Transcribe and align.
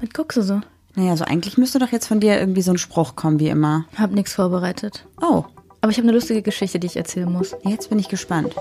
Was 0.00 0.10
guckst 0.12 0.36
du 0.38 0.42
so? 0.42 0.60
Naja, 0.94 1.16
so 1.16 1.24
eigentlich 1.24 1.56
müsste 1.58 1.78
doch 1.78 1.92
jetzt 1.92 2.06
von 2.06 2.20
dir 2.20 2.38
irgendwie 2.38 2.62
so 2.62 2.72
ein 2.72 2.78
Spruch 2.78 3.14
kommen, 3.16 3.38
wie 3.38 3.48
immer. 3.48 3.84
Hab 3.96 4.10
nichts 4.10 4.34
vorbereitet. 4.34 5.06
Oh, 5.20 5.44
Aber 5.80 5.90
ich 5.92 5.98
habe 5.98 6.08
eine 6.08 6.12
lustige 6.16 6.42
Geschichte, 6.42 6.78
die 6.78 6.86
ich 6.86 6.96
erzählen 6.96 7.30
muss. 7.30 7.54
jetzt 7.64 7.88
bin 7.90 7.98
ich 7.98 8.08
gespannt. 8.08 8.54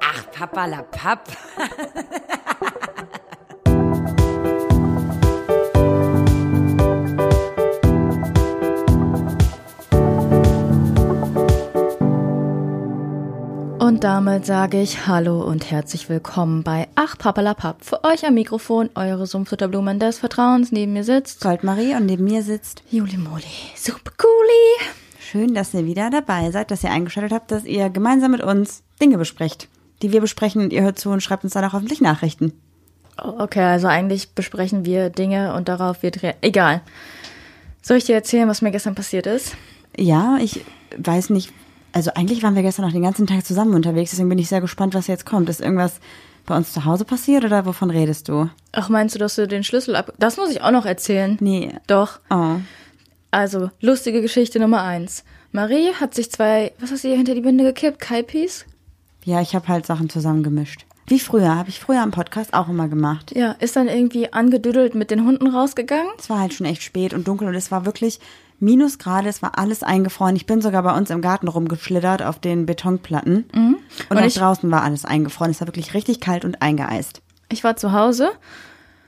Ach, 0.00 0.30
Papa 0.32 0.66
la 0.66 0.82
Papp. 0.82 1.28
damit 14.04 14.44
sage 14.44 14.82
ich 14.82 15.06
Hallo 15.06 15.40
und 15.40 15.70
herzlich 15.70 16.10
willkommen 16.10 16.62
bei 16.62 16.88
Ach 16.94 17.16
Papalapap. 17.16 17.82
Für 17.82 18.04
euch 18.04 18.26
am 18.26 18.34
Mikrofon 18.34 18.90
eure 18.94 19.26
Sumpfutterblumen 19.26 19.98
des 19.98 20.18
Vertrauens. 20.18 20.72
Neben 20.72 20.92
mir 20.92 21.04
sitzt 21.04 21.40
Goldmarie 21.40 21.94
und 21.94 22.04
neben 22.04 22.24
mir 22.24 22.42
sitzt. 22.42 22.82
Juli 22.90 23.16
Moli. 23.16 23.44
Super 23.74 24.10
cooli. 24.18 24.90
Schön, 25.18 25.54
dass 25.54 25.72
ihr 25.72 25.86
wieder 25.86 26.10
dabei 26.10 26.50
seid, 26.50 26.70
dass 26.70 26.84
ihr 26.84 26.90
eingeschaltet 26.90 27.32
habt, 27.32 27.50
dass 27.50 27.64
ihr 27.64 27.88
gemeinsam 27.88 28.32
mit 28.32 28.42
uns 28.42 28.82
Dinge 29.00 29.16
besprecht, 29.16 29.68
die 30.02 30.12
wir 30.12 30.20
besprechen 30.20 30.60
und 30.60 30.74
ihr 30.74 30.82
hört 30.82 30.98
zu 30.98 31.08
und 31.08 31.22
schreibt 31.22 31.44
uns 31.44 31.54
dann 31.54 31.64
auch 31.64 31.72
hoffentlich 31.72 32.02
Nachrichten. 32.02 32.52
Oh, 33.16 33.36
Okay, 33.38 33.62
also 33.62 33.86
eigentlich 33.86 34.34
besprechen 34.34 34.84
wir 34.84 35.08
Dinge 35.08 35.54
und 35.54 35.70
darauf 35.70 36.02
wird 36.02 36.20
Egal. 36.42 36.82
Soll 37.80 37.96
ich 37.96 38.04
dir 38.04 38.16
erzählen, 38.16 38.50
was 38.50 38.60
mir 38.60 38.70
gestern 38.70 38.94
passiert 38.96 39.26
ist? 39.26 39.56
Ja, 39.96 40.36
ich 40.42 40.62
weiß 40.94 41.30
nicht. 41.30 41.54
Also 41.94 42.10
eigentlich 42.14 42.42
waren 42.42 42.56
wir 42.56 42.62
gestern 42.62 42.84
noch 42.84 42.92
den 42.92 43.02
ganzen 43.02 43.28
Tag 43.28 43.46
zusammen 43.46 43.72
unterwegs, 43.72 44.10
deswegen 44.10 44.28
bin 44.28 44.38
ich 44.40 44.48
sehr 44.48 44.60
gespannt, 44.60 44.94
was 44.94 45.06
jetzt 45.06 45.24
kommt. 45.24 45.48
Ist 45.48 45.60
irgendwas 45.60 46.00
bei 46.44 46.56
uns 46.56 46.72
zu 46.72 46.84
Hause 46.84 47.04
passiert 47.04 47.44
oder 47.44 47.66
wovon 47.66 47.88
redest 47.88 48.28
du? 48.28 48.50
Ach, 48.72 48.88
meinst 48.88 49.14
du, 49.14 49.20
dass 49.20 49.36
du 49.36 49.46
den 49.46 49.62
Schlüssel 49.62 49.94
ab... 49.94 50.12
Das 50.18 50.36
muss 50.36 50.50
ich 50.50 50.60
auch 50.60 50.72
noch 50.72 50.86
erzählen. 50.86 51.38
Nee. 51.40 51.72
Doch. 51.86 52.18
Oh. 52.30 52.56
Also, 53.30 53.70
lustige 53.80 54.22
Geschichte 54.22 54.58
Nummer 54.58 54.82
eins. 54.82 55.22
Marie 55.52 55.94
hat 55.94 56.14
sich 56.14 56.32
zwei... 56.32 56.72
Was 56.80 56.90
hast 56.90 57.04
du 57.04 57.08
ihr 57.08 57.16
hinter 57.16 57.36
die 57.36 57.42
Binde 57.42 57.62
gekippt? 57.62 58.00
Kaipis? 58.00 58.66
Ja, 59.22 59.40
ich 59.40 59.54
habe 59.54 59.68
halt 59.68 59.86
Sachen 59.86 60.10
zusammengemischt. 60.10 60.86
Wie 61.06 61.20
früher, 61.20 61.54
habe 61.54 61.68
ich 61.68 61.78
früher 61.78 62.02
am 62.02 62.10
Podcast 62.10 62.54
auch 62.54 62.68
immer 62.68 62.88
gemacht. 62.88 63.32
Ja, 63.36 63.52
ist 63.52 63.76
dann 63.76 63.86
irgendwie 63.86 64.32
angedüdelt 64.32 64.96
mit 64.96 65.12
den 65.12 65.24
Hunden 65.24 65.46
rausgegangen. 65.46 66.10
Es 66.18 66.28
war 66.28 66.40
halt 66.40 66.54
schon 66.54 66.66
echt 66.66 66.82
spät 66.82 67.14
und 67.14 67.28
dunkel 67.28 67.46
und 67.46 67.54
es 67.54 67.70
war 67.70 67.86
wirklich 67.86 68.18
Minusgrade, 68.64 69.28
es 69.28 69.42
war 69.42 69.58
alles 69.58 69.82
eingefroren. 69.82 70.34
Ich 70.36 70.46
bin 70.46 70.60
sogar 70.60 70.82
bei 70.82 70.96
uns 70.96 71.10
im 71.10 71.20
Garten 71.20 71.48
rumgeschlittert 71.48 72.22
auf 72.22 72.38
den 72.40 72.66
Betonplatten. 72.66 73.44
Und, 73.52 73.54
Mhm. 73.54 73.76
Und 74.08 74.18
auch 74.18 74.24
ich- 74.24 74.34
draußen 74.34 74.70
war 74.70 74.82
alles 74.82 75.04
eingefroren. 75.04 75.50
Es 75.50 75.60
war 75.60 75.68
wirklich 75.68 75.94
richtig 75.94 76.20
kalt 76.20 76.44
und 76.44 76.60
eingeeist. 76.62 77.20
Ich 77.50 77.62
war 77.62 77.76
zu 77.76 77.92
Hause 77.92 78.30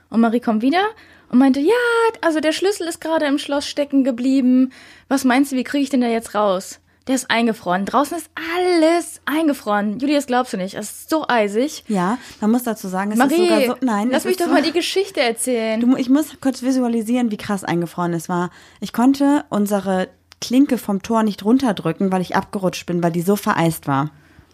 und 0.09 0.21
Marie 0.21 0.39
kommt 0.39 0.61
wieder 0.61 0.83
und 1.29 1.39
meinte, 1.39 1.59
ja, 1.59 1.73
also 2.21 2.39
der 2.39 2.53
Schlüssel 2.53 2.87
ist 2.87 3.01
gerade 3.01 3.25
im 3.25 3.37
Schloss 3.37 3.67
stecken 3.67 4.03
geblieben. 4.03 4.71
Was 5.09 5.23
meinst 5.25 5.51
du, 5.51 5.55
wie 5.57 5.63
kriege 5.63 5.83
ich 5.83 5.89
den 5.89 6.01
da 6.01 6.07
jetzt 6.07 6.35
raus? 6.35 6.79
Der 7.07 7.15
ist 7.15 7.31
eingefroren. 7.31 7.85
Draußen 7.85 8.17
ist 8.17 8.29
alles 8.55 9.21
eingefroren. 9.25 9.99
Julius, 9.99 10.25
glaubst 10.25 10.53
du 10.53 10.57
nicht? 10.57 10.75
Es 10.75 10.91
ist 10.91 11.09
so 11.09 11.25
eisig. 11.27 11.85
Ja, 11.87 12.17
man 12.41 12.51
muss 12.51 12.63
dazu 12.63 12.89
sagen, 12.89 13.11
es 13.11 13.17
Marie, 13.17 13.35
ist 13.35 13.49
sogar 13.49 13.61
so. 13.61 13.85
Nein, 13.85 14.09
lass 14.11 14.25
mich 14.25 14.35
doch 14.35 14.45
so, 14.45 14.51
mal 14.51 14.61
die 14.61 14.73
Geschichte 14.73 15.21
erzählen. 15.21 15.79
Du, 15.79 15.95
ich 15.95 16.09
muss 16.09 16.37
kurz 16.41 16.63
visualisieren, 16.63 17.31
wie 17.31 17.37
krass 17.37 17.63
eingefroren 17.63 18.13
es 18.13 18.27
war. 18.27 18.49
Ich 18.81 18.91
konnte 18.91 19.45
unsere 19.49 20.09
Klinke 20.41 20.77
vom 20.77 21.01
Tor 21.01 21.23
nicht 21.23 21.45
runterdrücken, 21.45 22.11
weil 22.11 22.21
ich 22.21 22.35
abgerutscht 22.35 22.85
bin, 22.85 23.01
weil 23.01 23.11
die 23.11 23.21
so 23.21 23.37
vereist 23.37 23.87
war. 23.87 24.11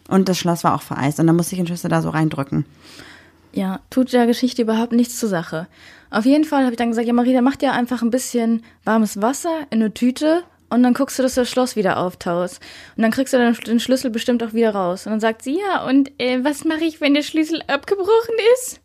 Und 0.08 0.30
das 0.30 0.38
Schloss 0.38 0.64
war 0.64 0.76
auch 0.76 0.82
vereist. 0.84 1.20
Und 1.20 1.28
dann 1.28 1.36
musste 1.36 1.56
ich 1.56 1.60
den 1.60 1.68
Schlüssel 1.68 1.90
da 1.90 2.02
so 2.02 2.10
reindrücken. 2.10 2.66
Ja, 3.52 3.80
tut 3.90 4.14
der 4.14 4.26
Geschichte 4.26 4.62
überhaupt 4.62 4.94
nichts 4.94 5.20
zur 5.20 5.30
Sache. 5.30 5.68
Auf 6.10 6.26
jeden 6.26 6.44
Fall 6.44 6.62
habe 6.64 6.72
ich 6.72 6.78
dann 6.78 6.90
gesagt, 6.90 7.08
ja 7.08 7.14
Marie, 7.14 7.34
dann 7.34 7.44
mach 7.44 7.56
dir 7.56 7.74
einfach 7.74 8.02
ein 8.02 8.10
bisschen 8.12 8.64
warmes 8.84 9.22
Wasser 9.22 9.62
in 9.70 9.82
eine 9.82 9.94
Tüte 9.94 10.44
und 10.74 10.84
dann 10.84 10.94
guckst 10.94 11.20
du, 11.20 11.24
dass 11.24 11.36
du 11.36 11.42
das 11.42 11.50
Schloss 11.50 11.76
wieder 11.76 11.98
auftaust. 11.98 12.60
Und 12.96 13.04
dann 13.04 13.12
kriegst 13.12 13.34
du 13.34 13.38
dann 13.38 13.54
den 13.54 13.80
Schlüssel 13.80 14.10
bestimmt 14.10 14.44
auch 14.44 14.54
wieder 14.54 14.74
raus. 14.74 15.06
Und 15.06 15.12
dann 15.12 15.20
sagt 15.20 15.44
sie, 15.44 15.60
ja, 15.60 15.86
und 15.86 16.12
äh, 16.20 16.44
was 16.44 16.66
mache 16.66 16.84
ich, 16.84 17.00
wenn 17.02 17.14
der 17.14 17.24
Schlüssel 17.24 17.62
abgebrochen 17.68 18.36
ist? 18.56 18.80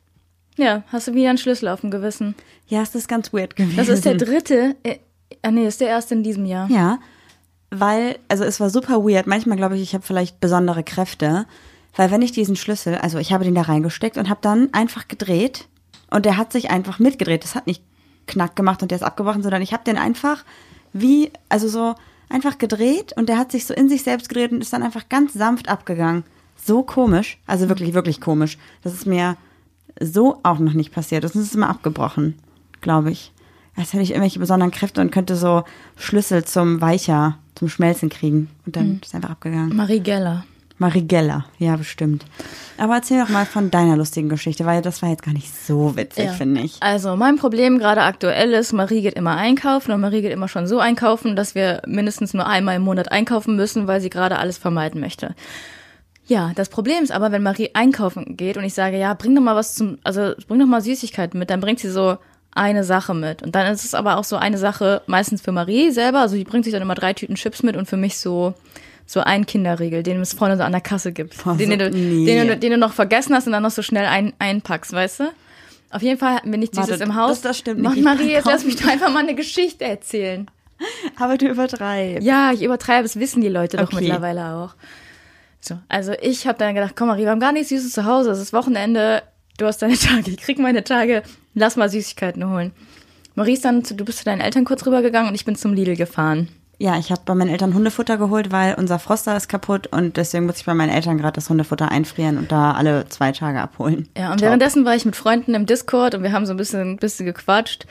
Ja, 0.57 0.83
hast 0.89 1.09
du 1.09 1.15
wieder 1.15 1.31
einen 1.31 1.39
Schlüssel 1.39 1.69
auf 1.69 1.81
dem 1.81 1.91
Gewissen. 1.91 2.35
Ja, 2.67 2.83
ist 2.83 3.09
ganz 3.09 3.33
weird 3.33 3.57
gewesen. 3.57 3.77
Das 3.77 3.89
ist 3.89 4.05
der 4.05 4.15
dritte, 4.15 4.77
äh, 4.83 4.99
ah 5.43 5.51
nee, 5.51 5.65
das 5.65 5.75
ist 5.75 5.81
der 5.81 5.89
erste 5.89 6.15
in 6.15 6.23
diesem 6.23 6.45
Jahr. 6.45 6.69
Ja, 6.69 6.99
weil, 7.71 8.19
also 8.29 8.45
es 8.45 8.61
war 8.61 8.71
super 8.71 9.05
weird. 9.05 9.27
Manchmal 9.27 9.57
glaube 9.57 9.77
ich, 9.77 9.83
ich 9.83 9.95
habe 9.95 10.05
vielleicht 10.05 10.41
besondere 10.41 10.83
Kräfte. 10.83 11.47
Weil 11.95 12.11
wenn 12.11 12.23
ich 12.23 12.33
diesen 12.33 12.57
Schlüssel, 12.57 12.97
also 12.97 13.19
ich 13.19 13.33
habe 13.33 13.45
den 13.45 13.55
da 13.55 13.63
reingesteckt 13.63 14.19
und 14.19 14.29
habe 14.29 14.41
dann 14.43 14.73
einfach 14.73 15.09
gedreht 15.09 15.67
und 16.11 16.25
der 16.25 16.37
hat 16.37 16.53
sich 16.53 16.71
einfach 16.71 16.99
mitgedreht. 16.99 17.45
Das 17.45 17.55
hat 17.55 17.67
nicht 17.67 17.83
knack 18.27 18.57
gemacht 18.57 18.83
und 18.83 18.91
der 18.91 18.97
ist 18.97 19.03
abgebrochen, 19.03 19.43
sondern 19.43 19.63
ich 19.63 19.73
habe 19.73 19.85
den 19.85 19.99
einfach 19.99 20.45
wie, 20.93 21.31
also 21.49 21.69
so 21.69 21.95
einfach 22.29 22.59
gedreht 22.59 23.13
und 23.17 23.29
der 23.29 23.39
hat 23.39 23.53
sich 23.53 23.67
so 23.67 23.75
in 23.75 23.89
sich 23.89 24.03
selbst 24.03 24.29
gedreht 24.29 24.53
und 24.53 24.61
ist 24.61 24.73
dann 24.73 24.83
einfach 24.83 25.09
ganz 25.09 25.35
sanft 25.35 25.69
abgegangen. 25.69 26.25
So 26.57 26.83
komisch, 26.83 27.39
also 27.47 27.69
wirklich, 27.69 27.95
wirklich 27.95 28.21
komisch. 28.21 28.59
Das 28.83 28.93
ist 28.95 29.07
mir 29.07 29.37
so 30.01 30.41
auch 30.43 30.59
noch 30.59 30.75
nicht 30.75 30.93
passiert. 30.93 31.25
Das 31.25 31.37
ist 31.37 31.55
immer 31.55 31.71
abgebrochen, 31.71 32.37
glaube 32.81 33.11
ich. 33.11 33.33
Als 33.77 33.93
hätte 33.93 34.03
ich 34.03 34.11
irgendwelche 34.11 34.41
besonderen 34.41 34.73
Kräfte 34.73 35.01
und 35.01 35.13
könnte 35.13 35.37
so 35.37 35.63
Schlüssel 35.97 36.45
zum 36.45 36.81
Weicher, 36.81 37.39
zum 37.55 37.69
Schmelzen 37.69 38.09
kriegen. 38.09 38.51
Und 38.67 38.77
dann 38.77 39.01
ist 39.03 39.15
einfach 39.15 39.31
abgegangen. 39.31 39.77
Marie 39.77 40.01
Geller. 40.01 40.45
Marigella, 40.79 41.45
ja, 41.59 41.77
bestimmt. 41.77 42.25
Aber 42.77 42.95
erzähl 42.95 43.21
doch 43.21 43.29
mal 43.29 43.45
von 43.47 43.71
deiner 43.71 43.97
lustigen 43.97 44.29
Geschichte, 44.29 44.65
weil 44.65 44.81
das 44.81 45.03
war 45.03 45.09
jetzt 45.11 45.25
gar 45.25 45.33
nicht 45.33 45.53
so 45.53 45.97
witzig, 45.97 46.27
Ja. 46.27 46.33
finde 46.33 46.61
ich. 46.61 46.77
Also, 46.81 47.17
mein 47.17 47.37
Problem 47.37 47.79
gerade 47.79 48.03
aktuell 48.03 48.53
ist, 48.53 48.73
Marie 48.73 49.03
geht 49.03 49.15
immer 49.15 49.37
einkaufen 49.37 49.91
und 49.93 50.01
Marie 50.01 50.23
geht 50.23 50.33
immer 50.33 50.47
schon 50.49 50.67
so 50.69 50.79
einkaufen, 50.79 51.35
dass 51.35 51.55
wir 51.57 51.83
mindestens 51.87 52.33
nur 52.35 52.47
einmal 52.47 52.77
im 52.77 52.83
Monat 52.83 53.11
einkaufen 53.11 53.57
müssen, 53.57 53.87
weil 53.89 54.01
sie 54.01 54.11
gerade 54.11 54.39
alles 54.39 54.57
vermeiden 54.59 55.01
möchte. 55.01 55.35
Ja, 56.27 56.53
das 56.55 56.69
Problem 56.69 57.03
ist 57.03 57.11
aber, 57.11 57.33
wenn 57.33 57.43
Marie 57.43 57.71
einkaufen 57.75 58.37
geht 58.37 58.57
und 58.57 58.65
ich 58.65 58.75
sage, 58.75 58.99
ja, 58.99 59.15
bring 59.15 59.35
doch 59.35 59.43
mal 59.43 59.57
was 59.57 59.75
zum, 59.75 59.99
also 60.05 60.35
bring 60.47 60.61
doch 60.61 60.67
mal 60.67 60.83
Süßigkeiten 60.83 61.39
mit, 61.39 61.51
dann 61.51 61.61
bringt 61.61 61.81
sie 61.81 61.91
so 61.91 62.19
eine 62.53 62.85
Sache 62.85 63.15
mit. 63.15 63.43
Und 63.43 63.55
dann 63.55 63.73
ist 63.73 63.85
es 63.85 63.95
aber 63.95 64.19
auch 64.19 64.25
so 64.25 64.37
eine 64.37 64.59
Sache 64.59 65.03
meistens 65.07 65.41
für 65.41 65.53
Marie 65.53 65.91
selber, 65.91 66.21
also 66.21 66.37
die 66.37 66.45
bringt 66.45 66.65
sich 66.65 66.73
dann 66.73 66.83
immer 66.83 66.95
drei 66.95 67.15
Tüten 67.15 67.35
Chips 67.35 67.63
mit 67.63 67.77
und 67.77 67.87
für 67.87 67.97
mich 67.97 68.19
so 68.19 68.55
so 69.11 69.21
ein 69.21 69.47
Kinderriegel, 69.47 70.03
den 70.03 70.21
es 70.21 70.35
vorne 70.35 70.59
so 70.59 70.63
an 70.65 70.73
der 70.73 70.83
Kasse 70.83 71.13
gibt, 71.13 71.43
Boah, 71.43 71.57
den, 71.57 71.71
du, 71.79 71.91
nee. 71.91 72.27
den, 72.27 72.47
du, 72.47 72.57
den 72.59 72.73
du 72.73 72.77
noch 72.79 72.93
vergessen 72.93 73.35
hast 73.35 73.47
und 73.47 73.53
dann 73.55 73.63
noch 73.63 73.71
so 73.71 73.81
schnell 73.83 74.05
ein, 74.05 74.35
einpackst, 74.39 74.93
weißt 74.93 75.21
du? 75.21 75.25
Auf 75.91 76.03
jeden 76.03 76.19
Fall 76.19 76.35
hatten 76.35 76.51
wir 76.51 76.59
nicht 76.59 76.77
Warte, 76.77 76.93
dieses 76.93 77.01
im 77.07 77.15
Haus. 77.15 77.31
das- 77.31 77.41
das 77.41 77.59
stimmt 77.59 77.81
Mann, 77.81 77.93
nicht. 77.95 78.01
Ich 78.01 78.05
Marie, 78.05 78.31
jetzt 78.33 78.45
lass 78.45 78.65
mich 78.67 78.77
doch 78.77 78.87
einfach 78.89 79.11
mal 79.11 79.21
eine 79.23 79.35
Geschichte 79.35 79.87
erzählen. 79.87 80.47
Aber 81.19 81.39
du 81.39 81.49
übertreibst. 81.49 82.23
Ja, 82.23 82.53
ich 82.53 82.63
übertreibe, 82.63 83.05
das 83.05 83.19
wissen 83.19 83.41
die 83.41 83.49
Leute 83.49 83.79
doch 83.79 83.85
Okay. 83.93 84.03
mittlerweile 84.03 84.55
auch. 84.55 84.75
So, 85.61 85.79
also 85.89 86.13
ich 86.21 86.47
habe 86.47 86.59
dann 86.59 86.75
gedacht, 86.75 86.93
komm 86.95 87.09
Marie, 87.09 87.23
wir 87.23 87.31
haben 87.31 87.41
gar 87.41 87.53
nichts 87.53 87.71
Süßes 87.71 87.93
zu 87.93 88.05
Hause, 88.05 88.31
es 88.31 88.39
ist 88.39 88.53
Wochenende, 88.53 89.23
du 89.57 89.65
hast 89.67 89.81
deine 89.83 89.95
Tage, 89.99 90.31
ich 90.31 90.37
krieg 90.37 90.59
meine 90.59 90.85
Tage, 90.85 91.23
lass 91.55 91.77
mal 91.77 91.89
Süßigkeiten 91.89 92.49
holen. 92.49 92.73
Marie 93.35 93.55
ist 93.55 93.65
dann, 93.65 93.85
zu, 93.85 93.95
du 93.95 94.05
bist 94.05 94.19
zu 94.19 94.25
deinen 94.25 94.41
Eltern 94.43 94.65
kurz 94.67 94.85
rübergegangen 94.87 95.31
und 95.31 95.35
ich 95.35 95.45
bin 95.47 95.57
zum 95.57 95.73
Lidl 95.73 95.97
gefahren. 95.97 96.49
Ja, 96.81 96.97
ich 96.97 97.11
habe 97.11 97.23
bei 97.25 97.35
meinen 97.35 97.51
Eltern 97.51 97.75
Hundefutter 97.75 98.19
geholt, 98.19 98.53
weil 98.53 98.75
unser 98.75 99.01
Froster 99.01 99.37
ist 99.37 99.49
kaputt 99.49 99.89
und 99.89 100.17
deswegen 100.17 100.47
muss 100.47 100.59
ich 100.59 100.65
bei 100.65 100.75
meinen 100.75 100.91
Eltern 100.91 101.19
gerade 101.19 101.35
das 101.35 101.51
Hundefutter 101.51 101.91
einfrieren 101.91 102.39
und 102.39 102.53
da 102.53 102.73
alle 102.73 103.09
zwei 103.09 103.33
Tage 103.33 103.61
abholen. 103.61 104.09
Ja, 104.17 104.31
und 104.31 104.39
Top. 104.39 104.43
währenddessen 104.43 104.85
war 104.85 104.95
ich 104.95 105.05
mit 105.05 105.17
Freunden 105.17 105.55
im 105.55 105.67
Discord 105.67 106.15
und 106.15 106.23
wir 106.23 106.33
haben 106.33 106.47
so 106.47 106.53
ein 106.53 106.57
bisschen, 106.57 106.97
bisschen 106.97 107.27
gequatscht. 107.27 107.87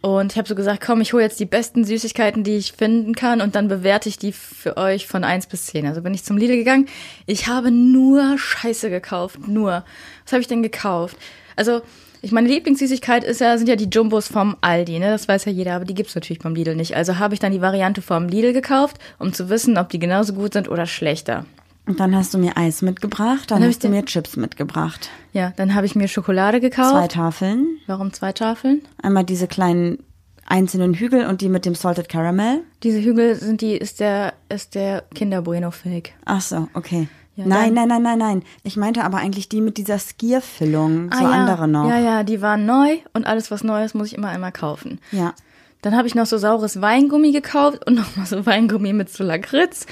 Und 0.00 0.32
ich 0.32 0.38
habe 0.38 0.46
so 0.46 0.54
gesagt, 0.54 0.82
komm, 0.84 1.00
ich 1.00 1.12
hole 1.12 1.24
jetzt 1.24 1.40
die 1.40 1.46
besten 1.46 1.84
Süßigkeiten, 1.84 2.44
die 2.44 2.56
ich 2.56 2.72
finden 2.72 3.14
kann 3.14 3.40
und 3.40 3.54
dann 3.54 3.66
bewerte 3.66 4.08
ich 4.08 4.18
die 4.18 4.32
für 4.32 4.76
euch 4.76 5.08
von 5.08 5.24
1 5.24 5.46
bis 5.46 5.66
10. 5.66 5.86
Also 5.86 6.02
bin 6.02 6.14
ich 6.14 6.22
zum 6.22 6.36
Lidl 6.36 6.56
gegangen. 6.56 6.86
Ich 7.26 7.48
habe 7.48 7.70
nur 7.70 8.38
Scheiße 8.38 8.90
gekauft, 8.90 9.48
nur. 9.48 9.84
Was 10.24 10.32
habe 10.32 10.42
ich 10.42 10.48
denn 10.48 10.62
gekauft? 10.62 11.16
Also, 11.56 11.80
ich 12.28 12.32
meine 12.32 12.48
Lieblingssüßigkeit 12.48 13.24
ist 13.24 13.40
ja, 13.40 13.56
sind 13.56 13.70
ja 13.70 13.76
die 13.76 13.88
Jumbos 13.90 14.28
vom 14.28 14.54
Aldi, 14.60 14.98
ne? 14.98 15.10
Das 15.10 15.28
weiß 15.28 15.46
ja 15.46 15.52
jeder, 15.52 15.74
aber 15.76 15.86
die 15.86 15.94
gibt's 15.94 16.14
natürlich 16.14 16.40
beim 16.40 16.54
Lidl 16.54 16.76
nicht. 16.76 16.94
Also 16.94 17.18
habe 17.18 17.32
ich 17.32 17.40
dann 17.40 17.52
die 17.52 17.62
Variante 17.62 18.02
vom 18.02 18.28
Lidl 18.28 18.52
gekauft, 18.52 18.98
um 19.18 19.32
zu 19.32 19.48
wissen, 19.48 19.78
ob 19.78 19.88
die 19.88 19.98
genauso 19.98 20.34
gut 20.34 20.52
sind 20.52 20.68
oder 20.68 20.84
schlechter. 20.84 21.46
Und 21.86 22.00
dann 22.00 22.14
hast 22.14 22.34
du 22.34 22.38
mir 22.38 22.58
Eis 22.58 22.82
mitgebracht, 22.82 23.50
dann 23.50 23.62
ich 23.62 23.68
hast 23.68 23.84
du 23.84 23.88
mir 23.88 24.04
Chips 24.04 24.36
mitgebracht. 24.36 25.08
Ja, 25.32 25.54
dann 25.56 25.74
habe 25.74 25.86
ich 25.86 25.94
mir 25.94 26.06
Schokolade 26.06 26.60
gekauft. 26.60 26.90
Zwei 26.90 27.08
Tafeln. 27.08 27.78
Warum 27.86 28.12
zwei 28.12 28.32
Tafeln? 28.32 28.82
Einmal 29.02 29.24
diese 29.24 29.46
kleinen 29.46 29.96
einzelnen 30.44 30.92
Hügel 30.92 31.24
und 31.24 31.40
die 31.40 31.48
mit 31.48 31.64
dem 31.64 31.74
Salted 31.74 32.10
Caramel. 32.10 32.60
Diese 32.82 33.02
Hügel 33.02 33.36
sind 33.36 33.62
die, 33.62 33.72
ist 33.72 34.00
der, 34.00 34.34
ist 34.50 34.74
der 34.74 35.04
Kinder 35.14 35.40
Bueno 35.40 35.70
Fake. 35.70 36.12
Ach 36.26 36.42
so, 36.42 36.68
okay. 36.74 37.08
Ja, 37.38 37.46
nein, 37.46 37.72
nein, 37.72 37.86
nein, 37.86 38.02
nein, 38.02 38.18
nein. 38.18 38.42
Ich 38.64 38.76
meinte 38.76 39.04
aber 39.04 39.18
eigentlich 39.18 39.48
die 39.48 39.60
mit 39.60 39.76
dieser 39.78 39.98
Skierfüllung, 40.00 41.12
so 41.12 41.18
Ah, 41.18 41.22
ja. 41.22 41.30
andere 41.30 41.68
noch. 41.68 41.88
Ja, 41.88 41.98
ja, 41.98 42.22
die 42.24 42.42
waren 42.42 42.66
neu 42.66 42.96
und 43.12 43.26
alles, 43.28 43.52
was 43.52 43.62
neu 43.62 43.84
ist, 43.84 43.94
muss 43.94 44.08
ich 44.08 44.14
immer 44.16 44.28
einmal 44.28 44.50
kaufen. 44.50 44.98
Ja. 45.12 45.34
Dann 45.82 45.96
habe 45.96 46.08
ich 46.08 46.16
noch 46.16 46.26
so 46.26 46.36
saures 46.36 46.80
Weingummi 46.80 47.30
gekauft 47.30 47.86
und 47.86 47.94
nochmal 47.96 48.26
so 48.26 48.44
Weingummi 48.44 48.92
mit 48.92 49.08
so 49.10 49.22
Lakritz. 49.22 49.86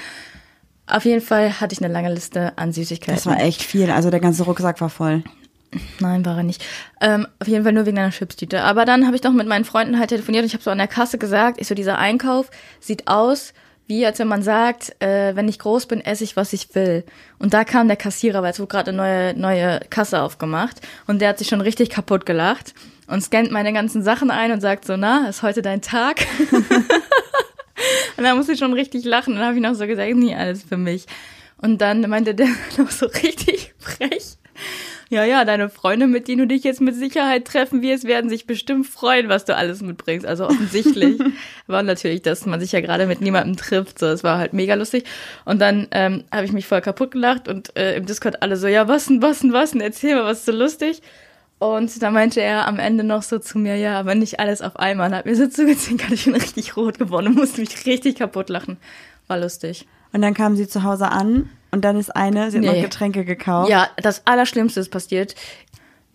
Auf 0.87 1.05
jeden 1.05 1.21
Fall 1.21 1.61
hatte 1.61 1.73
ich 1.73 1.81
eine 1.81 1.93
lange 1.93 2.13
Liste 2.13 2.57
an 2.57 2.73
Süßigkeiten. 2.73 3.15
Das 3.15 3.25
war 3.25 3.39
echt 3.39 3.63
viel. 3.63 3.89
Also 3.91 4.09
der 4.09 4.19
ganze 4.19 4.43
Rucksack 4.43 4.81
war 4.81 4.89
voll. 4.89 5.23
Nein, 5.99 6.25
war 6.25 6.37
er 6.37 6.43
nicht. 6.43 6.63
Ähm, 7.01 7.27
auf 7.39 7.47
jeden 7.47 7.63
Fall 7.63 7.73
nur 7.73 7.85
wegen 7.85 7.97
einer 7.99 8.11
Chipstüte. 8.11 8.61
Aber 8.63 8.83
dann 8.85 9.05
habe 9.05 9.15
ich 9.15 9.21
doch 9.21 9.31
mit 9.31 9.47
meinen 9.47 9.65
Freunden 9.65 9.99
halt 9.99 10.09
telefoniert 10.09 10.43
und 10.43 10.47
ich 10.47 10.53
habe 10.53 10.63
so 10.63 10.71
an 10.71 10.77
der 10.77 10.87
Kasse 10.87 11.17
gesagt, 11.17 11.59
ich 11.61 11.67
so, 11.67 11.75
dieser 11.75 11.97
Einkauf 11.97 12.49
sieht 12.81 13.07
aus, 13.07 13.53
wie 13.87 14.05
als 14.05 14.19
wenn 14.19 14.27
man 14.27 14.43
sagt, 14.43 15.01
äh, 15.01 15.35
wenn 15.35 15.47
ich 15.47 15.59
groß 15.59 15.85
bin, 15.87 16.01
esse 16.01 16.23
ich, 16.23 16.35
was 16.35 16.53
ich 16.53 16.75
will. 16.75 17.03
Und 17.39 17.53
da 17.53 17.63
kam 17.63 17.87
der 17.87 17.97
Kassierer, 17.97 18.43
weil 18.43 18.51
es 18.51 18.59
wurde 18.59 18.69
gerade 18.69 18.91
eine 18.91 18.97
neue, 18.97 19.33
neue 19.39 19.79
Kasse 19.89 20.21
aufgemacht 20.21 20.81
und 21.07 21.21
der 21.21 21.29
hat 21.29 21.37
sich 21.39 21.47
schon 21.47 21.61
richtig 21.61 21.89
kaputt 21.89 22.25
gelacht 22.25 22.73
und 23.07 23.21
scannt 23.21 23.51
meine 23.51 23.73
ganzen 23.73 24.03
Sachen 24.03 24.29
ein 24.29 24.51
und 24.51 24.61
sagt 24.61 24.85
so, 24.85 24.97
na, 24.97 25.27
ist 25.29 25.41
heute 25.41 25.61
dein 25.61 25.81
Tag? 25.81 26.25
und 28.17 28.23
da 28.23 28.35
musste 28.35 28.51
ich 28.51 28.59
schon 28.59 28.73
richtig 28.73 29.05
lachen. 29.05 29.33
Und 29.33 29.39
dann 29.39 29.47
habe 29.47 29.55
ich 29.55 29.63
noch 29.63 29.75
so 29.75 29.87
gesagt, 29.87 30.13
nie 30.15 30.35
alles 30.35 30.63
für 30.63 30.77
mich. 30.77 31.05
Und 31.57 31.79
dann 31.79 32.01
meinte 32.09 32.35
der 32.35 32.49
noch 32.77 32.91
so 32.91 33.05
richtig 33.05 33.73
frech. 33.79 34.37
Ja, 35.09 35.23
ja, 35.23 35.45
deine 35.45 35.69
Freunde, 35.69 36.05
mit 36.05 36.27
denen 36.27 36.39
du 36.39 36.47
dich 36.47 36.65
jetzt 36.65 36.81
mit 36.81 36.93
Sicherheit 36.93 37.45
treffen 37.45 37.81
wirst, 37.81 38.03
werden 38.05 38.29
sich 38.29 38.45
bestimmt 38.45 38.87
freuen, 38.87 39.29
was 39.29 39.45
du 39.45 39.55
alles 39.55 39.81
mitbringst. 39.81 40.25
Also 40.25 40.47
offensichtlich 40.47 41.21
war 41.67 41.81
natürlich, 41.81 42.23
dass 42.23 42.45
man 42.45 42.59
sich 42.59 42.73
ja 42.73 42.81
gerade 42.81 43.05
mit 43.05 43.21
niemandem 43.21 43.55
trifft. 43.55 43.99
So, 43.99 44.07
es 44.07 44.25
war 44.25 44.37
halt 44.37 44.51
mega 44.51 44.73
lustig. 44.73 45.05
Und 45.45 45.59
dann 45.61 45.87
ähm, 45.91 46.25
habe 46.29 46.43
ich 46.43 46.51
mich 46.51 46.67
voll 46.67 46.81
kaputt 46.81 47.11
gelacht 47.11 47.47
und 47.47 47.73
äh, 47.77 47.95
im 47.95 48.05
Discord 48.05 48.41
alle 48.41 48.57
so, 48.57 48.67
ja, 48.67 48.89
was 48.89 49.05
denn, 49.05 49.21
was 49.21 49.39
denn, 49.39 49.53
was 49.53 49.71
denn, 49.71 49.79
erzähl 49.79 50.15
mal, 50.15 50.25
was 50.25 50.39
ist 50.39 50.45
so 50.45 50.51
lustig. 50.51 51.01
Und 51.59 52.03
da 52.03 52.11
meinte 52.11 52.41
er 52.41 52.67
am 52.67 52.77
Ende 52.77 53.05
noch 53.05 53.23
so 53.23 53.39
zu 53.39 53.57
mir, 53.57 53.77
ja, 53.77 53.97
aber 53.97 54.13
nicht 54.13 54.41
alles 54.41 54.61
auf 54.61 54.75
einmal. 54.75 55.15
Hat 55.15 55.25
mir 55.25 55.37
so 55.37 55.47
zugezwinkert, 55.47 56.11
ich 56.11 56.25
bin 56.25 56.35
richtig 56.35 56.75
rot 56.75 56.99
geworden 56.99 57.27
und 57.27 57.35
musste 57.35 57.61
mich 57.61 57.85
richtig 57.85 58.17
kaputt 58.17 58.49
lachen. 58.49 58.77
War 59.27 59.39
lustig. 59.39 59.87
Und 60.11 60.21
dann 60.21 60.33
kamen 60.33 60.57
sie 60.57 60.67
zu 60.67 60.83
Hause 60.83 61.09
an 61.09 61.49
und 61.71 61.83
dann 61.85 61.97
ist 61.97 62.15
eine, 62.15 62.51
sie 62.51 62.57
hat 62.57 62.65
Nee. 62.65 62.73
noch 62.73 62.81
Getränke 62.81 63.25
gekauft. 63.25 63.69
Ja, 63.69 63.87
das 63.97 64.21
Allerschlimmste 64.25 64.79
ist 64.79 64.89
passiert. 64.89 65.35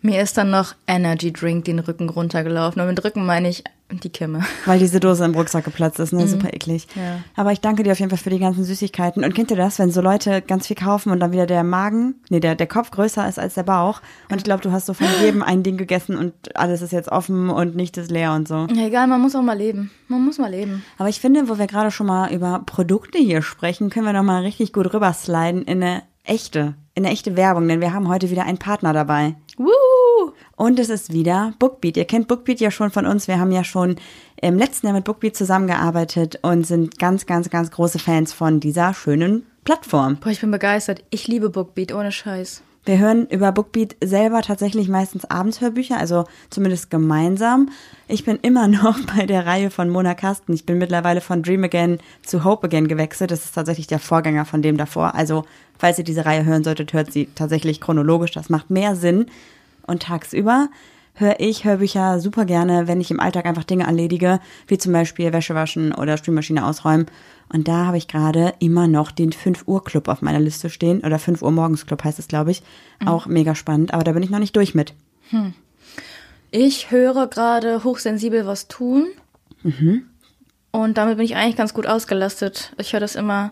Mir 0.01 0.21
ist 0.21 0.37
dann 0.37 0.49
noch 0.49 0.75
Energy 0.87 1.31
Drink 1.31 1.65
den 1.65 1.79
Rücken 1.79 2.09
runtergelaufen. 2.09 2.81
Und 2.81 2.87
mit 2.89 3.03
Rücken 3.03 3.25
meine 3.25 3.47
ich 3.49 3.63
die 3.99 4.09
Kimme. 4.09 4.43
Weil 4.65 4.79
diese 4.79 4.99
Dose 4.99 5.25
im 5.25 5.33
Rucksack 5.33 5.65
geplatzt 5.65 5.99
ist, 5.99 6.13
ne? 6.13 6.27
Super 6.27 6.53
eklig. 6.53 6.87
Mhm. 6.95 7.01
Ja. 7.01 7.19
Aber 7.35 7.51
ich 7.51 7.61
danke 7.61 7.83
dir 7.83 7.91
auf 7.91 7.99
jeden 7.99 8.09
Fall 8.09 8.19
für 8.19 8.29
die 8.29 8.39
ganzen 8.39 8.63
Süßigkeiten. 8.63 9.23
Und 9.23 9.33
kennt 9.33 9.51
ihr 9.51 9.57
das, 9.57 9.79
wenn 9.79 9.91
so 9.91 10.01
Leute 10.01 10.41
ganz 10.41 10.67
viel 10.67 10.75
kaufen 10.75 11.11
und 11.11 11.19
dann 11.19 11.31
wieder 11.31 11.45
der 11.45 11.63
Magen, 11.63 12.15
nee, 12.29 12.39
der, 12.39 12.55
der 12.55 12.67
Kopf 12.67 12.91
größer 12.91 13.27
ist 13.27 13.39
als 13.39 13.55
der 13.55 13.63
Bauch? 13.63 14.01
Und 14.29 14.37
ich 14.37 14.43
glaube, 14.43 14.61
du 14.61 14.71
hast 14.71 14.85
so 14.85 14.93
von 14.93 15.07
jedem 15.21 15.43
ein 15.43 15.63
Ding 15.63 15.77
gegessen 15.77 16.17
und 16.17 16.33
alles 16.55 16.81
ist 16.81 16.91
jetzt 16.91 17.09
offen 17.09 17.49
und 17.49 17.75
nichts 17.75 17.97
ist 17.97 18.11
leer 18.11 18.33
und 18.33 18.47
so. 18.47 18.67
Ja, 18.73 18.87
egal, 18.87 19.07
man 19.07 19.21
muss 19.21 19.35
auch 19.35 19.41
mal 19.41 19.57
leben. 19.57 19.91
Man 20.07 20.23
muss 20.23 20.37
mal 20.37 20.51
leben. 20.51 20.83
Aber 20.97 21.09
ich 21.09 21.19
finde, 21.19 21.49
wo 21.49 21.57
wir 21.57 21.67
gerade 21.67 21.91
schon 21.91 22.07
mal 22.07 22.31
über 22.33 22.61
Produkte 22.65 23.17
hier 23.17 23.41
sprechen, 23.41 23.89
können 23.89 24.05
wir 24.05 24.13
noch 24.13 24.23
mal 24.23 24.41
richtig 24.41 24.73
gut 24.73 24.93
rübersliden 24.93 25.63
in 25.63 25.83
eine 25.83 26.03
echte, 26.23 26.75
in 26.95 27.05
eine 27.05 27.13
echte 27.13 27.35
Werbung, 27.35 27.67
denn 27.67 27.81
wir 27.81 27.93
haben 27.93 28.07
heute 28.07 28.29
wieder 28.29 28.45
einen 28.45 28.57
Partner 28.57 28.93
dabei. 28.93 29.35
Woo! 29.57 29.92
Und 30.55 30.79
es 30.79 30.89
ist 30.89 31.13
wieder 31.13 31.53
Bookbeat. 31.59 31.97
Ihr 31.97 32.05
kennt 32.05 32.27
Bookbeat 32.27 32.59
ja 32.59 32.71
schon 32.71 32.91
von 32.91 33.05
uns. 33.05 33.27
Wir 33.27 33.39
haben 33.39 33.51
ja 33.51 33.63
schon 33.63 33.97
im 34.41 34.57
letzten 34.57 34.87
Jahr 34.87 34.95
mit 34.95 35.05
Bookbeat 35.05 35.35
zusammengearbeitet 35.35 36.39
und 36.41 36.65
sind 36.65 36.99
ganz, 36.99 37.25
ganz, 37.25 37.49
ganz 37.49 37.71
große 37.71 37.99
Fans 37.99 38.33
von 38.33 38.59
dieser 38.59 38.93
schönen 38.93 39.45
Plattform. 39.63 40.17
Boah, 40.17 40.29
ich 40.29 40.41
bin 40.41 40.51
begeistert. 40.51 41.03
Ich 41.09 41.27
liebe 41.27 41.49
Bookbeat, 41.49 41.93
ohne 41.93 42.11
Scheiß. 42.11 42.61
Wir 42.85 42.97
hören 42.97 43.27
über 43.27 43.53
Bookbeat 43.53 43.95
selber 44.03 44.41
tatsächlich 44.41 44.89
meistens 44.89 45.23
Abendshörbücher, 45.23 45.97
also 45.97 46.25
zumindest 46.49 46.89
gemeinsam. 46.89 47.69
Ich 48.09 48.25
bin 48.25 48.37
immer 48.41 48.67
noch 48.69 48.99
bei 49.15 49.25
der 49.25 49.45
Reihe 49.45 49.69
von 49.69 49.89
Mona 49.89 50.15
Kasten. 50.15 50.51
Ich 50.51 50.65
bin 50.65 50.79
mittlerweile 50.79 51.21
von 51.21 51.43
Dream 51.43 51.63
Again 51.63 51.99
zu 52.23 52.43
Hope 52.43 52.67
Again 52.67 52.89
gewechselt. 52.89 53.31
Das 53.31 53.45
ist 53.45 53.55
tatsächlich 53.55 53.87
der 53.87 53.99
Vorgänger 53.99 54.43
von 54.43 54.61
dem 54.61 54.75
davor. 54.75 55.15
Also, 55.15 55.45
falls 55.77 55.97
ihr 55.97 56.03
diese 56.03 56.25
Reihe 56.25 56.43
hören 56.43 56.65
solltet, 56.65 56.91
hört 56.91 57.13
sie 57.13 57.29
tatsächlich 57.35 57.79
chronologisch. 57.79 58.31
Das 58.31 58.49
macht 58.49 58.69
mehr 58.69 58.97
Sinn. 58.97 59.27
Und 59.85 60.03
tagsüber 60.03 60.69
höre 61.15 61.39
ich 61.39 61.63
Hörbücher 61.63 62.19
super 62.19 62.45
gerne, 62.45 62.87
wenn 62.87 62.99
ich 62.99 63.11
im 63.11 63.19
Alltag 63.19 63.45
einfach 63.45 63.63
Dinge 63.63 63.83
erledige, 63.85 64.39
wie 64.67 64.77
zum 64.77 64.93
Beispiel 64.93 65.31
Wäsche 65.31 65.53
waschen 65.53 65.93
oder 65.93 66.17
Spülmaschine 66.17 66.65
ausräumen. 66.65 67.05
Und 67.51 67.67
da 67.67 67.85
habe 67.85 67.97
ich 67.97 68.07
gerade 68.07 68.53
immer 68.59 68.87
noch 68.87 69.11
den 69.11 69.31
5 69.31 69.67
Uhr 69.67 69.83
Club 69.83 70.07
auf 70.07 70.21
meiner 70.21 70.39
Liste 70.39 70.69
stehen. 70.69 71.01
Oder 71.01 71.19
5 71.19 71.41
Uhr 71.43 71.51
Morgens 71.51 71.85
Club 71.85 72.03
heißt 72.03 72.17
es, 72.17 72.27
glaube 72.27 72.51
ich. 72.51 72.63
Auch 73.05 73.27
mega 73.27 73.53
spannend. 73.53 73.93
Aber 73.93 74.03
da 74.03 74.13
bin 74.13 74.23
ich 74.23 74.31
noch 74.31 74.39
nicht 74.39 74.55
durch 74.55 74.73
mit. 74.73 74.95
Ich 76.49 76.89
höre 76.89 77.27
gerade 77.27 77.83
hochsensibel 77.83 78.47
was 78.47 78.67
tun. 78.67 79.07
Und 80.71 80.97
damit 80.97 81.17
bin 81.17 81.25
ich 81.25 81.35
eigentlich 81.35 81.57
ganz 81.57 81.75
gut 81.75 81.85
ausgelastet. 81.85 82.73
Ich 82.79 82.93
höre 82.93 82.99
das 82.99 83.15
immer. 83.15 83.51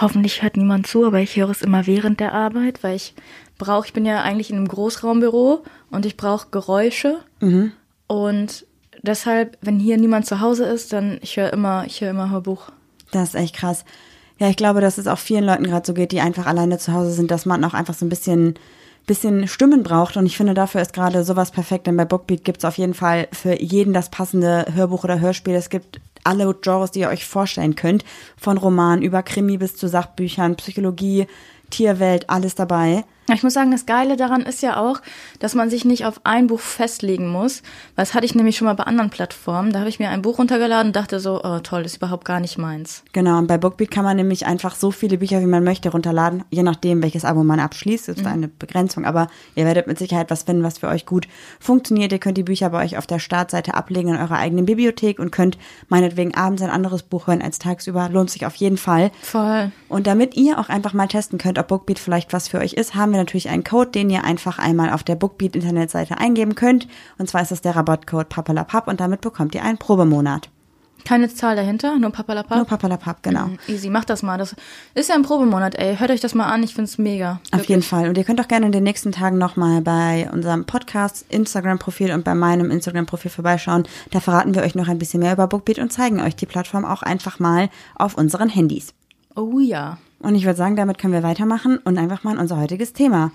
Hoffentlich 0.00 0.42
hört 0.42 0.56
niemand 0.56 0.86
zu, 0.86 1.04
aber 1.04 1.18
ich 1.18 1.34
höre 1.34 1.50
es 1.50 1.62
immer 1.62 1.86
während 1.86 2.20
der 2.20 2.32
Arbeit, 2.32 2.84
weil 2.84 2.94
ich 2.94 3.14
brauche, 3.58 3.86
ich 3.86 3.92
bin 3.92 4.06
ja 4.06 4.22
eigentlich 4.22 4.50
in 4.50 4.56
einem 4.56 4.68
Großraumbüro 4.68 5.64
und 5.90 6.06
ich 6.06 6.16
brauche 6.16 6.48
Geräusche. 6.50 7.18
Und 8.06 8.66
deshalb, 9.02 9.58
wenn 9.60 9.78
hier 9.78 9.98
niemand 9.98 10.26
zu 10.26 10.40
Hause 10.40 10.64
ist, 10.64 10.92
dann 10.92 11.18
ich 11.22 11.36
höre 11.36 11.52
immer, 11.52 11.84
ich 11.86 12.00
höre 12.00 12.10
immer 12.10 12.30
Hörbuch. 12.30 12.70
Das 13.12 13.30
ist 13.30 13.34
echt 13.34 13.56
krass. 13.56 13.84
Ja, 14.38 14.48
ich 14.48 14.56
glaube, 14.56 14.80
dass 14.80 14.98
es 14.98 15.06
auch 15.06 15.18
vielen 15.18 15.44
Leuten 15.44 15.64
gerade 15.64 15.86
so 15.86 15.94
geht, 15.94 16.12
die 16.12 16.20
einfach 16.20 16.46
alleine 16.46 16.78
zu 16.78 16.92
Hause 16.92 17.10
sind, 17.10 17.30
dass 17.30 17.46
man 17.46 17.64
auch 17.64 17.74
einfach 17.74 17.94
so 17.94 18.06
ein 18.06 18.08
bisschen, 18.08 18.54
bisschen 19.06 19.48
Stimmen 19.48 19.82
braucht. 19.82 20.16
Und 20.16 20.26
ich 20.26 20.36
finde, 20.36 20.54
dafür 20.54 20.80
ist 20.80 20.92
gerade 20.92 21.24
sowas 21.24 21.50
perfekt, 21.50 21.86
denn 21.86 21.96
bei 21.96 22.04
Bookbeat 22.04 22.44
gibt 22.44 22.58
es 22.58 22.64
auf 22.64 22.78
jeden 22.78 22.94
Fall 22.94 23.26
für 23.32 23.60
jeden 23.60 23.92
das 23.92 24.10
passende 24.10 24.66
Hörbuch 24.72 25.02
oder 25.02 25.18
Hörspiel. 25.18 25.54
Es 25.54 25.70
gibt 25.70 26.00
alle 26.22 26.54
Genres, 26.54 26.92
die 26.92 27.00
ihr 27.00 27.08
euch 27.08 27.26
vorstellen 27.26 27.74
könnt. 27.74 28.04
Von 28.36 28.58
Roman 28.58 29.02
über 29.02 29.22
Krimi 29.22 29.56
bis 29.56 29.76
zu 29.76 29.88
Sachbüchern, 29.88 30.56
Psychologie, 30.56 31.26
Tierwelt, 31.70 32.30
alles 32.30 32.54
dabei. 32.54 33.04
Ich 33.34 33.42
muss 33.42 33.54
sagen, 33.54 33.70
das 33.70 33.86
Geile 33.86 34.16
daran 34.16 34.42
ist 34.42 34.62
ja 34.62 34.80
auch, 34.80 35.00
dass 35.38 35.54
man 35.54 35.70
sich 35.70 35.84
nicht 35.84 36.06
auf 36.06 36.20
ein 36.24 36.46
Buch 36.46 36.60
festlegen 36.60 37.28
muss. 37.28 37.62
Weil 37.94 38.04
das 38.04 38.14
hatte 38.14 38.24
ich 38.24 38.34
nämlich 38.34 38.56
schon 38.56 38.66
mal 38.66 38.74
bei 38.74 38.84
anderen 38.84 39.10
Plattformen. 39.10 39.72
Da 39.72 39.80
habe 39.80 39.88
ich 39.88 39.98
mir 39.98 40.08
ein 40.10 40.22
Buch 40.22 40.38
runtergeladen 40.38 40.88
und 40.88 40.96
dachte 40.96 41.20
so, 41.20 41.42
oh 41.42 41.58
toll, 41.60 41.82
das 41.82 41.92
ist 41.92 41.98
überhaupt 41.98 42.24
gar 42.24 42.40
nicht 42.40 42.58
meins. 42.58 43.02
Genau, 43.12 43.38
und 43.38 43.46
bei 43.46 43.58
Bookbeat 43.58 43.90
kann 43.90 44.04
man 44.04 44.16
nämlich 44.16 44.46
einfach 44.46 44.74
so 44.74 44.90
viele 44.90 45.18
Bücher, 45.18 45.40
wie 45.40 45.46
man 45.46 45.64
möchte, 45.64 45.90
runterladen, 45.90 46.44
je 46.50 46.62
nachdem, 46.62 47.02
welches 47.02 47.24
Abo 47.24 47.44
man 47.44 47.60
abschließt. 47.60 48.08
Ist 48.08 48.24
da 48.24 48.30
eine 48.30 48.48
Begrenzung, 48.48 49.04
aber 49.04 49.28
ihr 49.54 49.64
werdet 49.64 49.86
mit 49.86 49.98
Sicherheit 49.98 50.30
was 50.30 50.44
finden, 50.44 50.62
was 50.62 50.78
für 50.78 50.88
euch 50.88 51.06
gut 51.06 51.28
funktioniert. 51.60 52.12
Ihr 52.12 52.18
könnt 52.18 52.38
die 52.38 52.42
Bücher 52.42 52.70
bei 52.70 52.84
euch 52.84 52.96
auf 52.96 53.06
der 53.06 53.18
Startseite 53.18 53.74
ablegen 53.74 54.10
in 54.10 54.16
eurer 54.16 54.38
eigenen 54.38 54.66
Bibliothek 54.66 55.18
und 55.18 55.30
könnt 55.30 55.58
meinetwegen 55.88 56.34
abends 56.34 56.62
ein 56.62 56.70
anderes 56.70 57.02
Buch 57.02 57.26
hören 57.26 57.42
als 57.42 57.58
tagsüber. 57.58 58.08
Lohnt 58.08 58.30
sich 58.30 58.46
auf 58.46 58.54
jeden 58.54 58.78
Fall. 58.78 59.10
Voll. 59.20 59.70
Und 59.88 60.06
damit 60.06 60.36
ihr 60.36 60.58
auch 60.58 60.68
einfach 60.68 60.92
mal 60.92 61.08
testen 61.08 61.38
könnt, 61.38 61.58
ob 61.58 61.68
Bookbeat 61.68 61.98
vielleicht 61.98 62.32
was 62.32 62.48
für 62.48 62.58
euch 62.58 62.74
ist, 62.74 62.94
haben 62.94 63.12
wir 63.12 63.17
natürlich 63.18 63.48
einen 63.48 63.64
Code, 63.64 63.90
den 63.90 64.10
ihr 64.10 64.24
einfach 64.24 64.58
einmal 64.58 64.92
auf 64.92 65.02
der 65.02 65.16
Bookbeat 65.16 65.54
Internetseite 65.54 66.18
eingeben 66.18 66.54
könnt. 66.54 66.88
Und 67.18 67.28
zwar 67.28 67.42
ist 67.42 67.50
das 67.50 67.60
der 67.60 67.76
Rabattcode 67.76 68.28
Papalapap 68.28 68.88
und 68.88 69.00
damit 69.00 69.20
bekommt 69.20 69.54
ihr 69.54 69.62
einen 69.62 69.78
Probemonat. 69.78 70.48
Keine 71.04 71.32
Zahl 71.32 71.56
dahinter, 71.56 71.98
nur 71.98 72.10
Papalapap. 72.10 72.56
Nur 72.56 72.66
Papalapap, 72.66 73.22
genau. 73.22 73.46
Mhm, 73.46 73.58
Easy, 73.68 73.88
macht 73.88 74.10
das 74.10 74.22
mal. 74.22 74.36
Das 74.36 74.54
ist 74.94 75.08
ja 75.08 75.14
ein 75.14 75.22
Probemonat, 75.22 75.74
ey. 75.76 75.96
Hört 75.96 76.10
euch 76.10 76.20
das 76.20 76.34
mal 76.34 76.46
an, 76.46 76.62
ich 76.62 76.74
find's 76.74 76.98
mega. 76.98 77.40
Auf 77.52 77.64
jeden 77.64 77.82
Fall. 77.82 78.08
Und 78.08 78.18
ihr 78.18 78.24
könnt 78.24 78.40
auch 78.40 78.48
gerne 78.48 78.66
in 78.66 78.72
den 78.72 78.82
nächsten 78.82 79.12
Tagen 79.12 79.38
nochmal 79.38 79.80
bei 79.80 80.28
unserem 80.32 80.66
Podcast 80.66 81.24
Instagram-Profil 81.30 82.12
und 82.12 82.24
bei 82.24 82.34
meinem 82.34 82.70
Instagram-Profil 82.70 83.30
vorbeischauen. 83.30 83.84
Da 84.10 84.20
verraten 84.20 84.54
wir 84.54 84.62
euch 84.62 84.74
noch 84.74 84.88
ein 84.88 84.98
bisschen 84.98 85.20
mehr 85.20 85.32
über 85.32 85.46
Bookbeat 85.46 85.78
und 85.78 85.92
zeigen 85.92 86.20
euch 86.20 86.36
die 86.36 86.46
Plattform 86.46 86.84
auch 86.84 87.02
einfach 87.02 87.38
mal 87.38 87.70
auf 87.94 88.16
unseren 88.16 88.48
Handys. 88.48 88.92
Oh 89.34 89.60
ja. 89.60 89.98
Und 90.20 90.34
ich 90.34 90.44
würde 90.44 90.56
sagen, 90.56 90.76
damit 90.76 90.98
können 90.98 91.12
wir 91.12 91.22
weitermachen 91.22 91.78
und 91.78 91.98
einfach 91.98 92.24
mal 92.24 92.32
in 92.32 92.38
unser 92.38 92.58
heutiges 92.60 92.92
Thema 92.92 93.30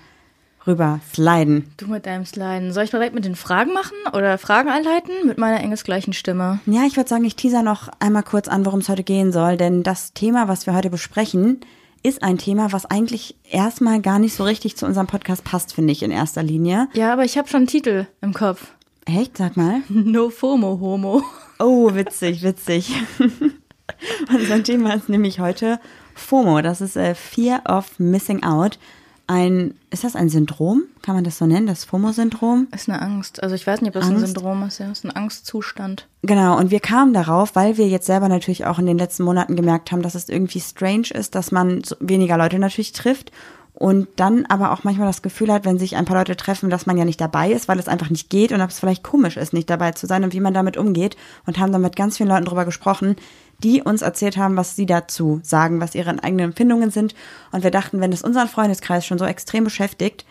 rüber 0.66 1.00
sliden. 1.12 1.70
Du 1.76 1.86
mit 1.86 2.06
deinem 2.06 2.24
Sliden. 2.24 2.72
Soll 2.72 2.84
ich 2.84 2.90
direkt 2.90 3.14
mit 3.14 3.24
den 3.24 3.36
Fragen 3.36 3.72
machen 3.72 3.96
oder 4.12 4.38
Fragen 4.38 4.68
einleiten? 4.68 5.12
Mit 5.26 5.38
meiner 5.38 5.60
engelsgleichen 5.60 6.12
Stimme. 6.12 6.60
Ja, 6.66 6.84
ich 6.86 6.96
würde 6.96 7.08
sagen, 7.08 7.24
ich 7.24 7.36
teaser 7.36 7.62
noch 7.62 7.88
einmal 8.00 8.22
kurz 8.22 8.48
an, 8.48 8.64
worum 8.64 8.80
es 8.80 8.88
heute 8.88 9.04
gehen 9.04 9.32
soll, 9.32 9.56
denn 9.56 9.82
das 9.82 10.12
Thema, 10.12 10.48
was 10.48 10.66
wir 10.66 10.74
heute 10.74 10.90
besprechen, 10.90 11.60
ist 12.02 12.22
ein 12.22 12.38
Thema, 12.38 12.72
was 12.72 12.84
eigentlich 12.86 13.34
erstmal 13.50 14.00
gar 14.00 14.18
nicht 14.18 14.34
so 14.34 14.44
richtig 14.44 14.76
zu 14.76 14.84
unserem 14.86 15.06
Podcast 15.06 15.42
passt, 15.44 15.74
finde 15.74 15.92
ich 15.92 16.02
in 16.02 16.10
erster 16.10 16.42
Linie. 16.42 16.88
Ja, 16.92 17.12
aber 17.12 17.24
ich 17.24 17.38
habe 17.38 17.48
schon 17.48 17.58
einen 17.58 17.66
Titel 17.66 18.06
im 18.20 18.34
Kopf. 18.34 18.72
Echt? 19.06 19.36
Sag 19.38 19.56
mal. 19.56 19.82
No 19.88 20.30
FOMO 20.30 20.78
Homo. 20.80 21.22
Oh, 21.58 21.94
witzig, 21.94 22.42
witzig. 22.42 22.92
Unser 24.28 24.62
Thema 24.62 24.94
ist 24.94 25.08
nämlich 25.08 25.40
heute 25.40 25.78
FOMO. 26.14 26.62
Das 26.62 26.80
ist 26.80 26.96
äh, 26.96 27.14
Fear 27.14 27.62
of 27.68 27.98
Missing 27.98 28.42
Out. 28.42 28.78
Ein, 29.26 29.74
ist 29.90 30.04
das 30.04 30.16
ein 30.16 30.28
Syndrom? 30.28 30.82
Kann 31.00 31.14
man 31.14 31.24
das 31.24 31.38
so 31.38 31.46
nennen? 31.46 31.66
Das 31.66 31.84
FOMO-Syndrom? 31.84 32.68
Ist 32.74 32.90
eine 32.90 33.00
Angst. 33.00 33.42
Also 33.42 33.54
ich 33.54 33.66
weiß 33.66 33.80
nicht, 33.80 33.88
ob 33.88 33.94
das 33.94 34.04
ein 34.04 34.16
Angst? 34.16 34.26
Syndrom 34.26 34.62
ist. 34.64 34.78
Ja, 34.78 34.90
ist 34.90 35.04
ein 35.04 35.16
Angstzustand. 35.16 36.06
Genau, 36.22 36.58
und 36.58 36.70
wir 36.70 36.80
kamen 36.80 37.14
darauf, 37.14 37.56
weil 37.56 37.78
wir 37.78 37.88
jetzt 37.88 38.06
selber 38.06 38.28
natürlich 38.28 38.66
auch 38.66 38.78
in 38.78 38.84
den 38.84 38.98
letzten 38.98 39.22
Monaten 39.22 39.56
gemerkt 39.56 39.92
haben, 39.92 40.02
dass 40.02 40.14
es 40.14 40.28
irgendwie 40.28 40.60
strange 40.60 41.08
ist, 41.10 41.34
dass 41.34 41.52
man 41.52 41.82
so 41.84 41.96
weniger 42.00 42.36
Leute 42.36 42.58
natürlich 42.58 42.92
trifft 42.92 43.32
und 43.74 44.06
dann 44.16 44.46
aber 44.46 44.72
auch 44.72 44.84
manchmal 44.84 45.08
das 45.08 45.22
Gefühl 45.22 45.52
hat, 45.52 45.64
wenn 45.64 45.78
sich 45.78 45.96
ein 45.96 46.04
paar 46.04 46.16
Leute 46.16 46.36
treffen, 46.36 46.70
dass 46.70 46.86
man 46.86 46.96
ja 46.96 47.04
nicht 47.04 47.20
dabei 47.20 47.50
ist, 47.50 47.66
weil 47.66 47.78
es 47.78 47.88
einfach 47.88 48.08
nicht 48.08 48.30
geht 48.30 48.52
und 48.52 48.60
ob 48.60 48.70
es 48.70 48.78
vielleicht 48.78 49.02
komisch 49.02 49.36
ist, 49.36 49.52
nicht 49.52 49.68
dabei 49.68 49.92
zu 49.92 50.06
sein 50.06 50.22
und 50.22 50.32
wie 50.32 50.40
man 50.40 50.54
damit 50.54 50.76
umgeht 50.76 51.16
und 51.44 51.58
haben 51.58 51.72
dann 51.72 51.82
mit 51.82 51.96
ganz 51.96 52.16
vielen 52.16 52.28
Leuten 52.28 52.44
drüber 52.44 52.64
gesprochen, 52.64 53.16
die 53.62 53.82
uns 53.82 54.02
erzählt 54.02 54.36
haben, 54.36 54.56
was 54.56 54.76
sie 54.76 54.86
dazu 54.86 55.40
sagen, 55.42 55.80
was 55.80 55.94
ihre 55.94 56.10
eigenen 56.22 56.46
Empfindungen 56.46 56.90
sind 56.90 57.14
und 57.52 57.62
wir 57.62 57.70
dachten, 57.70 58.00
wenn 58.00 58.12
es 58.12 58.22
unseren 58.22 58.48
Freundeskreis 58.48 59.06
schon 59.06 59.18
so 59.18 59.24
extrem 59.24 59.64
beschäftigt, 59.64 60.24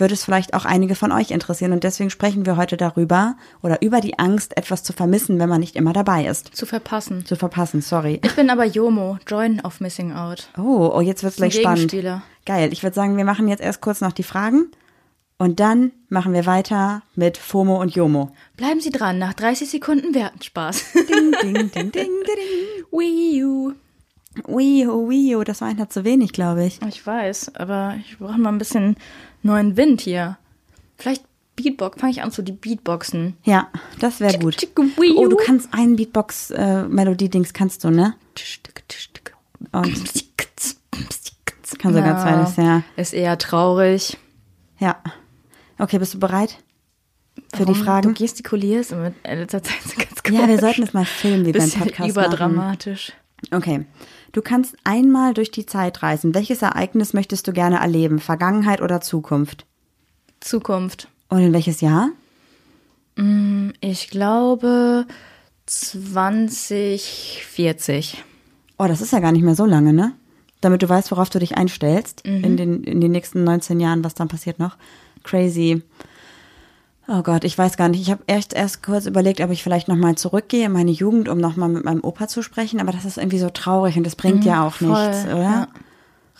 würde 0.00 0.14
es 0.14 0.24
vielleicht 0.24 0.54
auch 0.54 0.64
einige 0.64 0.94
von 0.94 1.12
euch 1.12 1.30
interessieren. 1.30 1.72
Und 1.72 1.84
deswegen 1.84 2.10
sprechen 2.10 2.46
wir 2.46 2.56
heute 2.56 2.76
darüber 2.76 3.36
oder 3.62 3.82
über 3.82 4.00
die 4.00 4.18
Angst, 4.18 4.56
etwas 4.56 4.82
zu 4.82 4.92
vermissen, 4.92 5.38
wenn 5.38 5.48
man 5.48 5.60
nicht 5.60 5.76
immer 5.76 5.92
dabei 5.92 6.26
ist. 6.26 6.56
Zu 6.56 6.66
verpassen. 6.66 7.26
Zu 7.26 7.36
verpassen, 7.36 7.82
sorry. 7.82 8.20
Ich 8.24 8.34
bin 8.34 8.50
aber 8.50 8.64
Jomo, 8.64 9.18
Join 9.28 9.60
of 9.60 9.80
Missing 9.80 10.12
Out. 10.12 10.48
Oh, 10.56 10.90
oh 10.94 11.00
jetzt 11.00 11.22
wird's 11.22 11.36
Ein 11.40 11.50
gleich 11.50 11.60
spannend. 11.60 11.94
Geil. 12.46 12.72
Ich 12.72 12.82
würde 12.82 12.94
sagen, 12.94 13.16
wir 13.16 13.24
machen 13.24 13.46
jetzt 13.46 13.60
erst 13.60 13.82
kurz 13.82 14.00
noch 14.00 14.12
die 14.12 14.22
Fragen 14.22 14.70
und 15.40 15.58
dann 15.58 15.90
machen 16.10 16.34
wir 16.34 16.44
weiter 16.44 17.00
mit 17.16 17.38
FOMO 17.38 17.80
und 17.80 17.94
JOMO. 17.94 18.30
Bleiben 18.58 18.80
Sie 18.82 18.90
dran, 18.90 19.18
nach 19.18 19.32
30 19.32 19.70
Sekunden 19.70 20.14
werden 20.14 20.42
Spaß. 20.42 20.92
Ding, 21.08 21.32
ding, 21.42 21.54
ding, 21.54 21.72
ding, 21.72 21.92
ding. 21.92 22.10
Wii 22.92 23.42
U. 23.44 23.72
Wii 24.46 24.86
U, 24.86 25.08
Wii 25.08 25.36
U, 25.36 25.42
das 25.42 25.62
war 25.62 25.68
einer 25.68 25.88
zu 25.88 26.04
wenig, 26.04 26.34
glaube 26.34 26.66
ich. 26.66 26.78
Ich 26.86 27.06
weiß, 27.06 27.54
aber 27.54 27.94
ich 28.04 28.18
brauche 28.18 28.36
mal 28.38 28.50
ein 28.50 28.58
bisschen 28.58 28.96
neuen 29.42 29.78
Wind 29.78 30.02
hier. 30.02 30.36
Vielleicht 30.98 31.24
Beatbox, 31.56 31.98
fange 31.98 32.12
ich 32.12 32.22
an 32.22 32.30
zu 32.32 32.42
die 32.42 32.52
Beatboxen. 32.52 33.38
Ja, 33.44 33.68
das 33.98 34.20
wäre 34.20 34.38
gut. 34.38 34.56
Oh, 35.16 35.26
du 35.26 35.36
kannst 35.36 35.72
einen 35.72 35.96
Beatbox-Melodie-Dings, 35.96 37.54
kannst 37.54 37.82
du, 37.84 37.90
ne? 37.90 38.14
Und 39.72 40.04
kann 41.78 41.94
sogar 41.94 42.14
Ja. 42.14 42.22
zweites, 42.44 42.56
ja. 42.56 42.82
Ist 42.96 43.14
eher 43.14 43.38
traurig. 43.38 44.18
Ja. 44.78 44.96
Okay, 45.80 45.98
bist 45.98 46.14
du 46.14 46.18
bereit? 46.20 46.58
Für 47.54 47.64
die 47.64 47.72
Warum 47.72 47.84
Fragen? 47.84 48.14
Du 48.14 48.20
gestikulierst 48.20 48.92
und 48.92 49.02
mit 49.02 49.14
in 49.24 49.38
letzter 49.38 49.62
Zeit 49.62 49.80
so 49.84 49.96
ganz 49.96 50.10
Ja, 50.26 50.32
wir 50.32 50.40
komisch. 50.46 50.60
sollten 50.60 50.82
es 50.82 50.92
mal 50.92 51.04
filmen, 51.04 51.46
wie 51.46 51.52
beim 51.52 51.70
Podcast 51.70 51.98
machen. 51.98 52.10
überdramatisch. 52.10 53.12
Okay. 53.50 53.86
Du 54.32 54.42
kannst 54.42 54.76
einmal 54.84 55.32
durch 55.34 55.50
die 55.50 55.66
Zeit 55.66 56.02
reisen. 56.02 56.34
Welches 56.34 56.62
Ereignis 56.62 57.12
möchtest 57.14 57.48
du 57.48 57.52
gerne 57.52 57.78
erleben? 57.80 58.18
Vergangenheit 58.20 58.80
oder 58.82 59.00
Zukunft? 59.00 59.66
Zukunft. 60.40 61.08
Und 61.28 61.40
in 61.40 61.52
welches 61.52 61.80
Jahr? 61.80 62.10
Ich 63.80 64.10
glaube 64.10 65.06
2040. 65.66 68.22
Oh, 68.78 68.86
das 68.86 69.00
ist 69.00 69.12
ja 69.12 69.20
gar 69.20 69.32
nicht 69.32 69.42
mehr 69.42 69.54
so 69.54 69.64
lange, 69.66 69.92
ne? 69.92 70.12
Damit 70.60 70.82
du 70.82 70.88
weißt, 70.88 71.10
worauf 71.10 71.30
du 71.30 71.38
dich 71.38 71.56
einstellst 71.56 72.26
Mhm. 72.26 72.44
in, 72.44 72.56
den, 72.56 72.84
in 72.84 73.00
den 73.00 73.12
nächsten 73.12 73.44
19 73.44 73.80
Jahren, 73.80 74.04
was 74.04 74.14
dann 74.14 74.28
passiert 74.28 74.58
noch. 74.58 74.76
Crazy. 75.24 75.82
Oh 77.08 77.22
Gott, 77.22 77.42
ich 77.42 77.58
weiß 77.58 77.76
gar 77.76 77.88
nicht. 77.88 78.00
Ich 78.00 78.10
habe 78.10 78.22
echt 78.28 78.52
erst 78.52 78.84
kurz 78.84 79.06
überlegt, 79.06 79.40
ob 79.40 79.50
ich 79.50 79.64
vielleicht 79.64 79.88
nochmal 79.88 80.14
zurückgehe 80.14 80.66
in 80.66 80.72
meine 80.72 80.92
Jugend, 80.92 81.28
um 81.28 81.38
nochmal 81.38 81.68
mit 81.68 81.84
meinem 81.84 82.04
Opa 82.04 82.28
zu 82.28 82.40
sprechen. 82.42 82.78
Aber 82.80 82.92
das 82.92 83.04
ist 83.04 83.18
irgendwie 83.18 83.40
so 83.40 83.50
traurig 83.50 83.96
und 83.96 84.04
das 84.04 84.14
bringt 84.14 84.44
ja 84.44 84.64
auch 84.66 84.80
Mhm. 84.80 84.86
Voll, 84.94 85.08
nichts, 85.08 85.24
oder? 85.26 85.38
ja. 85.42 85.68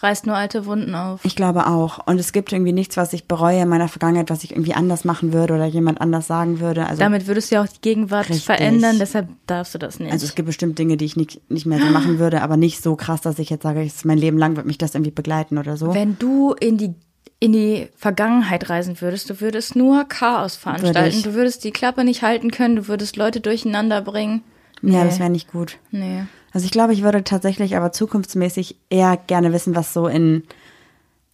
Reißt 0.02 0.26
nur 0.26 0.34
alte 0.34 0.64
Wunden 0.64 0.94
auf. 0.94 1.22
Ich 1.24 1.36
glaube 1.36 1.66
auch. 1.66 2.06
Und 2.06 2.18
es 2.18 2.32
gibt 2.32 2.52
irgendwie 2.52 2.72
nichts, 2.72 2.96
was 2.96 3.12
ich 3.12 3.28
bereue 3.28 3.60
in 3.60 3.68
meiner 3.68 3.86
Vergangenheit, 3.88 4.30
was 4.30 4.44
ich 4.44 4.52
irgendwie 4.52 4.72
anders 4.72 5.04
machen 5.04 5.34
würde 5.34 5.52
oder 5.54 5.66
jemand 5.66 6.00
anders 6.00 6.26
sagen 6.26 6.58
würde. 6.60 6.86
Also, 6.86 7.00
Damit 7.00 7.26
würdest 7.26 7.50
du 7.50 7.56
ja 7.56 7.62
auch 7.64 7.68
die 7.68 7.82
Gegenwart 7.82 8.30
Richtig. 8.30 8.46
verändern, 8.46 8.96
deshalb 8.98 9.28
darfst 9.46 9.74
du 9.74 9.78
das 9.78 9.98
nicht. 10.00 10.10
also 10.10 10.24
es 10.24 10.34
gibt 10.34 10.46
bestimmt 10.46 10.78
Dinge, 10.78 10.96
die 10.96 11.04
ich 11.04 11.16
nicht, 11.16 11.42
nicht 11.50 11.66
mehr 11.66 11.78
so 11.80 11.84
machen 11.92 12.18
würde, 12.18 12.40
aber 12.40 12.56
nicht 12.56 12.82
so 12.82 12.96
krass, 12.96 13.20
dass 13.20 13.38
ich 13.38 13.50
jetzt 13.50 13.62
sage, 13.64 13.86
mein 14.04 14.16
Leben 14.16 14.38
lang 14.38 14.56
wird 14.56 14.64
mich 14.66 14.78
das 14.78 14.94
irgendwie 14.94 15.10
begleiten 15.10 15.58
oder 15.58 15.76
so. 15.76 15.92
Wenn 15.92 16.16
du 16.18 16.54
in 16.58 16.78
die 16.78 16.94
in 17.40 17.52
die 17.52 17.88
Vergangenheit 17.96 18.68
reisen 18.68 19.00
würdest, 19.00 19.30
du 19.30 19.40
würdest 19.40 19.74
nur 19.74 20.04
Chaos 20.04 20.56
veranstalten. 20.56 21.16
ich. 21.16 21.22
Du 21.22 21.34
würdest 21.34 21.64
die 21.64 21.70
Klappe 21.70 22.04
nicht 22.04 22.22
halten 22.22 22.50
können, 22.50 22.76
du 22.76 22.86
würdest 22.88 23.16
Leute 23.16 23.40
durcheinander 23.40 24.02
bringen. 24.02 24.42
Ja, 24.82 24.98
Nee. 25.02 25.04
das 25.04 25.18
wäre 25.18 25.30
nicht 25.30 25.50
gut. 25.50 25.78
Nee. 25.90 26.24
Also 26.52 26.64
ich 26.66 26.70
glaube, 26.70 26.92
ich 26.92 27.02
würde 27.02 27.24
tatsächlich 27.24 27.76
aber 27.76 27.92
zukunftsmäßig 27.92 28.76
eher 28.90 29.16
gerne 29.26 29.52
wissen, 29.52 29.74
was 29.74 29.92
so 29.92 30.06
in 30.06 30.42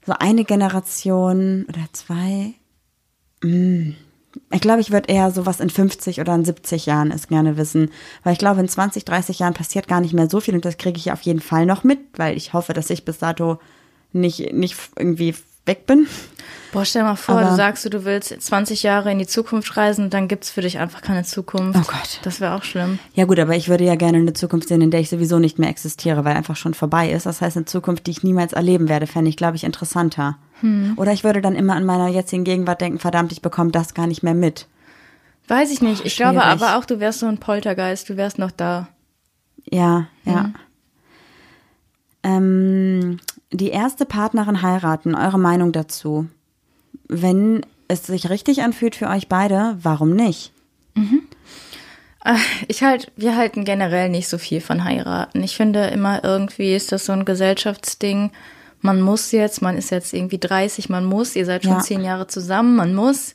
so 0.07 0.13
eine 0.19 0.45
Generation 0.45 1.65
oder 1.69 1.87
zwei. 1.93 2.55
mm, 3.43 3.93
Ich 4.53 4.61
glaube, 4.61 4.81
ich 4.81 4.91
würde 4.93 5.09
eher 5.13 5.31
so 5.31 5.47
was 5.47 5.61
in 5.61 5.71
50 5.71 6.21
oder 6.21 6.35
in 6.35 6.45
70 6.45 6.87
Jahren 6.87 7.11
ist 7.11 7.29
gerne 7.29 7.57
wissen. 7.57 7.91
Weil 8.23 8.35
ich 8.35 8.39
glaube, 8.39 8.61
in 8.61 8.69
20, 8.69 9.05
30 9.05 9.39
Jahren 9.41 9.55
passiert 9.55 9.89
gar 9.89 10.01
nicht 10.01 10.13
mehr 10.13 10.29
so 10.29 10.41
viel 10.41 10.55
und 10.55 10.65
das 10.65 10.77
kriege 10.79 10.99
ich 10.99 11.11
auf 11.11 11.23
jeden 11.23 11.41
Fall 11.41 11.67
noch 11.67 11.83
mit, 11.83 11.99
weil 12.17 12.37
ich 12.37 12.53
hoffe, 12.53 12.75
dass 12.75 12.91
ich 12.91 13.05
bis 13.05 13.19
dato 13.19 13.59
nicht, 14.13 14.53
nicht 14.53 14.77
irgendwie 14.97 15.35
weg 15.67 15.87
bin. 15.87 16.07
Boah, 16.73 16.85
stell 16.85 17.03
dir 17.03 17.09
mal 17.09 17.17
vor, 17.17 17.39
Aber- 17.39 17.51
du 17.51 17.57
sagst, 17.57 17.85
du, 17.93 18.05
willst 18.05 18.29
20 18.43 18.83
Jahre 18.83 19.11
in 19.11 19.19
die 19.19 19.27
Zukunft 19.27 19.77
reisen 19.77 20.05
und 20.07 20.15
dann 20.15 20.29
gibt's 20.29 20.51
für 20.51 20.61
dich 20.61 20.79
einfach 20.79 21.01
keine 21.01 21.23
Zukunft. 21.25 21.79
Oh 21.81 21.85
Gott. 21.87 22.21
Das 22.23 22.41
wäre 22.41 22.55
auch 22.55 22.65
schlimm. 22.65 22.99
Ja 23.15 23.25
gut, 23.25 23.39
aber 23.39 23.55
ich 23.57 23.69
würde 23.69 23.85
ja 23.85 23.95
gerne 23.95 24.19
eine 24.19 24.33
Zukunft 24.33 24.69
sehen, 24.69 24.83
in 24.83 24.91
der 24.91 25.01
ich 25.01 25.09
sowieso 25.09 25.39
nicht 25.39 25.59
mehr 25.59 25.71
existiere, 25.71 26.25
weil 26.25 26.37
einfach 26.37 26.57
schon 26.57 26.75
vorbei 26.75 27.11
ist. 27.11 27.25
Das 27.25 27.41
heißt, 27.41 27.57
eine 27.57 27.67
Zukunft, 27.67 28.07
die 28.07 28.11
ich 28.11 28.23
niemals 28.23 28.53
erleben 28.53 28.89
werde, 28.89 29.07
fände 29.07 29.29
ich, 29.31 29.37
glaube 29.37 29.57
ich, 29.57 29.65
interessanter. 29.65 30.39
Oder 30.97 31.13
ich 31.13 31.23
würde 31.23 31.41
dann 31.43 31.55
immer 31.55 31.75
an 31.75 31.85
meiner 31.85 32.09
jetzigen 32.09 32.45
Gegenwart 32.45 32.81
denken, 32.81 32.99
verdammt, 32.99 33.31
ich 33.33 33.43
bekomme 33.43 33.71
das 33.71 33.93
gar 33.95 34.07
nicht 34.07 34.23
mehr 34.23 34.35
mit. 34.35 34.67
Weiß 35.49 35.71
ich 35.71 35.81
nicht. 35.83 36.05
Ich 36.05 36.17
glaube 36.17 36.43
aber 36.43 36.77
auch, 36.77 36.85
du 36.87 36.99
wärst 36.99 37.21
so 37.21 37.27
ein 37.27 37.39
Poltergeist, 37.39 38.09
du 38.09 38.17
wärst 38.17 38.39
noch 38.39 38.51
da. 38.51 38.89
Ja, 39.71 40.07
ja. 40.25 40.53
Ähm, 42.23 43.19
die 43.57 43.71
erste 43.71 44.05
Partnerin 44.07 44.63
heiraten, 44.63 45.15
eure 45.15 45.39
Meinung 45.39 45.73
dazu? 45.73 46.27
Wenn 47.09 47.65
es 47.89 48.07
sich 48.07 48.31
richtig 48.31 48.63
anfühlt 48.63 48.97
für 48.97 49.09
euch 49.09 49.29
beide, 49.29 49.77
warum 49.83 50.11
nicht? 50.15 50.53
Äh, 52.25 52.35
Ich 52.69 52.83
halt, 52.83 53.13
wir 53.17 53.37
halten 53.37 53.65
generell 53.65 54.09
nicht 54.09 54.29
so 54.29 54.39
viel 54.39 54.61
von 54.61 54.85
heiraten. 54.85 55.43
Ich 55.43 55.57
finde 55.57 55.87
immer 55.89 56.25
irgendwie 56.25 56.75
ist 56.75 56.93
das 56.93 57.07
so 57.07 57.13
ein 57.13 57.25
Gesellschaftsding. 57.25 58.31
Man 58.81 59.01
muss 59.01 59.33
jetzt, 59.33 59.63
man 59.63 59.77
ist 59.77 59.91
jetzt 59.91 60.13
irgendwie 60.13 60.39
30, 60.39 60.89
man 60.89 61.05
muss, 61.05 61.35
ihr 61.37 61.47
seid 61.47 61.65
schon 61.65 61.75
Ja. 61.75 61.81
zehn 61.81 62.03
Jahre 62.03 62.27
zusammen, 62.27 62.77
man 62.77 62.95
muss 62.95 63.35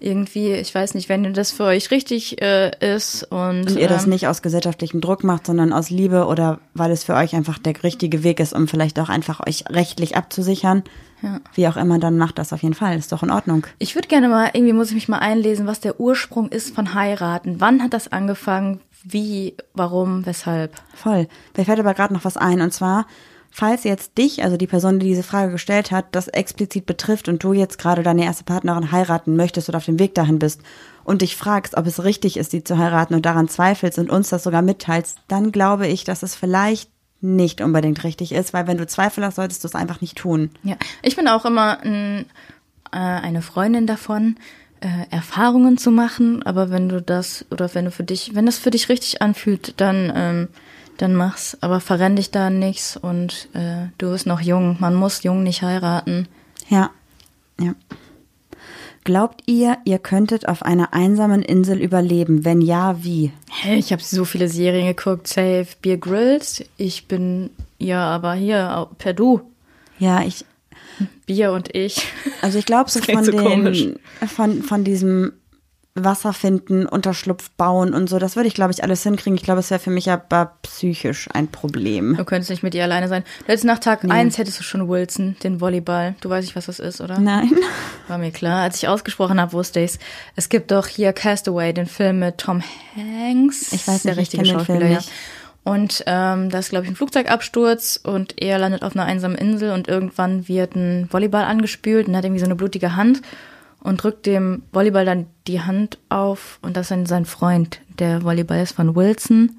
irgendwie, 0.00 0.52
ich 0.52 0.74
weiß 0.74 0.94
nicht, 0.94 1.08
wenn 1.08 1.32
das 1.32 1.50
für 1.50 1.64
euch 1.64 1.90
richtig 1.90 2.40
äh, 2.40 2.70
ist 2.94 3.24
und, 3.24 3.70
Und 3.70 3.76
ihr 3.76 3.88
das 3.88 4.04
ähm, 4.04 4.10
nicht 4.10 4.28
aus 4.28 4.42
gesellschaftlichem 4.42 5.00
Druck 5.00 5.24
macht, 5.24 5.46
sondern 5.46 5.72
aus 5.72 5.90
Liebe 5.90 6.26
oder 6.26 6.60
weil 6.74 6.90
es 6.90 7.04
für 7.04 7.14
euch 7.14 7.34
einfach 7.34 7.58
der 7.58 7.82
richtige 7.82 8.22
Weg 8.22 8.40
ist, 8.40 8.52
um 8.52 8.68
vielleicht 8.68 8.98
auch 9.00 9.08
einfach 9.08 9.46
euch 9.46 9.64
rechtlich 9.68 10.16
abzusichern. 10.16 10.84
Ja. 11.22 11.40
Wie 11.54 11.66
auch 11.66 11.76
immer, 11.76 11.98
dann 11.98 12.16
macht 12.16 12.38
das 12.38 12.52
auf 12.52 12.62
jeden 12.62 12.74
Fall. 12.74 12.96
Ist 12.96 13.10
doch 13.10 13.22
in 13.22 13.30
Ordnung. 13.30 13.66
Ich 13.78 13.94
würde 13.96 14.08
gerne 14.08 14.28
mal, 14.28 14.50
irgendwie 14.52 14.72
muss 14.72 14.88
ich 14.88 14.94
mich 14.94 15.08
mal 15.08 15.18
einlesen, 15.18 15.66
was 15.66 15.80
der 15.80 15.98
Ursprung 15.98 16.48
ist 16.48 16.74
von 16.74 16.94
heiraten. 16.94 17.56
Wann 17.60 17.82
hat 17.82 17.92
das 17.92 18.12
angefangen? 18.12 18.80
Wie, 19.02 19.56
warum, 19.74 20.26
weshalb? 20.26 20.74
Voll. 20.94 21.26
Mir 21.56 21.64
fällt 21.64 21.80
aber 21.80 21.94
gerade 21.94 22.14
noch 22.14 22.24
was 22.24 22.36
ein. 22.36 22.60
Und 22.60 22.72
zwar, 22.72 23.06
falls 23.50 23.84
jetzt 23.84 24.18
dich, 24.18 24.42
also 24.42 24.56
die 24.56 24.66
Person, 24.66 24.98
die 24.98 25.06
diese 25.06 25.22
Frage 25.22 25.52
gestellt 25.52 25.90
hat, 25.90 26.06
das 26.12 26.28
explizit 26.28 26.86
betrifft 26.86 27.28
und 27.28 27.42
du 27.42 27.52
jetzt 27.52 27.78
gerade 27.78 28.02
deine 28.02 28.24
erste 28.24 28.44
Partnerin 28.44 28.92
heiraten 28.92 29.36
möchtest 29.36 29.68
oder 29.68 29.78
auf 29.78 29.84
dem 29.84 29.98
Weg 29.98 30.14
dahin 30.14 30.38
bist 30.38 30.62
und 31.04 31.22
dich 31.22 31.36
fragst, 31.36 31.76
ob 31.76 31.86
es 31.86 32.04
richtig 32.04 32.36
ist, 32.36 32.50
sie 32.50 32.64
zu 32.64 32.78
heiraten 32.78 33.14
und 33.14 33.26
daran 33.26 33.48
zweifelst 33.48 33.98
und 33.98 34.10
uns 34.10 34.28
das 34.28 34.42
sogar 34.42 34.62
mitteilst, 34.62 35.18
dann 35.28 35.52
glaube 35.52 35.86
ich, 35.86 36.04
dass 36.04 36.22
es 36.22 36.34
vielleicht 36.34 36.90
nicht 37.20 37.60
unbedingt 37.60 38.04
richtig 38.04 38.32
ist, 38.32 38.52
weil 38.52 38.66
wenn 38.66 38.78
du 38.78 38.86
Zweifel 38.86 39.24
hast, 39.24 39.36
solltest 39.36 39.64
du 39.64 39.68
es 39.68 39.74
einfach 39.74 40.00
nicht 40.00 40.16
tun. 40.16 40.50
Ja, 40.62 40.76
ich 41.02 41.16
bin 41.16 41.26
auch 41.26 41.44
immer 41.44 41.80
ein, 41.80 42.26
äh, 42.92 42.96
eine 42.96 43.42
Freundin 43.42 43.86
davon, 43.86 44.36
äh, 44.80 45.10
Erfahrungen 45.10 45.78
zu 45.78 45.90
machen. 45.90 46.42
Aber 46.44 46.70
wenn 46.70 46.88
du 46.88 47.02
das 47.02 47.44
oder 47.50 47.74
wenn 47.74 47.86
du 47.86 47.90
für 47.90 48.04
dich, 48.04 48.34
wenn 48.34 48.46
das 48.46 48.58
für 48.58 48.70
dich 48.70 48.88
richtig 48.88 49.22
anfühlt, 49.22 49.74
dann 49.80 50.12
ähm, 50.14 50.48
dann 50.98 51.14
mach's. 51.14 51.56
Aber 51.60 51.80
verrenn 51.80 52.16
dich 52.16 52.30
da 52.30 52.50
nichts 52.50 52.96
und 52.96 53.48
äh, 53.54 53.86
du 53.98 54.10
bist 54.10 54.26
noch 54.26 54.40
jung. 54.40 54.76
Man 54.80 54.94
muss 54.94 55.22
jung 55.22 55.42
nicht 55.42 55.62
heiraten. 55.62 56.28
Ja, 56.68 56.90
ja. 57.60 57.74
Glaubt 59.04 59.42
ihr, 59.46 59.78
ihr 59.84 59.98
könntet 59.98 60.48
auf 60.48 60.62
einer 60.62 60.92
einsamen 60.92 61.42
Insel 61.42 61.80
überleben? 61.80 62.44
Wenn 62.44 62.60
ja, 62.60 63.02
wie? 63.02 63.32
Hey, 63.48 63.78
ich 63.78 63.90
habe 63.92 64.02
so 64.02 64.26
viele 64.26 64.48
Serien 64.48 64.86
geguckt. 64.86 65.26
Safe 65.26 65.66
Beer 65.80 65.96
Grylls. 65.96 66.62
Ich 66.76 67.08
bin 67.08 67.50
ja 67.78 68.04
aber 68.04 68.34
hier 68.34 68.88
per 68.98 69.14
Du. 69.14 69.40
Ja, 69.98 70.22
ich, 70.22 70.44
Bier 71.26 71.52
und 71.52 71.74
ich. 71.74 72.06
Also 72.42 72.58
ich 72.58 72.66
glaube 72.66 72.90
so 72.90 73.00
von 73.02 73.24
so 73.24 73.32
komisch. 73.32 73.84
den, 73.84 73.98
von, 74.28 74.62
von 74.62 74.84
diesem 74.84 75.32
Wasser 76.04 76.32
finden, 76.32 76.86
Unterschlupf 76.86 77.50
bauen 77.50 77.94
und 77.94 78.08
so, 78.08 78.18
das 78.18 78.36
würde 78.36 78.48
ich 78.48 78.54
glaube 78.54 78.72
ich 78.72 78.82
alles 78.82 79.02
hinkriegen. 79.02 79.36
Ich 79.36 79.42
glaube, 79.42 79.60
es 79.60 79.70
wäre 79.70 79.80
für 79.80 79.90
mich 79.90 80.10
aber 80.10 80.52
psychisch 80.62 81.28
ein 81.32 81.48
Problem. 81.48 82.16
Du 82.16 82.24
könntest 82.24 82.50
nicht 82.50 82.62
mit 82.62 82.74
ihr 82.74 82.84
alleine 82.84 83.08
sein. 83.08 83.24
Hättest 83.46 83.64
nach 83.64 83.78
Tag 83.78 84.04
eins 84.10 84.38
hättest 84.38 84.58
du 84.58 84.62
schon 84.62 84.88
Wilson, 84.88 85.36
den 85.42 85.60
Volleyball. 85.60 86.14
Du 86.20 86.30
weißt 86.30 86.46
nicht, 86.46 86.56
was 86.56 86.66
das 86.66 86.78
ist, 86.78 87.00
oder? 87.00 87.18
Nein. 87.18 87.50
War 88.08 88.18
mir 88.18 88.30
klar. 88.30 88.62
Als 88.62 88.76
ich 88.76 88.88
ausgesprochen 88.88 89.40
habe, 89.40 89.52
wusste 89.52 89.80
ich's. 89.80 89.98
Es 90.36 90.48
gibt 90.48 90.70
doch 90.70 90.86
hier 90.86 91.12
Castaway, 91.12 91.72
den 91.72 91.86
Film 91.86 92.20
mit 92.20 92.38
Tom 92.38 92.62
Hanks. 92.96 93.72
Ich 93.72 93.86
weiß 93.86 94.02
der 94.02 94.12
nicht, 94.16 94.34
ich 94.34 94.40
richtige 94.40 94.42
kenn 94.42 94.52
den 94.52 94.58
Schauspieler, 94.58 94.78
Film 94.80 94.94
nicht. 94.94 95.10
Und 95.64 96.02
ähm, 96.06 96.48
da 96.48 96.60
ist, 96.60 96.70
glaube 96.70 96.86
ich, 96.86 96.90
ein 96.90 96.96
Flugzeugabsturz 96.96 98.00
und 98.02 98.40
er 98.40 98.58
landet 98.58 98.82
auf 98.82 98.96
einer 98.96 99.04
einsamen 99.04 99.36
Insel 99.36 99.72
und 99.72 99.86
irgendwann 99.86 100.48
wird 100.48 100.74
ein 100.74 101.08
Volleyball 101.10 101.44
angespült 101.44 102.08
und 102.08 102.16
hat 102.16 102.24
irgendwie 102.24 102.40
so 102.40 102.46
eine 102.46 102.54
blutige 102.54 102.96
Hand 102.96 103.20
und 103.80 104.02
drückt 104.02 104.26
dem 104.26 104.62
Volleyball 104.72 105.04
dann 105.04 105.26
die 105.46 105.60
Hand 105.60 105.98
auf 106.08 106.58
und 106.62 106.76
das 106.76 106.86
ist 106.86 106.90
dann 106.90 107.06
sein 107.06 107.24
Freund. 107.24 107.80
Der 107.98 108.22
Volleyball 108.22 108.62
ist 108.62 108.72
von 108.72 108.94
Wilson 108.94 109.56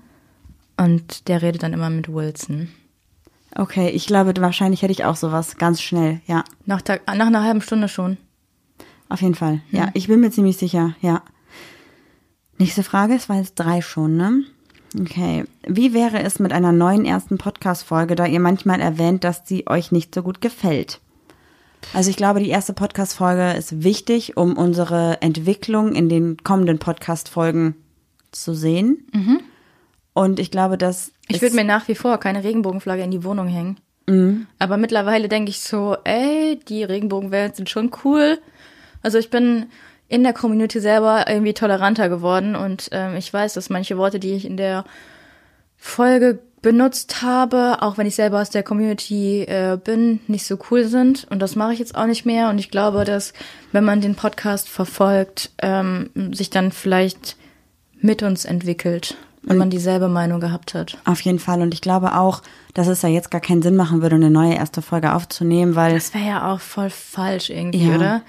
und 0.78 1.28
der 1.28 1.42
redet 1.42 1.64
dann 1.64 1.74
immer 1.74 1.90
mit 1.90 2.12
Wilson. 2.12 2.70
Okay, 3.56 3.90
ich 3.90 4.06
glaube, 4.06 4.34
wahrscheinlich 4.40 4.82
hätte 4.82 4.92
ich 4.92 5.06
auch 5.06 5.16
sowas 5.16 5.58
ganz 5.58 5.82
schnell, 5.82 6.22
ja. 6.28 6.44
Nach, 6.66 6.82
der, 6.82 7.02
nach 7.08 7.28
einer 7.28 7.44
halben 7.44 7.62
Stunde 7.62 7.88
schon. 7.88 8.18
Auf 9.10 9.22
jeden 9.22 9.36
Fall, 9.36 9.62
ja. 9.72 9.90
Ich 9.94 10.08
bin 10.08 10.20
mir 10.20 10.30
ziemlich 10.30 10.58
sicher, 10.58 10.96
ja. 11.02 11.24
Nächste 12.60 12.84
Frage, 12.84 13.16
es 13.16 13.28
war 13.28 13.38
jetzt 13.38 13.56
drei 13.56 13.82
schon, 13.82 14.18
ne? 14.18 14.44
Okay. 15.00 15.46
Wie 15.68 15.94
wäre 15.94 16.22
es 16.22 16.40
mit 16.40 16.52
einer 16.52 16.72
neuen 16.72 17.06
ersten 17.06 17.38
Podcast-Folge, 17.38 18.16
da 18.16 18.26
ihr 18.26 18.40
manchmal 18.40 18.82
erwähnt, 18.82 19.24
dass 19.24 19.48
sie 19.48 19.68
euch 19.68 19.92
nicht 19.92 20.14
so 20.14 20.24
gut 20.24 20.42
gefällt? 20.42 21.00
Also 21.94 22.10
ich 22.10 22.18
glaube, 22.18 22.40
die 22.40 22.50
erste 22.50 22.74
Podcast-Folge 22.74 23.58
ist 23.58 23.84
wichtig, 23.84 24.38
um 24.38 24.58
unsere 24.58 25.22
Entwicklung 25.22 25.94
in 25.94 26.10
den 26.10 26.38
kommenden 26.38 26.78
Podcast-Folgen 26.80 27.76
zu 28.32 28.54
sehen. 28.54 29.08
Und 30.14 30.40
ich 30.40 30.52
glaube, 30.52 30.78
dass 30.78 31.12
Ich 31.28 31.42
würde 31.42 31.56
mir 31.56 31.64
nach 31.64 31.88
wie 31.88 31.96
vor 31.96 32.18
keine 32.20 32.44
Regenbogenflagge 32.44 33.02
in 33.04 33.12
die 33.12 33.24
Wohnung 33.24 33.48
hängen. 33.48 33.80
Aber 34.58 34.78
mittlerweile 34.78 35.30
denke 35.30 35.52
ich 35.52 35.62
so, 35.62 35.96
ey, 36.04 36.60
die 36.68 36.84
Regenbogenwellen 36.84 37.54
sind 37.54 37.70
schon 37.70 37.92
cool. 38.04 38.40
Also 39.04 39.18
ich 39.20 39.30
bin 39.30 39.68
in 40.08 40.24
der 40.24 40.34
Community 40.34 40.80
selber 40.80 41.26
irgendwie 41.30 41.54
toleranter 41.54 42.10
geworden 42.10 42.56
und 42.56 42.90
ähm, 42.92 43.16
ich 43.16 43.32
weiß, 43.32 43.54
dass 43.54 43.70
manche 43.70 43.98
Worte, 43.98 44.20
die 44.20 44.34
ich 44.34 44.46
in 44.46 44.58
der 44.58 44.84
Folge 45.78 46.40
benutzt 46.62 47.22
habe, 47.22 47.78
auch 47.82 47.98
wenn 47.98 48.08
ich 48.08 48.16
selber 48.16 48.42
aus 48.42 48.50
der 48.50 48.64
Community 48.64 49.44
äh, 49.44 49.78
bin, 49.82 50.20
nicht 50.28 50.46
so 50.46 50.58
cool 50.70 50.86
sind. 50.86 51.26
Und 51.30 51.40
das 51.42 51.56
mache 51.56 51.74
ich 51.74 51.80
jetzt 51.80 51.96
auch 51.96 52.06
nicht 52.06 52.26
mehr. 52.26 52.50
Und 52.50 52.60
ich 52.60 52.70
glaube, 52.72 53.06
dass 53.06 53.34
wenn 53.72 53.84
man 53.84 54.02
den 54.02 54.16
Podcast 54.16 54.68
verfolgt, 54.70 55.52
ähm, 55.62 56.10
sich 56.34 56.50
dann 56.50 56.72
vielleicht 56.72 57.38
mit 58.02 58.24
uns 58.24 58.46
entwickelt, 58.46 59.16
wenn 59.44 59.58
man 59.58 59.70
dieselbe 59.70 60.10
Meinung 60.10 60.40
gehabt 60.42 60.74
hat. 60.74 60.98
Auf 61.06 61.22
jeden 61.22 61.40
Fall. 61.40 61.62
Und 61.62 61.74
ich 61.74 61.82
glaube 61.82 62.16
auch, 62.18 62.42
dass 62.74 62.88
es 62.88 63.02
ja 63.02 63.10
jetzt 63.10 63.32
gar 63.32 63.42
keinen 63.42 63.62
Sinn 63.62 63.76
machen 63.76 64.02
würde, 64.02 64.16
eine 64.16 64.30
neue 64.30 64.54
erste 64.54 64.82
Folge 64.82 65.14
aufzunehmen, 65.14 65.76
weil 65.76 65.94
Das 65.94 66.14
wäre 66.14 66.26
ja 66.28 66.52
auch 66.54 66.60
voll 66.60 66.90
falsch 66.90 67.50
irgendwie, 67.50 67.88
Ja. 67.88 67.96
oder? 67.96 68.22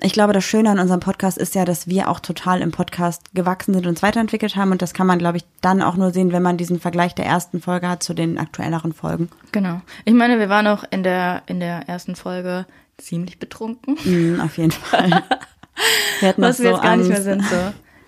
Ich 0.00 0.12
glaube, 0.12 0.32
das 0.32 0.44
Schöne 0.44 0.70
an 0.70 0.78
unserem 0.78 1.00
Podcast 1.00 1.38
ist 1.38 1.54
ja, 1.54 1.64
dass 1.64 1.88
wir 1.88 2.08
auch 2.08 2.20
total 2.20 2.62
im 2.62 2.70
Podcast 2.70 3.34
gewachsen 3.34 3.74
sind 3.74 3.84
und 3.84 3.90
uns 3.90 4.02
weiterentwickelt 4.02 4.54
haben. 4.54 4.70
Und 4.70 4.82
das 4.82 4.94
kann 4.94 5.06
man, 5.06 5.18
glaube 5.18 5.38
ich, 5.38 5.44
dann 5.60 5.82
auch 5.82 5.96
nur 5.96 6.12
sehen, 6.12 6.32
wenn 6.32 6.42
man 6.42 6.56
diesen 6.56 6.78
Vergleich 6.78 7.14
der 7.14 7.26
ersten 7.26 7.60
Folge 7.60 7.88
hat 7.88 8.02
zu 8.02 8.14
den 8.14 8.38
aktuelleren 8.38 8.92
Folgen. 8.92 9.28
Genau. 9.52 9.80
Ich 10.04 10.14
meine, 10.14 10.38
wir 10.38 10.48
waren 10.48 10.66
auch 10.66 10.84
in 10.90 11.02
der, 11.02 11.42
in 11.46 11.60
der 11.60 11.88
ersten 11.88 12.14
Folge 12.14 12.66
ziemlich 12.96 13.38
betrunken. 13.38 13.96
Mhm, 14.04 14.40
auf 14.40 14.56
jeden 14.56 14.70
Fall. 14.72 15.24
Wir 16.20 16.28
hatten 16.28 16.42
Was 16.42 16.58
noch 16.58 16.64
wir 16.64 16.70
so 16.70 16.76
jetzt 16.76 16.84
gar 16.84 16.96
nicht 16.96 17.08
mehr 17.08 17.22
sind, 17.22 17.44
so. 17.44 17.56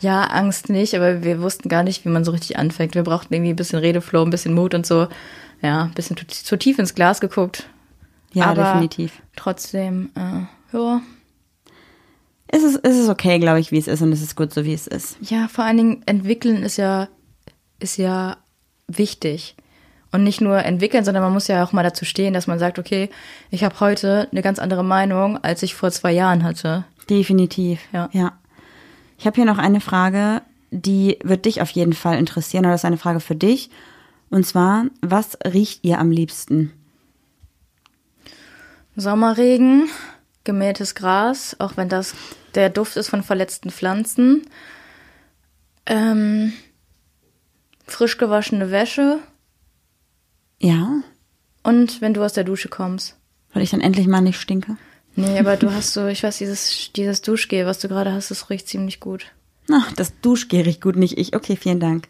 Ja, 0.00 0.22
Angst 0.22 0.70
nicht, 0.70 0.94
aber 0.94 1.22
wir 1.24 1.42
wussten 1.42 1.68
gar 1.68 1.82
nicht, 1.82 2.04
wie 2.04 2.08
man 2.08 2.24
so 2.24 2.30
richtig 2.30 2.58
anfängt. 2.58 2.94
Wir 2.94 3.02
brauchten 3.02 3.34
irgendwie 3.34 3.52
ein 3.52 3.56
bisschen 3.56 3.80
Redeflow, 3.80 4.22
ein 4.22 4.30
bisschen 4.30 4.54
Mut 4.54 4.74
und 4.74 4.86
so. 4.86 5.08
Ja, 5.60 5.84
ein 5.84 5.92
bisschen 5.92 6.16
zu, 6.16 6.26
zu 6.26 6.56
tief 6.56 6.78
ins 6.78 6.94
Glas 6.94 7.20
geguckt. 7.20 7.68
Ja, 8.32 8.46
aber 8.46 8.62
definitiv. 8.64 9.20
Trotzdem, 9.36 10.10
äh, 10.14 10.76
ja. 10.76 11.02
Es 12.52 12.62
ist, 12.62 12.80
es 12.82 12.96
ist 12.96 13.08
okay, 13.08 13.38
glaube 13.38 13.60
ich, 13.60 13.70
wie 13.70 13.78
es 13.78 13.86
ist 13.86 14.02
und 14.02 14.12
es 14.12 14.22
ist 14.22 14.36
gut 14.36 14.52
so, 14.52 14.64
wie 14.64 14.74
es 14.74 14.86
ist. 14.86 15.16
Ja, 15.20 15.46
vor 15.48 15.64
allen 15.64 15.76
Dingen 15.76 16.02
entwickeln 16.06 16.62
ist 16.62 16.76
ja, 16.76 17.08
ist 17.78 17.96
ja 17.96 18.38
wichtig. 18.88 19.54
Und 20.12 20.24
nicht 20.24 20.40
nur 20.40 20.58
entwickeln, 20.58 21.04
sondern 21.04 21.22
man 21.22 21.32
muss 21.32 21.46
ja 21.46 21.62
auch 21.62 21.72
mal 21.72 21.84
dazu 21.84 22.04
stehen, 22.04 22.34
dass 22.34 22.48
man 22.48 22.58
sagt, 22.58 22.80
okay, 22.80 23.08
ich 23.50 23.62
habe 23.62 23.78
heute 23.78 24.26
eine 24.32 24.42
ganz 24.42 24.58
andere 24.58 24.82
Meinung, 24.82 25.38
als 25.44 25.62
ich 25.62 25.76
vor 25.76 25.92
zwei 25.92 26.10
Jahren 26.10 26.42
hatte. 26.42 26.84
Definitiv. 27.08 27.78
Ja. 27.92 28.08
ja. 28.12 28.32
Ich 29.18 29.26
habe 29.26 29.36
hier 29.36 29.44
noch 29.44 29.58
eine 29.58 29.80
Frage, 29.80 30.42
die 30.72 31.18
wird 31.22 31.44
dich 31.44 31.62
auf 31.62 31.70
jeden 31.70 31.92
Fall 31.92 32.18
interessieren, 32.18 32.64
oder 32.64 32.72
das 32.72 32.80
ist 32.80 32.86
eine 32.86 32.96
Frage 32.96 33.20
für 33.20 33.36
dich. 33.36 33.70
Und 34.30 34.44
zwar, 34.46 34.86
was 35.00 35.38
riecht 35.44 35.84
ihr 35.84 36.00
am 36.00 36.10
liebsten? 36.10 36.72
Sommerregen, 38.96 39.88
gemähtes 40.42 40.96
Gras, 40.96 41.54
auch 41.60 41.76
wenn 41.76 41.88
das 41.88 42.14
der 42.54 42.70
Duft 42.70 42.96
ist 42.96 43.08
von 43.08 43.22
verletzten 43.22 43.70
Pflanzen. 43.70 44.46
Ähm, 45.86 46.52
frisch 47.86 48.18
gewaschene 48.18 48.70
Wäsche 48.70 49.18
Ja, 50.60 51.02
und 51.62 52.00
wenn 52.00 52.14
du 52.14 52.22
aus 52.22 52.32
der 52.32 52.44
Dusche 52.44 52.68
kommst. 52.68 53.16
weil 53.52 53.62
ich 53.62 53.70
dann 53.70 53.80
endlich 53.80 54.06
mal 54.06 54.20
nicht 54.20 54.40
stinke. 54.40 54.76
Nee, 55.16 55.38
aber 55.38 55.56
du 55.56 55.70
hast 55.74 55.92
so, 55.92 56.06
ich 56.06 56.22
weiß, 56.22 56.38
dieses, 56.38 56.92
dieses 56.94 57.22
Duschgel, 57.22 57.66
was 57.66 57.80
du 57.80 57.88
gerade 57.88 58.12
hast, 58.12 58.30
das 58.30 58.48
riecht 58.50 58.68
ziemlich 58.68 59.00
gut. 59.00 59.26
Ach, 59.72 59.92
das 59.92 60.12
Duschgel 60.20 60.62
riecht 60.62 60.80
gut, 60.80 60.96
nicht 60.96 61.18
ich. 61.18 61.34
Okay, 61.34 61.56
vielen 61.56 61.80
Dank. 61.80 62.08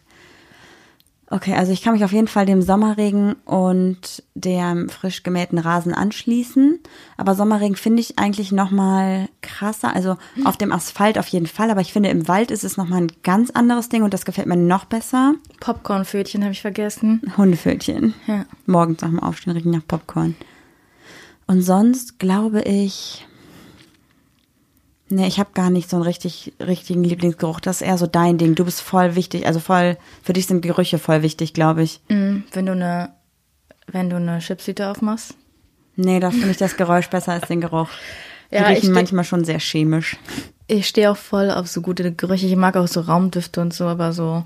Okay, 1.33 1.55
also 1.55 1.71
ich 1.71 1.83
kann 1.83 1.93
mich 1.93 2.03
auf 2.05 2.11
jeden 2.11 2.27
Fall 2.27 2.45
dem 2.45 2.61
Sommerregen 2.61 3.35
und 3.45 4.25
dem 4.35 4.89
frisch 4.89 5.23
gemähten 5.23 5.59
Rasen 5.59 5.95
anschließen. 5.95 6.81
Aber 7.17 7.37
Sommerregen 7.37 7.77
finde 7.77 8.01
ich 8.01 8.19
eigentlich 8.19 8.51
noch 8.51 8.73
mal 8.73 9.29
krasser. 9.41 9.95
Also 9.95 10.17
auf 10.45 10.57
dem 10.57 10.73
Asphalt 10.73 11.19
auf 11.19 11.29
jeden 11.29 11.47
Fall. 11.47 11.71
Aber 11.71 11.83
ich 11.83 11.93
finde, 11.93 12.09
im 12.09 12.27
Wald 12.27 12.51
ist 12.51 12.65
es 12.65 12.77
noch 12.77 12.89
mal 12.89 12.97
ein 12.97 13.13
ganz 13.23 13.51
anderes 13.51 13.89
Ding 13.89 14.03
und 14.03 14.13
das 14.13 14.25
gefällt 14.25 14.49
mir 14.49 14.57
noch 14.57 14.87
besser. 14.87 15.35
Popcornpfötchen 15.61 16.43
habe 16.43 16.53
ich 16.53 16.63
vergessen. 16.63 17.23
Hundepfötchen. 17.37 18.15
Ja. 18.27 18.45
Morgens 18.67 19.01
nach 19.01 19.11
dem 19.11 19.21
Aufstehen 19.21 19.53
riechen 19.53 19.71
nach 19.71 19.87
Popcorn. 19.87 20.35
Und 21.47 21.63
sonst 21.63 22.19
glaube 22.19 22.63
ich, 22.63 23.25
nee, 25.11 25.27
ich 25.27 25.39
habe 25.39 25.51
gar 25.55 25.71
nicht 25.71 25.91
so 25.91 25.97
einen 25.97 26.05
richtig, 26.05 26.53
richtigen 26.61 27.05
Lieblingsgeruch. 27.05 27.61
Das 27.61 27.81
ist 27.81 27.87
eher 27.87 27.99
so 27.99 28.07
dein 28.07 28.39
Ding. 28.39 28.55
Du 28.55 28.65
bist 28.65 28.81
voll 28.81 29.15
wichtig, 29.15 29.47
also 29.47 29.61
voll, 29.61 29.97
für 30.23 30.33
dich 30.33 30.47
sind 30.47 30.63
Gerüche 30.63 30.99
voll 30.99 31.23
wichtig, 31.23 31.53
glaube 31.53 31.83
ich. 31.83 32.01
Mm, 32.09 32.39
Wenn 32.53 32.67
du 32.67 32.73
eine, 32.73 33.11
wenn 33.87 34.09
du 34.11 34.17
eine 34.17 34.39
Chipstüte 34.39 34.89
aufmachst. 34.89 35.35
Nee, 35.97 36.21
da 36.21 36.31
finde 36.31 36.51
ich 36.51 36.57
das 36.57 36.77
Geräusch 36.77 37.09
besser 37.11 37.33
als 37.33 37.49
den 37.49 37.61
Geruch. 37.61 37.89
Die 38.51 38.55
Ja, 38.57 38.63
ich 38.71 38.79
riechen 38.79 38.87
steh- 38.91 38.95
manchmal 38.95 39.25
schon 39.25 39.45
sehr 39.45 39.59
chemisch. 39.61 40.17
Ich 40.67 40.87
stehe 40.89 41.11
auch 41.11 41.17
voll 41.17 41.51
auf 41.51 41.67
so 41.69 41.83
gute 41.83 42.13
Gerüche. 42.13 42.47
Ich 42.47 42.57
mag 42.57 42.77
auch 42.77 42.89
so 42.89 43.01
Raumdüfte 43.01 43.61
und 43.61 43.75
so, 43.75 43.85
aber 43.87 44.13
so, 44.13 44.45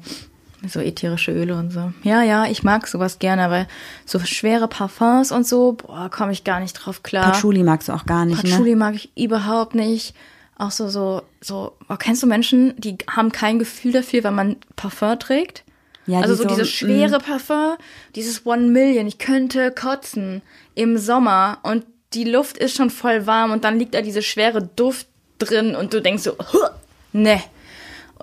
so 0.66 0.80
ätherische 0.80 1.32
Öle 1.32 1.54
und 1.56 1.70
so. 1.70 1.92
Ja, 2.02 2.22
ja, 2.22 2.46
ich 2.46 2.62
mag 2.62 2.86
sowas 2.88 3.18
gerne, 3.18 3.44
aber 3.44 3.66
so 4.06 4.18
schwere 4.20 4.66
Parfums 4.66 5.30
und 5.32 5.46
so, 5.46 5.72
boah, 5.72 6.08
komme 6.10 6.32
ich 6.32 6.42
gar 6.44 6.60
nicht 6.60 6.72
drauf 6.72 7.02
klar. 7.02 7.32
Patchouli 7.32 7.62
magst 7.62 7.88
du 7.88 7.92
auch 7.92 8.06
gar 8.06 8.24
nicht, 8.24 8.40
Patchouli 8.42 8.70
ne? 8.70 8.76
mag 8.76 8.94
ich 8.94 9.10
überhaupt 9.16 9.74
nicht. 9.74 10.14
Auch 10.56 10.70
so, 10.70 10.88
so, 10.88 11.22
so, 11.40 11.72
oh, 11.88 11.96
kennst 11.96 12.22
du 12.22 12.26
Menschen, 12.26 12.74
die 12.78 12.96
haben 13.10 13.32
kein 13.32 13.58
Gefühl 13.58 13.92
dafür, 13.92 14.22
wenn 14.24 14.34
man 14.34 14.56
Parfum 14.76 15.18
trägt? 15.18 15.64
Ja, 16.06 16.20
also 16.20 16.34
die 16.34 16.36
so, 16.36 16.42
so, 16.42 16.48
dieses 16.48 16.70
schwere 16.70 17.18
Parfum, 17.18 17.76
dieses 18.14 18.44
One 18.46 18.68
Million, 18.68 19.06
ich 19.06 19.18
könnte 19.18 19.72
kotzen 19.72 20.42
im 20.74 20.98
Sommer 20.98 21.58
und 21.62 21.84
die 22.12 22.24
Luft 22.24 22.58
ist 22.58 22.76
schon 22.76 22.90
voll 22.90 23.26
warm 23.26 23.50
und 23.50 23.64
dann 23.64 23.78
liegt 23.78 23.94
da 23.94 24.02
diese 24.02 24.22
schwere 24.22 24.62
Duft 24.62 25.08
drin 25.38 25.74
und 25.74 25.92
du 25.92 26.00
denkst 26.00 26.22
so, 26.22 26.32
"Huh, 26.52 26.68
ne. 27.12 27.40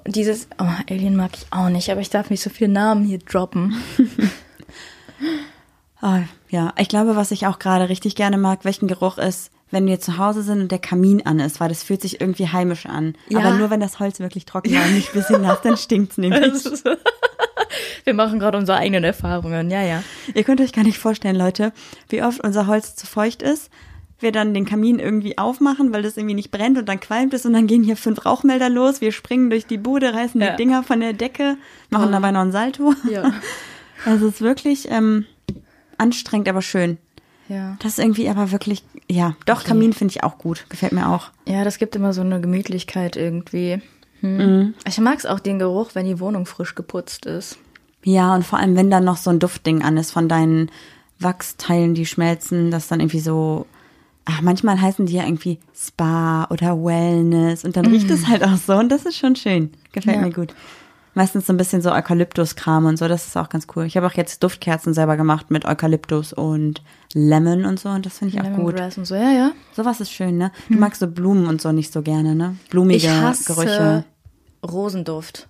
Dieses, 0.07 0.47
oh, 0.57 0.65
Alien 0.89 1.15
mag 1.15 1.31
ich 1.35 1.45
auch 1.51 1.69
nicht, 1.69 1.89
aber 1.91 2.01
ich 2.01 2.09
darf 2.09 2.29
nicht 2.29 2.41
so 2.41 2.49
viele 2.49 2.71
Namen 2.71 3.03
hier 3.03 3.19
droppen. 3.19 3.75
Ah, 6.03 6.21
ja, 6.49 6.73
ich 6.79 6.89
glaube, 6.89 7.15
was 7.15 7.29
ich 7.29 7.45
auch 7.45 7.59
gerade 7.59 7.87
richtig 7.87 8.15
gerne 8.15 8.39
mag, 8.39 8.65
welchen 8.65 8.87
Geruch 8.87 9.19
ist, 9.19 9.51
wenn 9.71 9.87
wir 9.87 9.99
zu 9.99 10.17
Hause 10.17 10.41
sind 10.43 10.61
und 10.61 10.71
der 10.71 10.79
Kamin 10.79 11.25
an 11.25 11.39
ist, 11.39 11.59
weil 11.59 11.69
das 11.69 11.83
fühlt 11.83 12.01
sich 12.01 12.21
irgendwie 12.21 12.47
heimisch 12.49 12.85
an. 12.85 13.15
Ja. 13.29 13.39
Aber 13.39 13.51
nur 13.57 13.69
wenn 13.69 13.79
das 13.79 13.99
Holz 13.99 14.19
wirklich 14.19 14.45
trocken 14.45 14.73
war 14.75 14.83
und 14.85 14.93
nicht 14.95 15.09
ein 15.15 15.19
bisschen 15.21 15.41
nass, 15.41 15.61
dann 15.61 15.77
stinkt's 15.77 16.17
nämlich. 16.19 16.63
Wir 18.03 18.13
machen 18.13 18.39
gerade 18.39 18.57
unsere 18.57 18.77
eigenen 18.77 19.03
Erfahrungen, 19.03 19.69
ja, 19.69 19.81
ja. 19.81 20.03
Ihr 20.33 20.43
könnt 20.43 20.59
euch 20.61 20.73
gar 20.73 20.83
nicht 20.83 20.97
vorstellen, 20.97 21.35
Leute, 21.35 21.71
wie 22.09 22.21
oft 22.23 22.43
unser 22.43 22.67
Holz 22.67 22.95
zu 22.95 23.05
feucht 23.07 23.41
ist. 23.41 23.69
Wir 24.19 24.31
dann 24.31 24.53
den 24.53 24.65
Kamin 24.65 24.99
irgendwie 24.99 25.37
aufmachen, 25.37 25.93
weil 25.93 26.03
das 26.03 26.17
irgendwie 26.17 26.35
nicht 26.35 26.51
brennt 26.51 26.77
und 26.77 26.87
dann 26.87 26.99
qualmt 26.99 27.33
es 27.33 27.45
und 27.45 27.53
dann 27.53 27.65
gehen 27.67 27.81
hier 27.83 27.97
fünf 27.97 28.23
Rauchmelder 28.25 28.69
los. 28.69 29.01
Wir 29.01 29.11
springen 29.11 29.49
durch 29.49 29.65
die 29.65 29.77
Bude, 29.77 30.13
reißen 30.13 30.39
Ja. 30.41 30.51
die 30.51 30.57
Dinger 30.57 30.83
von 30.83 30.99
der 30.99 31.13
Decke, 31.13 31.57
machen 31.89 32.11
dabei 32.11 32.31
noch 32.31 32.41
ein 32.41 32.51
Salto. 32.51 32.93
Ja. 33.09 33.31
Also 34.05 34.27
es 34.27 34.33
ist 34.35 34.41
wirklich 34.41 34.87
ähm, 34.91 35.25
anstrengend, 35.97 36.49
aber 36.49 36.61
schön. 36.61 36.97
Ja. 37.51 37.75
Das 37.79 37.93
ist 37.93 37.99
irgendwie 37.99 38.29
aber 38.29 38.51
wirklich, 38.51 38.83
ja, 39.09 39.35
doch, 39.45 39.65
Kamin 39.65 39.91
finde 39.91 40.13
ich 40.13 40.23
auch 40.23 40.37
gut. 40.37 40.65
Gefällt 40.69 40.93
mir 40.93 41.09
auch. 41.09 41.31
Ja, 41.45 41.65
das 41.65 41.79
gibt 41.79 41.97
immer 41.97 42.13
so 42.13 42.21
eine 42.21 42.39
Gemütlichkeit 42.39 43.17
irgendwie. 43.17 43.81
Hm. 44.21 44.37
Mhm. 44.37 44.73
Ich 44.87 44.97
mag 44.99 45.19
es 45.19 45.25
auch 45.25 45.39
den 45.41 45.59
Geruch, 45.59 45.89
wenn 45.93 46.05
die 46.05 46.21
Wohnung 46.21 46.45
frisch 46.45 46.75
geputzt 46.75 47.25
ist. 47.25 47.57
Ja, 48.05 48.33
und 48.33 48.45
vor 48.45 48.57
allem, 48.57 48.77
wenn 48.77 48.89
dann 48.89 49.03
noch 49.03 49.17
so 49.17 49.29
ein 49.29 49.39
Duftding 49.39 49.81
an 49.83 49.97
ist 49.97 50.11
von 50.11 50.29
deinen 50.29 50.71
Wachsteilen, 51.19 51.93
die 51.93 52.05
schmelzen, 52.05 52.71
das 52.71 52.87
dann 52.87 53.01
irgendwie 53.01 53.19
so, 53.19 53.65
ach, 54.23 54.41
manchmal 54.41 54.79
heißen 54.79 55.05
die 55.05 55.13
ja 55.15 55.25
irgendwie 55.25 55.59
Spa 55.75 56.47
oder 56.49 56.81
Wellness 56.81 57.65
und 57.65 57.75
dann 57.75 57.85
riecht 57.85 58.09
es 58.09 58.27
halt 58.27 58.43
auch 58.45 58.55
so 58.55 58.75
und 58.75 58.89
das 58.89 59.05
ist 59.05 59.17
schon 59.17 59.35
schön. 59.35 59.71
Gefällt 59.91 60.15
Ja. 60.17 60.21
mir 60.21 60.31
gut. 60.31 60.53
Meistens 61.13 61.45
so 61.47 61.53
ein 61.53 61.57
bisschen 61.57 61.81
so 61.81 61.91
Eukalyptus-Kram 61.91 62.85
und 62.85 62.97
so, 62.97 63.07
das 63.07 63.27
ist 63.27 63.35
auch 63.35 63.49
ganz 63.49 63.67
cool. 63.75 63.85
Ich 63.85 63.97
habe 63.97 64.07
auch 64.07 64.13
jetzt 64.13 64.43
Duftkerzen 64.43 64.93
selber 64.93 65.17
gemacht 65.17 65.51
mit 65.51 65.65
Eukalyptus 65.65 66.31
und 66.31 66.81
Lemon 67.13 67.65
und 67.65 67.79
so 67.79 67.89
und 67.89 68.05
das 68.05 68.19
finde 68.19 68.35
ich 68.35 68.41
auch 68.41 68.45
gut. 68.45 68.57
Lemongrass 68.57 68.97
und 68.97 69.05
so, 69.05 69.15
ja, 69.15 69.31
ja. 69.31 69.51
Sowas 69.73 69.99
ist 69.99 70.11
schön, 70.11 70.37
ne? 70.37 70.51
Du 70.69 70.77
magst 70.77 71.01
so 71.01 71.07
Blumen 71.07 71.47
und 71.47 71.61
so 71.61 71.71
nicht 71.71 71.91
so 71.91 72.01
gerne, 72.01 72.33
ne? 72.33 72.55
Blumige 72.69 72.97
Ich 72.97 73.09
hasse 73.09 73.53
Gerüche. 73.53 74.05
Rosenduft. 74.65 75.47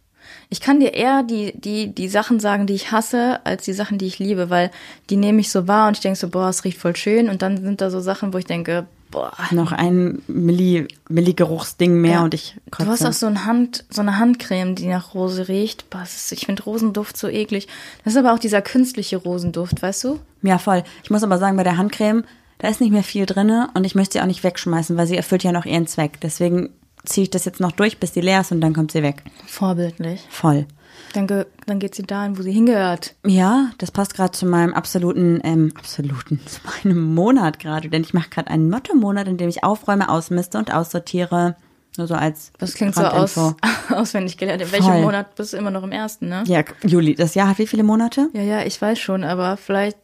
Ich 0.50 0.62
kann 0.62 0.80
dir 0.80 0.94
eher 0.94 1.24
die, 1.24 1.54
die, 1.60 1.94
die 1.94 2.08
Sachen 2.08 2.40
sagen, 2.40 2.68
die 2.68 2.74
ich 2.74 2.92
hasse, 2.92 3.40
als 3.44 3.64
die 3.64 3.74
Sachen, 3.74 3.98
die 3.98 4.08
ich 4.08 4.20
liebe, 4.20 4.50
weil 4.50 4.72
die 5.10 5.18
nehme 5.18 5.42
ich 5.42 5.52
so 5.52 5.68
wahr 5.68 5.88
und 5.88 5.98
ich 5.98 6.02
denke 6.02 6.18
so, 6.20 6.30
boah, 6.30 6.50
es 6.50 6.64
riecht 6.64 6.78
voll 6.78 6.96
schön. 6.96 7.30
Und 7.30 7.42
dann 7.42 7.62
sind 7.62 7.82
da 7.82 7.90
so 7.90 8.00
Sachen, 8.00 8.34
wo 8.34 8.38
ich 8.38 8.46
denke, 8.46 8.88
boah. 9.12 9.32
Noch 9.52 9.72
ein 9.72 10.22
Milli, 10.28 10.88
Milli-Geruchsding 11.10 11.94
mehr 12.02 12.14
Ja. 12.14 12.24
und 12.24 12.34
ich 12.34 12.56
kotze. 12.72 12.86
Du 12.86 12.92
hast 12.92 13.06
auch 13.06 13.14
so, 13.14 13.28
ein 13.28 13.46
Hand, 13.46 13.86
so 13.90 14.02
eine 14.02 14.18
Handcreme, 14.18 14.76
die 14.76 14.88
nach 14.88 15.14
Rose 15.14 15.48
riecht. 15.48 15.90
Boah, 15.90 16.04
ist, 16.04 16.32
ich 16.32 16.46
finde 16.46 16.64
Rosenduft 16.64 17.18
so 17.18 17.28
eklig. 17.28 17.68
Das 18.04 18.14
ist 18.14 18.20
aber 18.20 18.34
auch 18.34 18.40
dieser 18.40 18.62
künstliche 18.62 19.18
Rosenduft, 19.18 19.82
weißt 19.82 20.04
du? 20.06 20.20
Ja, 20.42 20.58
voll. 20.58 20.84
Ich 21.04 21.10
muss 21.12 21.24
aber 21.24 21.38
sagen, 21.38 21.58
bei 21.58 21.64
der 21.64 21.78
Handcreme, 21.78 22.24
da 22.58 22.68
ist 22.68 22.82
nicht 22.82 22.92
mehr 22.92 23.04
viel 23.04 23.26
drinne 23.26 23.70
und 23.74 23.86
ich 23.86 23.96
möchte 23.96 24.14
sie 24.14 24.22
auch 24.22 24.28
nicht 24.28 24.44
wegschmeißen, 24.44 24.98
weil 24.98 25.08
sie 25.08 25.18
erfüllt 25.18 25.44
ja 25.44 25.52
noch 25.52 25.66
ihren 25.66 25.88
Zweck. 25.88 26.20
Deswegen 26.22 26.70
ziehe 27.06 27.24
ich 27.24 27.30
das 27.32 27.46
jetzt 27.46 27.60
noch 27.60 27.72
durch, 27.72 27.98
bis 28.00 28.12
die 28.12 28.22
leer 28.22 28.42
ist 28.42 28.52
und 28.52 28.62
dann 28.62 28.74
kommt 28.74 28.92
sie 28.92 29.02
weg. 29.04 29.24
Vorbildlich. 29.48 30.22
Voll. 30.30 30.66
Dann, 31.14 31.28
ge, 31.28 31.46
dann 31.66 31.80
geht 31.80 31.96
sie 31.96 32.04
dahin, 32.04 32.38
wo 32.38 32.42
sie 32.42 32.52
hingehört. 32.52 33.16
Ja, 33.26 33.72
das 33.78 33.92
passt 33.92 34.16
gerade 34.16 34.32
zu 34.32 34.46
meinem 34.46 34.74
absoluten, 34.74 35.40
ähm, 35.44 35.74
absoluten, 35.78 36.40
zu 36.46 36.60
meinem 36.84 37.14
Monat 37.14 37.60
gerade, 37.60 37.90
denn 37.90 38.02
ich 38.02 38.14
mache 38.14 38.30
gerade 38.30 38.50
einen 38.50 38.70
Motto-Monat, 38.70 39.28
in 39.28 39.38
dem 39.38 39.50
ich 39.50 39.64
aufräume, 39.64 40.10
ausmiste 40.10 40.58
und 40.58 40.74
aussortiere. 40.74 41.56
Nur 41.98 42.08
so 42.08 42.16
als 42.16 42.54
Das 42.58 42.74
klingt 42.74 42.96
so 42.96 43.04
aus, 43.04 43.38
auswendig 43.90 44.38
gelernt. 44.38 44.62
In 44.62 44.72
welchem. 44.72 45.02
Monat 45.02 45.36
bist 45.36 45.52
du 45.52 45.58
immer 45.58 45.72
noch 45.72 45.84
im 45.84 45.92
ersten, 45.92 46.30
ne? 46.30 46.44
Ja, 46.48 46.64
Juli, 46.84 47.16
das 47.16 47.36
Jahr 47.36 47.50
hat 47.50 47.58
wie 47.58 47.68
viele 47.68 47.84
Monate? 47.84 48.30
Ja, 48.34 48.42
ja, 48.42 48.64
ich 48.64 48.82
weiß 48.82 48.98
schon, 48.98 49.26
aber 49.26 49.58
vielleicht 49.58 49.98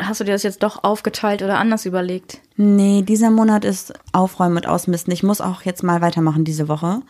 hast 0.00 0.20
du 0.20 0.24
dir 0.24 0.32
das 0.32 0.44
jetzt 0.44 0.62
doch 0.62 0.84
aufgeteilt 0.84 1.42
oder 1.42 1.58
anders 1.58 1.84
überlegt. 1.84 2.40
Nee, 2.56 3.02
dieser 3.02 3.30
Monat 3.30 3.64
ist 3.64 3.92
Aufräumen 4.12 4.56
und 4.56 4.68
Ausmisten. 4.68 5.12
Ich 5.12 5.22
muss 5.22 5.40
auch 5.40 5.62
jetzt 5.62 5.82
mal 5.82 6.00
weitermachen 6.00 6.44
diese 6.44 6.68
Woche. 6.68 7.02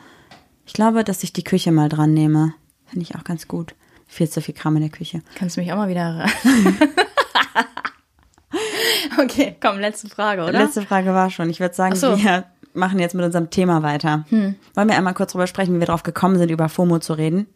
Ich 0.67 0.73
glaube, 0.73 1.05
dass 1.05 1.23
ich 1.23 1.33
die 1.33 1.45
Küche 1.45 1.73
mal 1.73 1.89
dran 1.89 2.15
nehme. 2.15 2.55
Finde 2.93 3.07
ich 3.09 3.17
auch 3.17 3.25
ganz 3.25 3.49
gut. 3.49 3.75
Viel 4.07 4.29
zu 4.29 4.43
viel 4.43 4.55
Kram 4.55 4.77
in 4.77 4.83
der 4.83 4.91
Küche. 4.91 5.23
Kannst 5.35 5.57
du 5.57 5.63
mich 5.63 5.73
auch 5.73 5.77
mal 5.77 5.89
wieder. 5.89 6.27
okay, 9.19 9.57
komm, 9.59 9.79
letzte 9.79 10.11
Frage, 10.11 10.43
oder? 10.43 10.53
Letzte 10.53 10.83
Frage 10.83 11.15
war 11.15 11.31
schon. 11.31 11.49
Ich 11.49 11.59
würde 11.59 11.75
sagen, 11.75 11.97
so. 11.97 12.13
Hm. 12.13 12.23
wir 12.23 12.45
machen 12.75 12.99
jetzt 12.99 13.15
mit 13.15 13.25
unserem 13.25 13.49
Thema 13.49 13.83
weiter. 13.83 14.27
Wollen 14.29 14.57
wir 14.75 14.97
einmal 14.97 15.15
kurz 15.15 15.33
drüber 15.33 15.47
sprechen, 15.47 15.75
wie 15.75 15.81
wir 15.81 15.87
drauf 15.87 16.03
gekommen 16.03 16.37
sind, 16.37 16.51
über 16.51 16.69
FOMO 16.69 16.99
zu 16.99 17.15
reden? 17.15 17.47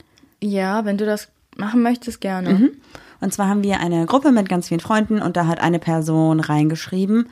Ja, 0.43 0.87
wenn 0.87 0.97
du 0.97 1.05
das 1.05 1.29
machen 1.55 1.83
möchtest, 1.83 2.23
gerne. 2.23 2.55
Mhm. 2.55 2.71
Und 3.21 3.35
zwar 3.35 3.49
haben 3.49 3.63
wir 3.63 3.81
eine 3.81 4.07
Gruppe 4.07 4.33
mit 4.33 4.49
ganz 4.49 4.69
vielen 4.69 4.81
Freunden 4.81 5.21
und 5.21 5.37
da 5.37 5.47
hat 5.47 5.61
eine 5.61 5.79
Person 5.79 6.41
reingeschrieben, 6.41 7.29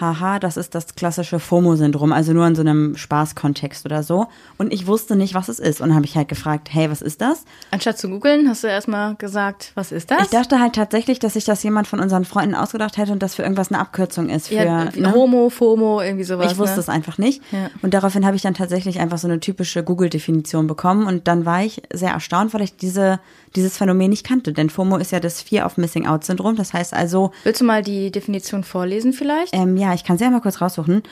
haha, 0.00 0.38
das 0.38 0.56
ist 0.56 0.74
das 0.74 0.94
klassische 0.94 1.38
FOMO-Syndrom, 1.38 2.12
also 2.12 2.32
nur 2.32 2.46
in 2.46 2.54
so 2.54 2.60
einem 2.60 2.96
Spaßkontext 2.96 3.84
oder 3.84 4.02
so. 4.02 4.26
Und 4.56 4.72
ich 4.72 4.86
wusste 4.86 5.16
nicht, 5.16 5.34
was 5.34 5.48
es 5.48 5.58
ist. 5.58 5.80
Und 5.80 5.94
habe 5.94 6.06
ich 6.06 6.16
halt 6.16 6.28
gefragt, 6.28 6.68
hey, 6.70 6.90
was 6.90 7.02
ist 7.02 7.20
das? 7.20 7.44
Anstatt 7.70 7.98
zu 7.98 8.08
googeln, 8.08 8.48
hast 8.48 8.64
du 8.64 8.68
erstmal 8.68 9.16
gesagt, 9.16 9.72
was 9.74 9.92
ist 9.92 10.10
das? 10.10 10.22
Ich 10.22 10.30
dachte 10.30 10.60
halt 10.60 10.74
tatsächlich, 10.74 11.18
dass 11.18 11.34
sich 11.34 11.44
das 11.44 11.62
jemand 11.62 11.86
von 11.86 12.00
unseren 12.00 12.24
Freunden 12.24 12.54
ausgedacht 12.54 12.96
hätte 12.96 13.12
und 13.12 13.22
das 13.22 13.34
für 13.34 13.42
irgendwas 13.42 13.70
eine 13.70 13.80
Abkürzung 13.80 14.28
ist. 14.28 14.48
Für, 14.48 14.54
ja, 14.54 14.84
ne? 14.84 15.12
Homo, 15.12 15.50
FOMO, 15.50 16.00
irgendwie 16.00 16.24
sowas. 16.24 16.52
Ich 16.52 16.58
wusste 16.58 16.76
ne? 16.76 16.80
es 16.80 16.88
einfach 16.88 17.18
nicht. 17.18 17.42
Ja. 17.52 17.70
Und 17.82 17.94
daraufhin 17.94 18.24
habe 18.24 18.36
ich 18.36 18.42
dann 18.42 18.54
tatsächlich 18.54 19.00
einfach 19.00 19.18
so 19.18 19.28
eine 19.28 19.40
typische 19.40 19.82
Google-Definition 19.82 20.66
bekommen. 20.66 21.06
Und 21.06 21.28
dann 21.28 21.44
war 21.44 21.62
ich 21.62 21.82
sehr 21.92 22.10
erstaunt, 22.10 22.54
weil 22.54 22.62
ich 22.62 22.76
diese, 22.76 23.20
dieses 23.56 23.76
Phänomen 23.76 24.10
nicht 24.10 24.24
kannte. 24.24 24.52
Denn 24.52 24.70
FOMO 24.70 24.96
ist 24.96 25.12
ja 25.12 25.20
das 25.20 25.42
Fear 25.42 25.66
of 25.66 25.76
Missing 25.76 26.06
Out-Syndrom. 26.06 26.56
Das 26.56 26.72
heißt 26.72 26.94
also, 26.94 27.32
Willst 27.44 27.60
du 27.60 27.64
mal 27.64 27.82
die 27.82 28.10
Definition 28.10 28.64
vorlesen 28.64 29.12
vielleicht? 29.12 29.54
ähm, 29.58 29.76
ja, 29.76 29.87
ich 29.94 30.04
kann 30.04 30.18
sie 30.18 30.24
einmal 30.24 30.40
kurz 30.40 30.60
raussuchen. 30.60 31.02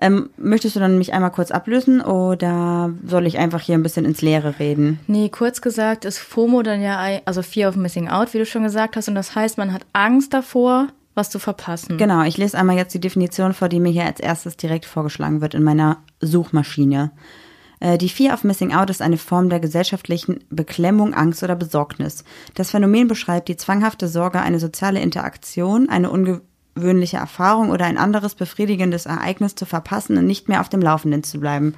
Ähm, 0.00 0.30
möchtest 0.36 0.76
du 0.76 0.80
dann 0.80 0.96
mich 0.96 1.12
einmal 1.12 1.32
kurz 1.32 1.50
ablösen 1.50 2.00
oder 2.00 2.92
soll 3.04 3.26
ich 3.26 3.38
einfach 3.38 3.60
hier 3.60 3.74
ein 3.74 3.82
bisschen 3.82 4.04
ins 4.04 4.22
Leere 4.22 4.60
reden? 4.60 5.00
Nee, 5.08 5.28
kurz 5.28 5.60
gesagt 5.60 6.04
ist 6.04 6.18
FOMO 6.18 6.62
dann 6.62 6.80
ja, 6.80 7.00
also 7.24 7.42
Fear 7.42 7.70
of 7.70 7.76
Missing 7.76 8.08
Out, 8.08 8.32
wie 8.32 8.38
du 8.38 8.46
schon 8.46 8.62
gesagt 8.62 8.94
hast. 8.96 9.08
Und 9.08 9.16
das 9.16 9.34
heißt, 9.34 9.58
man 9.58 9.72
hat 9.72 9.84
Angst 9.92 10.32
davor, 10.32 10.86
was 11.14 11.30
zu 11.30 11.40
verpassen. 11.40 11.98
Genau, 11.98 12.22
ich 12.22 12.38
lese 12.38 12.56
einmal 12.56 12.76
jetzt 12.76 12.94
die 12.94 13.00
Definition 13.00 13.54
vor, 13.54 13.68
die 13.68 13.80
mir 13.80 13.90
hier 13.90 14.04
als 14.04 14.20
erstes 14.20 14.56
direkt 14.56 14.86
vorgeschlagen 14.86 15.40
wird 15.40 15.54
in 15.54 15.64
meiner 15.64 15.96
Suchmaschine. 16.20 17.10
Äh, 17.80 17.98
Die 17.98 18.08
Fear 18.08 18.34
of 18.34 18.44
Missing 18.44 18.72
Out 18.72 18.90
ist 18.90 19.02
eine 19.02 19.18
Form 19.18 19.48
der 19.48 19.58
gesellschaftlichen 19.58 20.44
Beklemmung, 20.48 21.14
Angst 21.14 21.42
oder 21.42 21.56
Besorgnis. 21.56 22.22
Das 22.54 22.70
Phänomen 22.70 23.08
beschreibt 23.08 23.48
die 23.48 23.56
zwanghafte 23.56 24.06
Sorge, 24.06 24.40
eine 24.40 24.60
soziale 24.60 25.00
Interaktion, 25.00 25.88
eine 25.88 26.10
ungewöhnliche 26.78 27.16
Erfahrung 27.16 27.70
oder 27.70 27.84
ein 27.84 27.98
anderes 27.98 28.34
befriedigendes 28.34 29.06
Ereignis 29.06 29.54
zu 29.54 29.66
verpassen 29.66 30.16
und 30.16 30.26
nicht 30.26 30.48
mehr 30.48 30.60
auf 30.60 30.68
dem 30.68 30.80
Laufenden 30.80 31.22
zu 31.22 31.40
bleiben. 31.40 31.74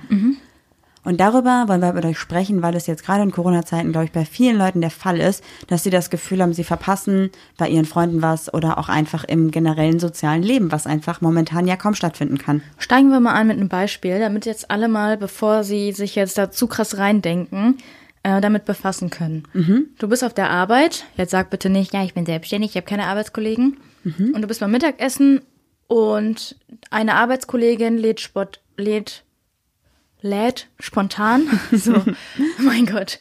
Und 1.03 1.19
darüber 1.19 1.65
wollen 1.67 1.81
wir 1.81 1.95
mit 1.95 2.05
euch 2.05 2.19
sprechen, 2.19 2.61
weil 2.61 2.77
es 2.77 2.87
jetzt 2.87 3.07
gerade 3.07 3.23
in 3.23 3.31
Corona-Zeiten, 3.31 3.91
glaube 3.91 4.05
ich, 4.05 4.13
bei 4.13 4.27
vielen 4.27 4.59
Leuten 4.59 4.83
der 4.83 4.91
Fall 4.91 5.19
ist, 5.19 5.43
dass 5.67 5.83
sie 5.83 5.89
das 5.89 6.11
Gefühl 6.11 6.43
haben, 6.43 6.53
sie 6.53 6.63
verpassen 6.63 7.31
bei 7.57 7.71
ihren 7.71 7.87
Freunden 7.87 8.21
was 8.21 8.53
oder 8.53 8.77
auch 8.77 8.91
einfach 8.91 9.25
im 9.25 9.51
generellen 9.51 9.99
sozialen 9.99 10.43
Leben, 10.43 10.71
was 10.71 10.87
einfach 10.87 11.23
momentan 11.23 11.67
ja 11.67 11.77
kaum 11.77 11.95
stattfinden 11.95 12.37
kann. 12.37 12.61
Steigen 12.77 13.11
wir 13.11 13.21
mal 13.21 13.33
an 13.33 13.47
mit 13.47 13.57
einem 13.57 13.71
Beispiel, 13.71 14.19
damit 14.21 14.45
jetzt 14.45 14.71
alle 14.71 14.89
mal, 14.89 15.17
bevor 15.17 15.65
sie 15.65 15.93
sich 15.93 16.17
jetzt 16.17 16.37
da 16.37 16.51
zu 16.51 16.67
krass 16.67 16.99
reindenken, 16.99 17.79
äh, 18.23 18.41
damit 18.41 18.65
befassen 18.65 19.11
können. 19.11 19.47
Du 19.99 20.09
bist 20.09 20.23
auf 20.25 20.35
der 20.35 20.51
Arbeit, 20.51 21.05
jetzt 21.17 21.31
sag 21.31 21.51
bitte 21.51 21.71
nicht, 21.71 21.95
ja, 21.95 22.05
ich 22.05 22.15
bin 22.15 22.27
selbstständig, 22.27 22.71
ich 22.71 22.77
habe 22.77 22.87
keine 22.87 23.07
Arbeitskollegen. 23.07 23.79
Und 24.05 24.41
du 24.41 24.47
bist 24.49 24.61
beim 24.61 24.71
Mittagessen 24.71 25.43
und 25.87 26.57
eine 26.91 27.15
Arbeitskollegin 27.17 27.99
lädt, 27.99 28.21
Sport, 28.21 28.61
lädt, 28.77 29.25
lädt 30.21 30.69
spontan, 30.79 31.49
so, 31.73 32.05
mein 32.59 32.87
Gott, 32.87 33.21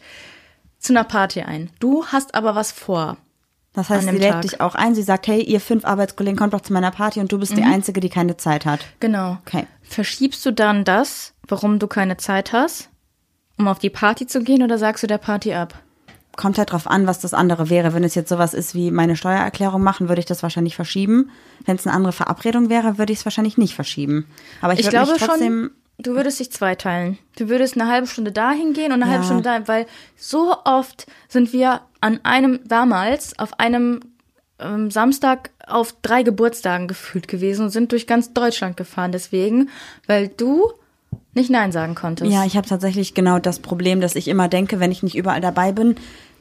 zu 0.77 0.93
einer 0.93 1.03
Party 1.03 1.41
ein. 1.41 1.69
Du 1.79 2.05
hast 2.05 2.35
aber 2.35 2.55
was 2.55 2.71
vor. 2.71 3.17
Das 3.73 3.89
heißt, 3.89 4.07
sie 4.07 4.17
lädt 4.17 4.31
Tag. 4.31 4.41
dich 4.41 4.61
auch 4.61 4.75
ein, 4.75 4.95
sie 4.95 5.03
sagt, 5.03 5.27
hey, 5.27 5.41
ihr 5.41 5.59
fünf 5.61 5.85
Arbeitskollegen 5.85 6.37
kommt 6.37 6.53
doch 6.53 6.61
zu 6.61 6.73
meiner 6.73 6.91
Party 6.91 7.19
und 7.19 7.31
du 7.31 7.39
bist 7.39 7.55
die 7.55 7.63
Einzige, 7.63 7.99
die 7.99 8.09
keine 8.09 8.35
Zeit 8.35 8.65
hat. 8.65 8.81
Genau. 8.99 9.37
Okay. 9.45 9.67
Verschiebst 9.83 10.45
du 10.45 10.51
dann 10.51 10.83
das, 10.83 11.33
warum 11.47 11.79
du 11.79 11.87
keine 11.87 12.17
Zeit 12.17 12.51
hast, 12.51 12.89
um 13.59 13.67
auf 13.67 13.77
die 13.79 13.89
Party 13.89 14.25
zu 14.25 14.41
gehen, 14.41 14.63
oder 14.63 14.77
sagst 14.77 15.03
du 15.03 15.07
der 15.07 15.17
Party 15.19 15.53
ab? 15.53 15.75
Kommt 16.35 16.57
halt 16.57 16.71
drauf 16.71 16.87
an, 16.87 17.05
was 17.05 17.19
das 17.19 17.33
andere 17.33 17.69
wäre. 17.69 17.93
Wenn 17.93 18.03
es 18.05 18.15
jetzt 18.15 18.29
sowas 18.29 18.53
ist 18.53 18.73
wie 18.73 18.91
meine 18.91 19.17
Steuererklärung 19.17 19.83
machen, 19.83 20.07
würde 20.07 20.21
ich 20.21 20.25
das 20.25 20.41
wahrscheinlich 20.41 20.75
verschieben. 20.75 21.29
Wenn 21.65 21.75
es 21.75 21.85
eine 21.85 21.95
andere 21.95 22.13
Verabredung 22.13 22.69
wäre, 22.69 22.97
würde 22.97 23.11
ich 23.11 23.19
es 23.19 23.25
wahrscheinlich 23.25 23.57
nicht 23.57 23.75
verschieben. 23.75 24.25
Aber 24.61 24.73
ich, 24.73 24.79
Ich 24.79 24.89
glaube 24.89 25.11
trotzdem 25.17 25.71
schon, 25.97 26.03
du 26.03 26.15
würdest 26.15 26.39
dich 26.39 26.51
zweiteilen. 26.51 27.17
Du 27.37 27.49
würdest 27.49 27.75
eine 27.79 27.91
halbe 27.91 28.07
Stunde 28.07 28.31
dahin 28.31 28.71
gehen 28.71 28.93
und 28.93 29.01
eine 29.01 29.05
Ja. 29.05 29.11
halbe 29.11 29.25
Stunde 29.25 29.43
dahin, 29.43 29.67
weil 29.67 29.85
so 30.15 30.55
oft 30.63 31.07
sind 31.27 31.51
wir 31.51 31.81
an 31.99 32.21
einem, 32.23 32.61
damals, 32.65 33.37
auf 33.37 33.59
einem 33.59 33.99
ähm, 34.59 34.89
Samstag 34.91 35.49
auf 35.67 35.93
drei 36.01 36.23
Geburtstagen 36.23 36.87
gefühlt 36.87 37.27
gewesen 37.27 37.63
und 37.63 37.69
sind 37.71 37.91
durch 37.91 38.07
ganz 38.07 38.31
Deutschland 38.33 38.77
gefahren. 38.77 39.11
Deswegen, 39.11 39.69
weil 40.07 40.29
du 40.29 40.71
nicht 41.33 41.49
Nein 41.49 41.71
sagen 41.71 41.95
konntest. 41.95 42.31
Ja, 42.31 42.45
ich 42.45 42.57
habe 42.57 42.67
tatsächlich 42.67 43.13
genau 43.13 43.39
das 43.39 43.59
Problem, 43.59 44.01
dass 44.01 44.15
ich 44.15 44.27
immer 44.27 44.47
denke, 44.47 44.79
wenn 44.79 44.91
ich 44.91 45.03
nicht 45.03 45.15
überall 45.15 45.41
dabei 45.41 45.71
bin, 45.71 45.95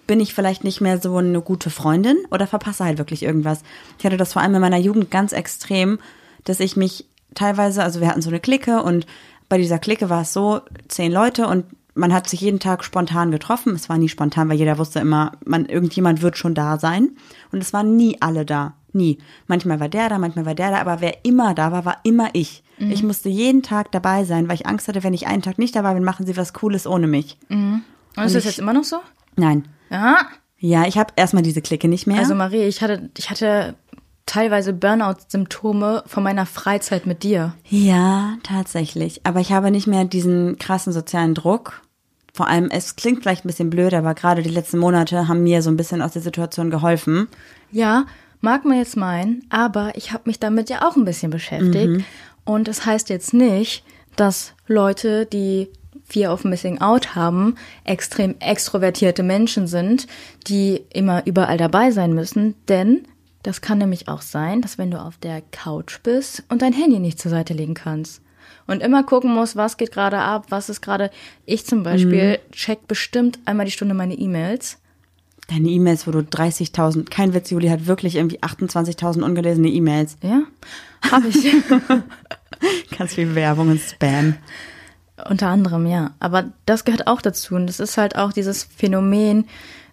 bin 0.07 0.21
ich 0.21 0.35
vielleicht 0.35 0.65
nicht 0.65 0.81
mehr 0.81 0.99
so 0.99 1.17
eine 1.19 1.43
gute 1.43 1.71
Freundin 1.71 2.17
oder 2.31 2.47
verpasse 2.47 2.85
halt 2.85 2.99
wirklich 2.99 3.23
irgendwas. 3.23 3.63
Ich 3.99 4.07
hatte 4.07 4.17
das 4.17 4.33
vor 4.33 4.43
allem 4.43 4.55
in 4.55 4.61
meiner 4.61 4.79
Jugend 4.79 5.11
ganz 5.11 5.33
extrem, 5.33 5.99
dass 6.45 6.61
ich 6.61 6.77
mich 6.77 7.05
teilweise, 7.35 7.83
also 7.83 8.01
wir 8.01 8.09
hatten 8.09 8.23
so 8.23 8.31
eine 8.31 8.41
Clique 8.41 8.83
und 8.83 9.07
bei 9.49 9.59
dieser 9.59 9.79
Clique 9.79 10.09
war 10.09 10.23
es 10.23 10.33
so, 10.33 10.63
zehn 10.89 11.13
Leute 11.13 11.47
und 11.47 11.67
man 11.95 12.13
hat 12.13 12.29
sich 12.29 12.41
jeden 12.41 12.61
Tag 12.61 12.85
spontan 12.85 13.31
getroffen. 13.31 13.75
Es 13.75 13.89
war 13.89 13.99
nie 13.99 14.09
spontan, 14.09 14.49
weil 14.49 14.57
jeder 14.57 14.79
wusste 14.79 15.01
immer, 15.01 15.33
man, 15.45 15.67
irgendjemand 15.67 16.23
wird 16.23 16.39
schon 16.39 16.55
da 16.55 16.79
sein. 16.79 17.11
Und 17.51 17.61
es 17.61 17.73
waren 17.73 17.97
nie 17.97 18.17
alle 18.21 18.47
da. 18.47 18.75
Nie. 18.93 19.19
Manchmal 19.47 19.81
war 19.81 19.89
der 19.89 20.09
da, 20.09 20.19
manchmal 20.19 20.47
war 20.47 20.55
der 20.55 20.71
da, 20.71 20.81
aber 20.81 21.01
wer 21.01 21.25
immer 21.25 21.55
da 21.55 21.73
war, 21.73 21.85
war 21.85 21.99
immer 22.05 22.31
ich. 22.33 22.63
Ich 22.81 23.03
musste 23.03 23.29
jeden 23.29 23.65
Tag 23.65 23.91
dabei 23.91 24.25
sein, 24.25 24.47
weil 24.49 24.55
ich 24.55 24.67
Angst 24.67 24.87
hatte, 24.87 25.03
wenn 25.03 25.13
ich 25.13 25.27
einen 25.27 25.43
Tag 25.43 25.59
nicht 25.59 25.75
dabei 25.75 25.95
bin, 25.95 26.05
machen 26.05 26.27
sie 26.27 26.37
was 26.37 26.53
Cooles 26.53 26.87
ohne 26.87 27.09
mich. 27.09 27.37
Und 27.51 27.83
ist 28.17 28.37
das 28.37 28.45
jetzt 28.45 28.61
immer 28.61 28.73
noch 28.73 28.85
so? 28.85 28.99
Nein. 29.35 29.67
Ja. 29.91 30.19
Ja, 30.59 30.87
ich 30.87 30.97
habe 30.97 31.13
erstmal 31.17 31.43
diese 31.43 31.61
Clique 31.61 31.89
nicht 31.89 32.07
mehr. 32.07 32.19
Also 32.19 32.37
Marie, 32.37 32.63
ich 32.65 32.81
hatte, 32.81 33.11
ich 33.19 33.31
hatte 33.31 33.75
teilweise 34.27 34.73
Burnout-Symptome 34.73 36.05
von 36.07 36.23
meiner 36.23 36.47
Freizeit 36.47 37.07
mit 37.07 37.23
dir. 37.23 37.55
ja, 37.69 38.37
tatsächlich. 38.43 39.21
Aber 39.25 39.41
ich 39.41 39.53
habe 39.53 39.71
nicht 39.71 39.87
mehr 39.87 40.05
diesen 40.05 40.59
krassen 40.59 40.93
sozialen 40.93 41.35
Druck. 41.35 41.83
Vor 42.35 42.47
allem, 42.47 42.69
es 42.71 42.95
klingt 42.95 43.23
vielleicht 43.23 43.45
ein 43.45 43.49
bisschen 43.49 43.71
blöd, 43.71 43.95
aber 43.95 44.15
gerade 44.15 44.43
die 44.43 44.51
letzten 44.51 44.79
Monate 44.79 45.27
haben 45.27 45.43
mir 45.43 45.63
so 45.63 45.71
ein 45.71 45.77
bisschen 45.77 46.03
aus 46.03 46.13
der 46.13 46.23
Situation 46.23 46.71
geholfen. 46.71 47.27
Ja, 47.73 48.05
mag 48.41 48.65
man 48.65 48.79
jetzt 48.79 48.97
meinen, 48.97 49.45
aber 49.51 49.93
ich 49.97 50.13
habe 50.13 50.25
mich 50.27 50.39
damit 50.39 50.71
ja 50.71 50.87
auch 50.89 50.97
ein 50.97 51.05
bisschen 51.05 51.31
beschäftigt. 51.31 51.89
Mhm. 51.89 52.05
Und 52.45 52.69
das 52.69 52.87
heißt 52.87 53.09
jetzt 53.11 53.35
nicht, 53.35 53.85
dass 54.17 54.55
Leute, 54.67 55.27
die 55.27 55.69
Fear 56.05 56.33
of 56.33 56.45
Missing 56.45 56.81
Out 56.81 57.15
haben, 57.15 57.57
extrem 57.85 58.37
extrovertierte 58.41 59.23
Menschen 59.23 59.67
sind, 59.67 60.07
die 60.47 60.85
immer 60.93 61.27
überall 61.27 61.59
dabei 61.59 61.91
sein 61.91 62.15
müssen. 62.15 62.55
Denn 62.69 63.07
das 63.43 63.61
kann 63.61 63.79
nämlich 63.79 64.09
auch 64.09 64.23
sein, 64.23 64.63
dass 64.63 64.79
wenn 64.79 64.91
du 64.91 65.01
auf 65.01 65.19
der 65.19 65.43
Couch 65.53 66.01
bist 66.03 66.45
und 66.49 66.63
dein 66.63 66.73
Handy 66.73 66.99
nicht 66.99 67.21
zur 67.21 67.31
Seite 67.31 67.55
legen 67.55 67.75
kannst 67.75 68.23
und 68.67 68.83
immer 68.83 69.03
gucken 69.03 69.35
musst, 69.35 69.57
was 69.57 69.77
geht 69.77 69.93
gerade 69.93 70.19
ab, 70.19 70.47
was 70.49 70.69
ist 70.69 70.81
gerade. 70.81 71.11
Ich 71.45 71.67
zum 71.67 71.83
Beispiel 71.83 72.39
mhm. 72.39 72.53
check 72.53 72.89
bestimmt 72.89 73.39
einmal 73.45 73.67
die 73.67 73.73
Stunde 73.73 73.95
meine 73.95 74.15
E-Mails. 74.15 74.79
Deine 75.49 75.69
E-Mails, 75.69 76.07
wo 76.07 76.11
du 76.11 76.19
30.000, 76.21 77.09
kein 77.09 77.35
Witz, 77.35 77.51
Juli 77.51 77.69
hat 77.69 77.87
wirklich 77.87 78.17
irgendwie 78.17 78.41
28.000 78.41 79.23
ungelesene 79.23 79.69
E-Mails. 79.69 80.19
Ja, 80.23 80.43
habe 81.11 81.29
ich. 81.29 81.55
Ganz 82.99 83.15
viel 83.15 83.35
Werbung 83.35 83.71
und 83.71 83.81
Spam. 83.81 84.35
Unter 85.29 85.49
anderem, 85.49 85.87
ja. 85.87 86.13
Aber 86.21 86.53
das 86.67 86.85
gehört 86.85 87.07
auch 87.07 87.23
dazu. 87.23 87.55
Und 87.55 87.67
das 87.67 87.81
ist 87.81 87.97
halt 87.97 88.17
auch 88.17 88.33
dieses 88.33 88.63
Phänomen 88.63 89.47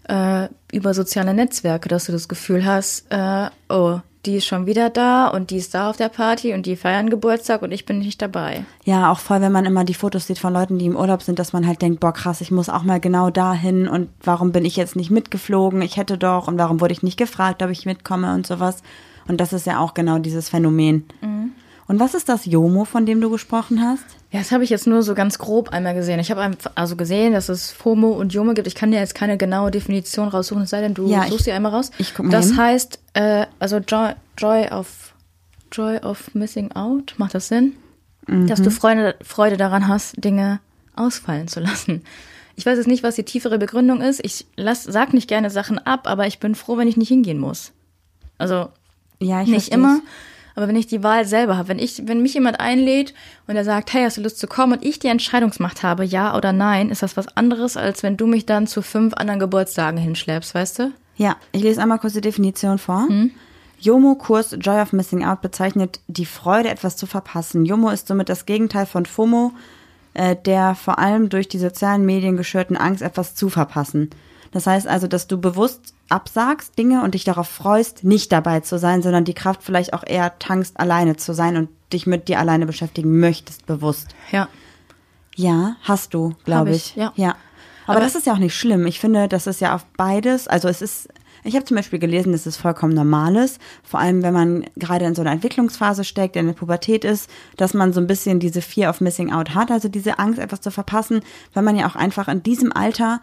äh, 0.07 0.49
über 0.71 0.93
soziale 0.93 1.33
Netzwerke, 1.33 1.89
dass 1.89 2.05
du 2.05 2.11
das 2.11 2.27
Gefühl 2.27 2.65
hast, 2.65 3.05
äh, 3.09 3.49
oh, 3.69 3.99
die 4.25 4.37
ist 4.37 4.45
schon 4.45 4.65
wieder 4.65 4.89
da 4.89 5.27
und 5.27 5.49
die 5.51 5.57
ist 5.57 5.73
da 5.73 5.89
auf 5.89 5.97
der 5.97 6.09
Party 6.09 6.53
und 6.53 6.65
die 6.65 6.75
feiern 6.75 7.09
Geburtstag 7.09 7.61
und 7.61 7.71
ich 7.71 7.85
bin 7.85 7.99
nicht 7.99 8.21
dabei. 8.21 8.65
Ja, 8.83 9.11
auch 9.11 9.19
voll, 9.19 9.41
wenn 9.41 9.51
man 9.51 9.65
immer 9.65 9.83
die 9.83 9.93
Fotos 9.93 10.27
sieht 10.27 10.39
von 10.39 10.53
Leuten, 10.53 10.77
die 10.79 10.85
im 10.85 10.95
Urlaub 10.95 11.21
sind, 11.21 11.39
dass 11.39 11.53
man 11.53 11.67
halt 11.67 11.81
denkt, 11.81 11.99
boah, 11.99 12.13
krass, 12.13 12.41
ich 12.41 12.51
muss 12.51 12.69
auch 12.69 12.83
mal 12.83 12.99
genau 12.99 13.29
dahin 13.29 13.87
und 13.87 14.09
warum 14.23 14.51
bin 14.51 14.65
ich 14.65 14.75
jetzt 14.75 14.95
nicht 14.95 15.11
mitgeflogen? 15.11 15.81
Ich 15.81 15.97
hätte 15.97 16.17
doch 16.17 16.47
und 16.47 16.57
warum 16.57 16.81
wurde 16.81 16.93
ich 16.93 17.03
nicht 17.03 17.17
gefragt, 17.17 17.61
ob 17.63 17.69
ich 17.69 17.85
mitkomme 17.85 18.33
und 18.33 18.47
sowas. 18.47 18.81
Und 19.27 19.41
das 19.41 19.53
ist 19.53 19.65
ja 19.65 19.79
auch 19.79 19.93
genau 19.93 20.19
dieses 20.19 20.49
Phänomen. 20.49 21.05
Mhm. 21.21 21.51
Und 21.87 21.99
was 21.99 22.15
ist 22.15 22.29
das 22.29 22.45
Jomo, 22.45 22.83
von 22.85 23.05
dem 23.05 23.21
du 23.21 23.29
gesprochen 23.29 23.81
hast? 23.81 24.03
Ja, 24.31 24.39
das 24.39 24.51
habe 24.51 24.63
ich 24.63 24.69
jetzt 24.71 24.87
nur 24.87 25.03
so 25.03 25.13
ganz 25.13 25.37
grob 25.37 25.69
einmal 25.69 25.93
gesehen. 25.93 26.19
Ich 26.19 26.31
habe 26.31 26.57
also 26.73 26.95
gesehen, 26.95 27.33
dass 27.33 27.47
es 27.47 27.71
FOMO 27.71 28.09
und 28.11 28.33
Jomo 28.33 28.53
gibt. 28.53 28.67
Ich 28.67 28.73
kann 28.75 28.91
dir 28.91 28.99
jetzt 28.99 29.13
keine 29.13 29.37
genaue 29.37 29.69
Definition 29.71 30.27
raussuchen, 30.27 30.63
es 30.63 30.71
sei 30.71 30.81
denn, 30.81 30.93
du 30.95 31.07
ja, 31.07 31.27
suchst 31.27 31.45
sie 31.45 31.51
einmal 31.51 31.73
raus. 31.73 31.91
Ich 31.99 32.15
guck 32.15 32.25
mal 32.25 32.31
Das 32.31 32.47
hin. 32.47 32.57
heißt, 32.57 32.99
äh, 33.13 33.45
also 33.59 33.77
Joy, 33.77 34.13
Joy 34.37 34.67
of 34.69 35.13
Joy 35.71 35.97
of 35.99 36.33
Missing 36.33 36.71
Out, 36.71 37.13
macht 37.17 37.35
das 37.35 37.47
Sinn? 37.49 37.73
Mhm. 38.27 38.47
Dass 38.47 38.61
du 38.61 38.71
Freude, 38.71 39.15
Freude 39.21 39.57
daran 39.57 39.87
hast, 39.87 40.23
Dinge 40.23 40.59
ausfallen 40.95 41.47
zu 41.47 41.59
lassen. 41.59 42.03
Ich 42.55 42.65
weiß 42.65 42.77
jetzt 42.77 42.87
nicht, 42.87 43.03
was 43.03 43.15
die 43.15 43.23
tiefere 43.23 43.59
Begründung 43.59 44.01
ist. 44.01 44.21
Ich 44.23 44.45
lass, 44.55 44.83
sag 44.83 45.13
nicht 45.13 45.27
gerne 45.27 45.49
Sachen 45.49 45.77
ab, 45.77 46.07
aber 46.07 46.25
ich 46.25 46.39
bin 46.39 46.55
froh, 46.55 46.77
wenn 46.77 46.87
ich 46.87 46.97
nicht 46.97 47.09
hingehen 47.09 47.37
muss. 47.37 47.73
Also 48.37 48.69
ja, 49.19 49.41
ich 49.41 49.49
nicht 49.49 49.69
immer. 49.69 49.99
Aber 50.55 50.67
wenn 50.67 50.75
ich 50.75 50.87
die 50.87 51.03
Wahl 51.03 51.25
selber 51.25 51.57
habe, 51.57 51.67
wenn 51.67 51.79
ich, 51.79 52.07
wenn 52.07 52.21
mich 52.21 52.33
jemand 52.33 52.59
einlädt 52.59 53.13
und 53.47 53.55
er 53.55 53.65
sagt, 53.65 53.93
hey, 53.93 54.03
hast 54.03 54.17
du 54.17 54.21
Lust 54.21 54.39
zu 54.39 54.47
kommen 54.47 54.73
und 54.73 54.85
ich 54.85 54.99
die 54.99 55.07
Entscheidungsmacht 55.07 55.83
habe, 55.83 56.05
ja 56.05 56.35
oder 56.35 56.53
nein, 56.53 56.89
ist 56.89 57.03
das 57.03 57.17
was 57.17 57.35
anderes, 57.35 57.75
als 57.75 58.03
wenn 58.03 58.17
du 58.17 58.25
mich 58.25 58.45
dann 58.45 58.65
zu 58.65 58.81
fünf 58.81 59.13
anderen 59.15 59.39
Geburtstagen 59.39 59.99
hinschleppst, 59.99 60.55
weißt 60.55 60.79
du? 60.79 60.91
Ja, 61.17 61.35
ich 61.51 61.61
lese 61.61 61.81
einmal 61.81 61.99
kurz 61.99 62.13
die 62.13 62.21
Definition 62.21 62.77
vor. 62.77 63.07
Hm? 63.07 63.31
Jomo-Kurs 63.79 64.57
Joy 64.59 64.81
of 64.81 64.93
Missing 64.93 65.25
Out 65.25 65.41
bezeichnet 65.41 65.99
die 66.07 66.25
Freude, 66.25 66.69
etwas 66.69 66.95
zu 66.95 67.05
verpassen. 67.05 67.65
Jomo 67.65 67.89
ist 67.89 68.07
somit 68.07 68.29
das 68.29 68.45
Gegenteil 68.45 68.85
von 68.85 69.05
FOMO, 69.05 69.51
äh, 70.13 70.35
der 70.35 70.75
vor 70.75 70.97
allem 70.99 71.29
durch 71.29 71.49
die 71.49 71.59
sozialen 71.59 72.05
Medien 72.05 72.37
geschürten 72.37 72.77
Angst, 72.77 73.01
etwas 73.01 73.35
zu 73.35 73.49
verpassen. 73.49 74.09
Das 74.55 74.67
heißt 74.67 74.87
also, 74.87 75.07
dass 75.07 75.27
du 75.27 75.37
bewusst 75.37 75.93
absagst 76.07 76.79
Dinge 76.79 77.03
und 77.03 77.13
dich 77.13 77.25
darauf 77.25 77.49
freust, 77.49 78.05
nicht 78.05 78.31
dabei 78.31 78.61
zu 78.61 78.79
sein, 78.79 79.01
sondern 79.01 79.25
die 79.25 79.33
Kraft 79.33 79.61
vielleicht 79.61 79.93
auch 79.93 80.05
eher 80.07 80.39
tankst, 80.39 80.79
alleine 80.79 81.17
zu 81.17 81.33
sein 81.33 81.57
und 81.57 81.67
dich 81.91 82.07
mit 82.07 82.29
dir 82.29 82.39
alleine 82.39 82.65
beschäftigen 82.65 83.19
möchtest, 83.19 83.65
bewusst. 83.65 84.15
Ja. 84.31 84.47
Ja, 85.35 85.75
hast 85.81 86.13
du, 86.13 86.35
glaube 86.45 86.69
ich. 86.69 86.91
ich. 86.91 86.95
Ja. 86.95 87.11
ja. 87.17 87.35
Aber, 87.85 87.97
Aber 87.97 87.99
das 87.99 88.15
ist 88.15 88.27
ja 88.27 88.31
auch 88.31 88.37
nicht 88.37 88.55
schlimm. 88.55 88.87
Ich 88.87 89.01
finde, 89.01 89.27
das 89.27 89.45
ist 89.45 89.59
ja 89.59 89.75
auf 89.75 89.83
beides, 89.97 90.47
also 90.47 90.69
es 90.69 90.81
ist 90.81 91.09
ich 91.43 91.55
habe 91.55 91.65
zum 91.65 91.75
Beispiel 91.75 91.99
gelesen, 91.99 92.31
dass 92.31 92.47
es 92.47 92.57
vollkommen 92.57 92.93
normal 92.93 93.35
ist, 93.35 93.59
vor 93.83 93.99
allem 93.99 94.23
wenn 94.23 94.33
man 94.33 94.65
gerade 94.77 95.05
in 95.05 95.13
so 95.13 95.21
einer 95.21 95.31
Entwicklungsphase 95.31 96.05
steckt, 96.05 96.37
in 96.37 96.47
der 96.47 96.53
Pubertät 96.53 97.03
ist, 97.03 97.29
dass 97.57 97.73
man 97.73 97.91
so 97.91 97.99
ein 97.99 98.07
bisschen 98.07 98.39
diese 98.39 98.61
Fear 98.61 98.89
of 98.89 99.01
Missing 99.01 99.31
Out 99.31 99.53
hat, 99.53 99.69
also 99.69 99.89
diese 99.89 100.17
Angst, 100.17 100.39
etwas 100.39 100.61
zu 100.61 100.71
verpassen, 100.71 101.19
weil 101.53 101.61
man 101.61 101.75
ja 101.75 101.87
auch 101.87 101.95
einfach 101.95 102.29
in 102.29 102.41
diesem 102.41 102.71
Alter 102.71 103.19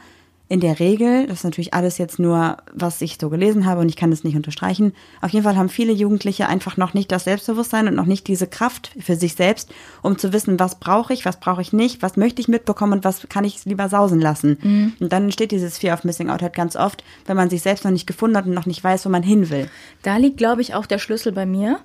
in 0.52 0.60
der 0.60 0.80
Regel, 0.80 1.26
das 1.28 1.38
ist 1.38 1.44
natürlich 1.44 1.72
alles 1.72 1.96
jetzt 1.96 2.18
nur, 2.18 2.58
was 2.74 3.00
ich 3.00 3.16
so 3.18 3.30
gelesen 3.30 3.64
habe 3.64 3.80
und 3.80 3.88
ich 3.88 3.96
kann 3.96 4.10
das 4.10 4.22
nicht 4.22 4.36
unterstreichen, 4.36 4.92
auf 5.22 5.30
jeden 5.30 5.44
Fall 5.44 5.56
haben 5.56 5.70
viele 5.70 5.94
Jugendliche 5.94 6.46
einfach 6.46 6.76
noch 6.76 6.92
nicht 6.92 7.10
das 7.10 7.24
Selbstbewusstsein 7.24 7.88
und 7.88 7.94
noch 7.94 8.04
nicht 8.04 8.28
diese 8.28 8.46
Kraft 8.46 8.90
für 9.00 9.16
sich 9.16 9.34
selbst, 9.34 9.72
um 10.02 10.18
zu 10.18 10.34
wissen, 10.34 10.60
was 10.60 10.78
brauche 10.78 11.14
ich, 11.14 11.24
was 11.24 11.40
brauche 11.40 11.62
ich 11.62 11.72
nicht, 11.72 12.02
was 12.02 12.18
möchte 12.18 12.42
ich 12.42 12.48
mitbekommen 12.48 12.92
und 12.92 13.04
was 13.04 13.26
kann 13.30 13.44
ich 13.44 13.64
lieber 13.64 13.88
sausen 13.88 14.20
lassen. 14.20 14.58
Mhm. 14.60 14.92
Und 15.00 15.10
dann 15.10 15.24
entsteht 15.24 15.52
dieses 15.52 15.78
Fear 15.78 15.94
of 15.94 16.04
Missing 16.04 16.28
Out 16.28 16.42
halt 16.42 16.54
ganz 16.54 16.76
oft, 16.76 17.02
wenn 17.24 17.38
man 17.38 17.48
sich 17.48 17.62
selbst 17.62 17.86
noch 17.86 17.90
nicht 17.90 18.06
gefunden 18.06 18.36
hat 18.36 18.44
und 18.44 18.52
noch 18.52 18.66
nicht 18.66 18.84
weiß, 18.84 19.06
wo 19.06 19.08
man 19.08 19.22
hin 19.22 19.48
will. 19.48 19.70
Da 20.02 20.18
liegt, 20.18 20.36
glaube 20.36 20.60
ich, 20.60 20.74
auch 20.74 20.84
der 20.84 20.98
Schlüssel 20.98 21.32
bei 21.32 21.46
mir, 21.46 21.78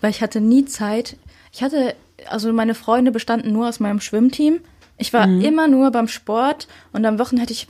weil 0.00 0.10
ich 0.10 0.22
hatte 0.22 0.40
nie 0.40 0.64
Zeit. 0.64 1.16
Ich 1.50 1.60
hatte, 1.60 1.96
also 2.30 2.52
meine 2.52 2.76
Freunde 2.76 3.10
bestanden 3.10 3.52
nur 3.52 3.68
aus 3.68 3.80
meinem 3.80 3.98
Schwimmteam. 3.98 4.60
Ich 4.98 5.12
war 5.12 5.26
mhm. 5.26 5.42
immer 5.42 5.68
nur 5.68 5.90
beim 5.90 6.08
Sport 6.08 6.68
und 6.92 7.04
am 7.04 7.18
Wochenende 7.18 7.42
hatte 7.42 7.52
ich, 7.52 7.66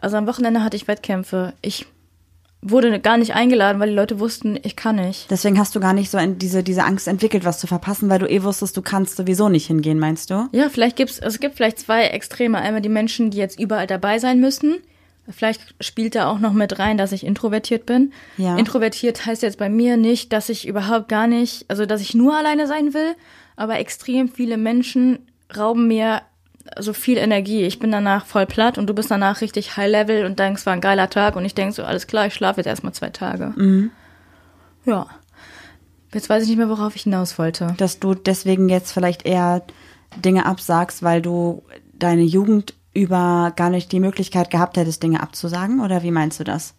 also 0.00 0.16
am 0.16 0.26
Wochenende 0.26 0.64
hatte 0.64 0.76
ich 0.76 0.88
Wettkämpfe. 0.88 1.52
Ich 1.60 1.86
wurde 2.62 3.00
gar 3.00 3.16
nicht 3.16 3.34
eingeladen, 3.34 3.80
weil 3.80 3.88
die 3.88 3.94
Leute 3.94 4.20
wussten, 4.20 4.58
ich 4.62 4.76
kann 4.76 4.96
nicht. 4.96 5.30
Deswegen 5.30 5.58
hast 5.58 5.74
du 5.74 5.80
gar 5.80 5.92
nicht 5.92 6.10
so 6.10 6.18
diese, 6.26 6.62
diese 6.62 6.84
Angst 6.84 7.08
entwickelt, 7.08 7.44
was 7.44 7.58
zu 7.58 7.66
verpassen, 7.66 8.10
weil 8.10 8.18
du 8.18 8.28
eh 8.28 8.42
wusstest, 8.42 8.76
du 8.76 8.82
kannst 8.82 9.16
sowieso 9.16 9.48
nicht 9.48 9.66
hingehen, 9.66 9.98
meinst 9.98 10.30
du? 10.30 10.48
Ja, 10.52 10.68
vielleicht 10.68 10.96
gibt's, 10.96 11.20
also 11.20 11.34
es 11.34 11.40
gibt 11.40 11.56
vielleicht 11.56 11.78
zwei 11.78 12.04
Extreme. 12.04 12.58
Einmal 12.58 12.82
die 12.82 12.90
Menschen, 12.90 13.30
die 13.30 13.38
jetzt 13.38 13.58
überall 13.58 13.86
dabei 13.86 14.18
sein 14.18 14.40
müssen. 14.40 14.78
Vielleicht 15.28 15.74
spielt 15.80 16.14
da 16.14 16.28
auch 16.28 16.38
noch 16.38 16.52
mit 16.52 16.78
rein, 16.78 16.98
dass 16.98 17.12
ich 17.12 17.24
introvertiert 17.24 17.86
bin. 17.86 18.12
Ja. 18.36 18.56
Introvertiert 18.56 19.24
heißt 19.24 19.42
jetzt 19.42 19.58
bei 19.58 19.68
mir 19.68 19.96
nicht, 19.96 20.32
dass 20.32 20.48
ich 20.48 20.66
überhaupt 20.66 21.08
gar 21.08 21.26
nicht, 21.26 21.64
also 21.68 21.86
dass 21.86 22.00
ich 22.00 22.14
nur 22.14 22.34
alleine 22.36 22.66
sein 22.66 22.94
will, 22.94 23.14
aber 23.56 23.78
extrem 23.78 24.28
viele 24.28 24.56
Menschen 24.56 25.20
rauben 25.56 25.86
mir 25.86 26.22
so 26.78 26.92
viel 26.92 27.18
Energie. 27.18 27.62
Ich 27.64 27.78
bin 27.78 27.90
danach 27.90 28.26
voll 28.26 28.46
platt 28.46 28.78
und 28.78 28.86
du 28.86 28.94
bist 28.94 29.10
danach 29.10 29.40
richtig 29.40 29.76
High 29.76 29.90
Level 29.90 30.24
und 30.24 30.38
denkst, 30.38 30.66
war 30.66 30.72
ein 30.72 30.80
geiler 30.80 31.10
Tag 31.10 31.36
und 31.36 31.44
ich 31.44 31.54
denk 31.54 31.74
so, 31.74 31.84
alles 31.84 32.06
klar, 32.06 32.26
ich 32.26 32.34
schlafe 32.34 32.60
jetzt 32.60 32.66
erstmal 32.66 32.92
zwei 32.92 33.10
Tage. 33.10 33.52
Mhm. 33.56 33.90
Ja. 34.84 35.06
Jetzt 36.12 36.28
weiß 36.28 36.42
ich 36.42 36.48
nicht 36.48 36.58
mehr, 36.58 36.68
worauf 36.68 36.96
ich 36.96 37.02
hinaus 37.02 37.38
wollte. 37.38 37.74
Dass 37.76 38.00
du 38.00 38.14
deswegen 38.14 38.68
jetzt 38.68 38.92
vielleicht 38.92 39.24
eher 39.26 39.62
Dinge 40.16 40.46
absagst, 40.46 41.02
weil 41.02 41.22
du 41.22 41.62
deine 41.92 42.22
Jugend 42.22 42.74
über 42.92 43.52
gar 43.54 43.70
nicht 43.70 43.92
die 43.92 44.00
Möglichkeit 44.00 44.50
gehabt 44.50 44.76
hättest, 44.76 45.02
Dinge 45.02 45.22
abzusagen? 45.22 45.80
Oder 45.80 46.02
wie 46.02 46.10
meinst 46.10 46.40
du 46.40 46.44
das? 46.44 46.74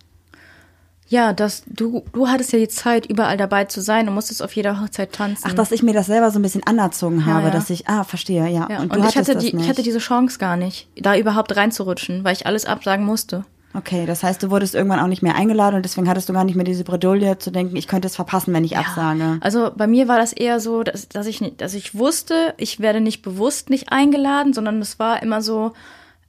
Ja, 1.12 1.34
dass 1.34 1.64
du, 1.68 2.06
du 2.14 2.30
hattest 2.30 2.54
ja 2.54 2.60
die 2.60 2.70
Zeit, 2.70 3.06
überall 3.06 3.36
dabei 3.36 3.66
zu 3.66 3.82
sein 3.82 4.08
und 4.08 4.14
musstest 4.14 4.42
auf 4.42 4.56
jeder 4.56 4.80
Hochzeit 4.80 5.12
tanzen. 5.12 5.44
Ach, 5.46 5.54
dass 5.54 5.74
ich 5.74 5.84
mir 5.84 5.94
das 5.94 6.06
selber 6.06 6.32
so 6.32 6.40
ein 6.40 6.42
bisschen 6.42 6.66
anerzogen 6.66 7.26
habe, 7.26 7.42
ja, 7.42 7.48
ja. 7.48 7.54
dass 7.54 7.70
ich, 7.70 7.90
ah, 7.90 8.06
verstehe, 8.06 8.48
ja. 8.48 8.70
ja. 8.70 8.80
Und, 8.80 8.96
und 8.96 9.06
ich 9.06 9.18
hatte 9.18 9.36
die, 9.36 9.54
ich 9.54 9.68
hatte 9.68 9.84
diese 9.84 10.00
Chance 10.00 10.40
gar 10.40 10.56
nicht, 10.56 10.88
da 10.96 11.18
überhaupt 11.18 11.54
reinzurutschen, 11.54 12.24
weil 12.24 12.32
ich 12.32 12.46
alles 12.46 12.64
absagen 12.64 13.06
musste. 13.06 13.44
Okay, 13.74 14.06
das 14.06 14.24
heißt, 14.24 14.42
du 14.42 14.52
wurdest 14.52 14.74
irgendwann 14.74 15.02
auch 15.02 15.08
nicht 15.08 15.22
mehr 15.22 15.36
eingeladen 15.36 15.76
und 15.76 15.84
deswegen 15.84 16.08
hattest 16.08 16.30
du 16.30 16.34
gar 16.34 16.46
nicht 16.46 16.56
mehr 16.56 16.64
diese 16.64 16.86
Bredouille 16.86 17.38
zu 17.40 17.52
denken, 17.52 17.76
ich 17.76 17.90
könnte 17.90 18.08
es 18.08 18.16
verpassen, 18.16 18.54
wenn 18.54 18.64
ich 18.64 18.78
absage. 18.78 19.38
Also 19.42 19.70
bei 19.76 19.88
mir 19.88 20.08
war 20.08 20.18
das 20.18 20.32
eher 20.32 20.62
so, 20.62 20.84
dass, 20.84 21.10
dass 21.10 21.28
ich 21.28 21.42
nicht, 21.42 21.60
dass 21.60 21.74
ich 21.74 21.94
wusste, 21.94 22.54
ich 22.56 22.80
werde 22.80 23.02
nicht 23.02 23.22
bewusst 23.22 23.70
nicht 23.70 23.92
eingeladen, 23.92 24.54
sondern 24.54 24.80
es 24.80 24.98
war 24.98 25.22
immer 25.22 25.42
so, 25.42 25.74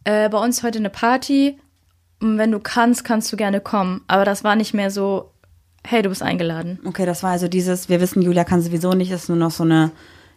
äh, 0.02 0.28
bei 0.28 0.38
uns 0.38 0.64
heute 0.64 0.80
eine 0.80 0.90
Party, 0.90 1.56
wenn 2.22 2.52
du 2.52 2.60
kannst, 2.60 3.04
kannst 3.04 3.32
du 3.32 3.36
gerne 3.36 3.60
kommen. 3.60 4.02
Aber 4.06 4.24
das 4.24 4.44
war 4.44 4.56
nicht 4.56 4.74
mehr 4.74 4.90
so, 4.90 5.30
hey, 5.84 6.02
du 6.02 6.08
bist 6.08 6.22
eingeladen. 6.22 6.78
Okay, 6.84 7.06
das 7.06 7.22
war 7.22 7.30
also 7.30 7.48
dieses, 7.48 7.88
wir 7.88 8.00
wissen, 8.00 8.22
Julia 8.22 8.44
kann 8.44 8.62
sowieso 8.62 8.92
nicht, 8.92 9.10
ist 9.10 9.28
nur 9.28 9.38
noch 9.38 9.50
so 9.50 9.64
eine, 9.64 9.90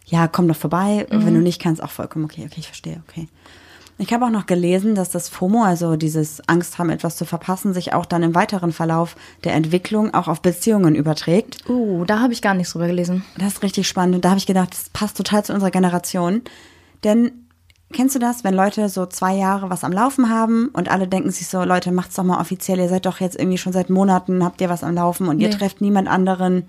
ja, 0.04 0.28
komm 0.28 0.48
doch 0.48 0.56
vorbei. 0.56 1.06
Mhm. 1.10 1.26
Wenn 1.26 1.34
du 1.34 1.40
nicht 1.40 1.60
kannst, 1.60 1.82
auch 1.82 1.90
vollkommen 1.90 2.24
okay, 2.24 2.42
okay, 2.46 2.58
ich 2.58 2.66
verstehe, 2.66 3.02
okay. 3.08 3.28
Ich 3.98 4.12
habe 4.12 4.26
auch 4.26 4.30
noch 4.30 4.44
gelesen, 4.44 4.94
dass 4.94 5.08
das 5.08 5.30
FOMO, 5.30 5.62
also 5.62 5.96
dieses 5.96 6.46
Angst 6.48 6.78
haben, 6.78 6.90
etwas 6.90 7.16
zu 7.16 7.24
verpassen, 7.24 7.72
sich 7.72 7.94
auch 7.94 8.04
dann 8.04 8.22
im 8.22 8.34
weiteren 8.34 8.72
Verlauf 8.72 9.16
der 9.42 9.54
Entwicklung 9.54 10.12
auch 10.12 10.28
auf 10.28 10.42
Beziehungen 10.42 10.94
überträgt. 10.94 11.66
Uh, 11.66 12.04
da 12.04 12.20
habe 12.20 12.34
ich 12.34 12.42
gar 12.42 12.52
nichts 12.52 12.72
drüber 12.72 12.88
gelesen. 12.88 13.24
Das 13.38 13.54
ist 13.54 13.62
richtig 13.62 13.88
spannend. 13.88 14.16
Und 14.16 14.24
da 14.26 14.30
habe 14.30 14.38
ich 14.38 14.44
gedacht, 14.44 14.72
das 14.72 14.90
passt 14.90 15.16
total 15.16 15.46
zu 15.46 15.54
unserer 15.54 15.70
Generation. 15.70 16.42
Denn 17.04 17.45
Kennst 17.92 18.16
du 18.16 18.18
das, 18.18 18.42
wenn 18.42 18.54
Leute 18.54 18.88
so 18.88 19.06
zwei 19.06 19.34
Jahre 19.34 19.70
was 19.70 19.84
am 19.84 19.92
Laufen 19.92 20.28
haben 20.28 20.68
und 20.72 20.90
alle 20.90 21.06
denken 21.06 21.30
sich 21.30 21.46
so, 21.46 21.62
Leute, 21.62 21.92
macht's 21.92 22.16
doch 22.16 22.24
mal 22.24 22.40
offiziell, 22.40 22.80
ihr 22.80 22.88
seid 22.88 23.06
doch 23.06 23.20
jetzt 23.20 23.38
irgendwie 23.38 23.58
schon 23.58 23.72
seit 23.72 23.90
Monaten, 23.90 24.44
habt 24.44 24.60
ihr 24.60 24.68
was 24.68 24.82
am 24.82 24.94
Laufen 24.94 25.28
und 25.28 25.36
nee. 25.36 25.44
ihr 25.44 25.50
trefft 25.50 25.80
niemand 25.80 26.08
anderen. 26.08 26.64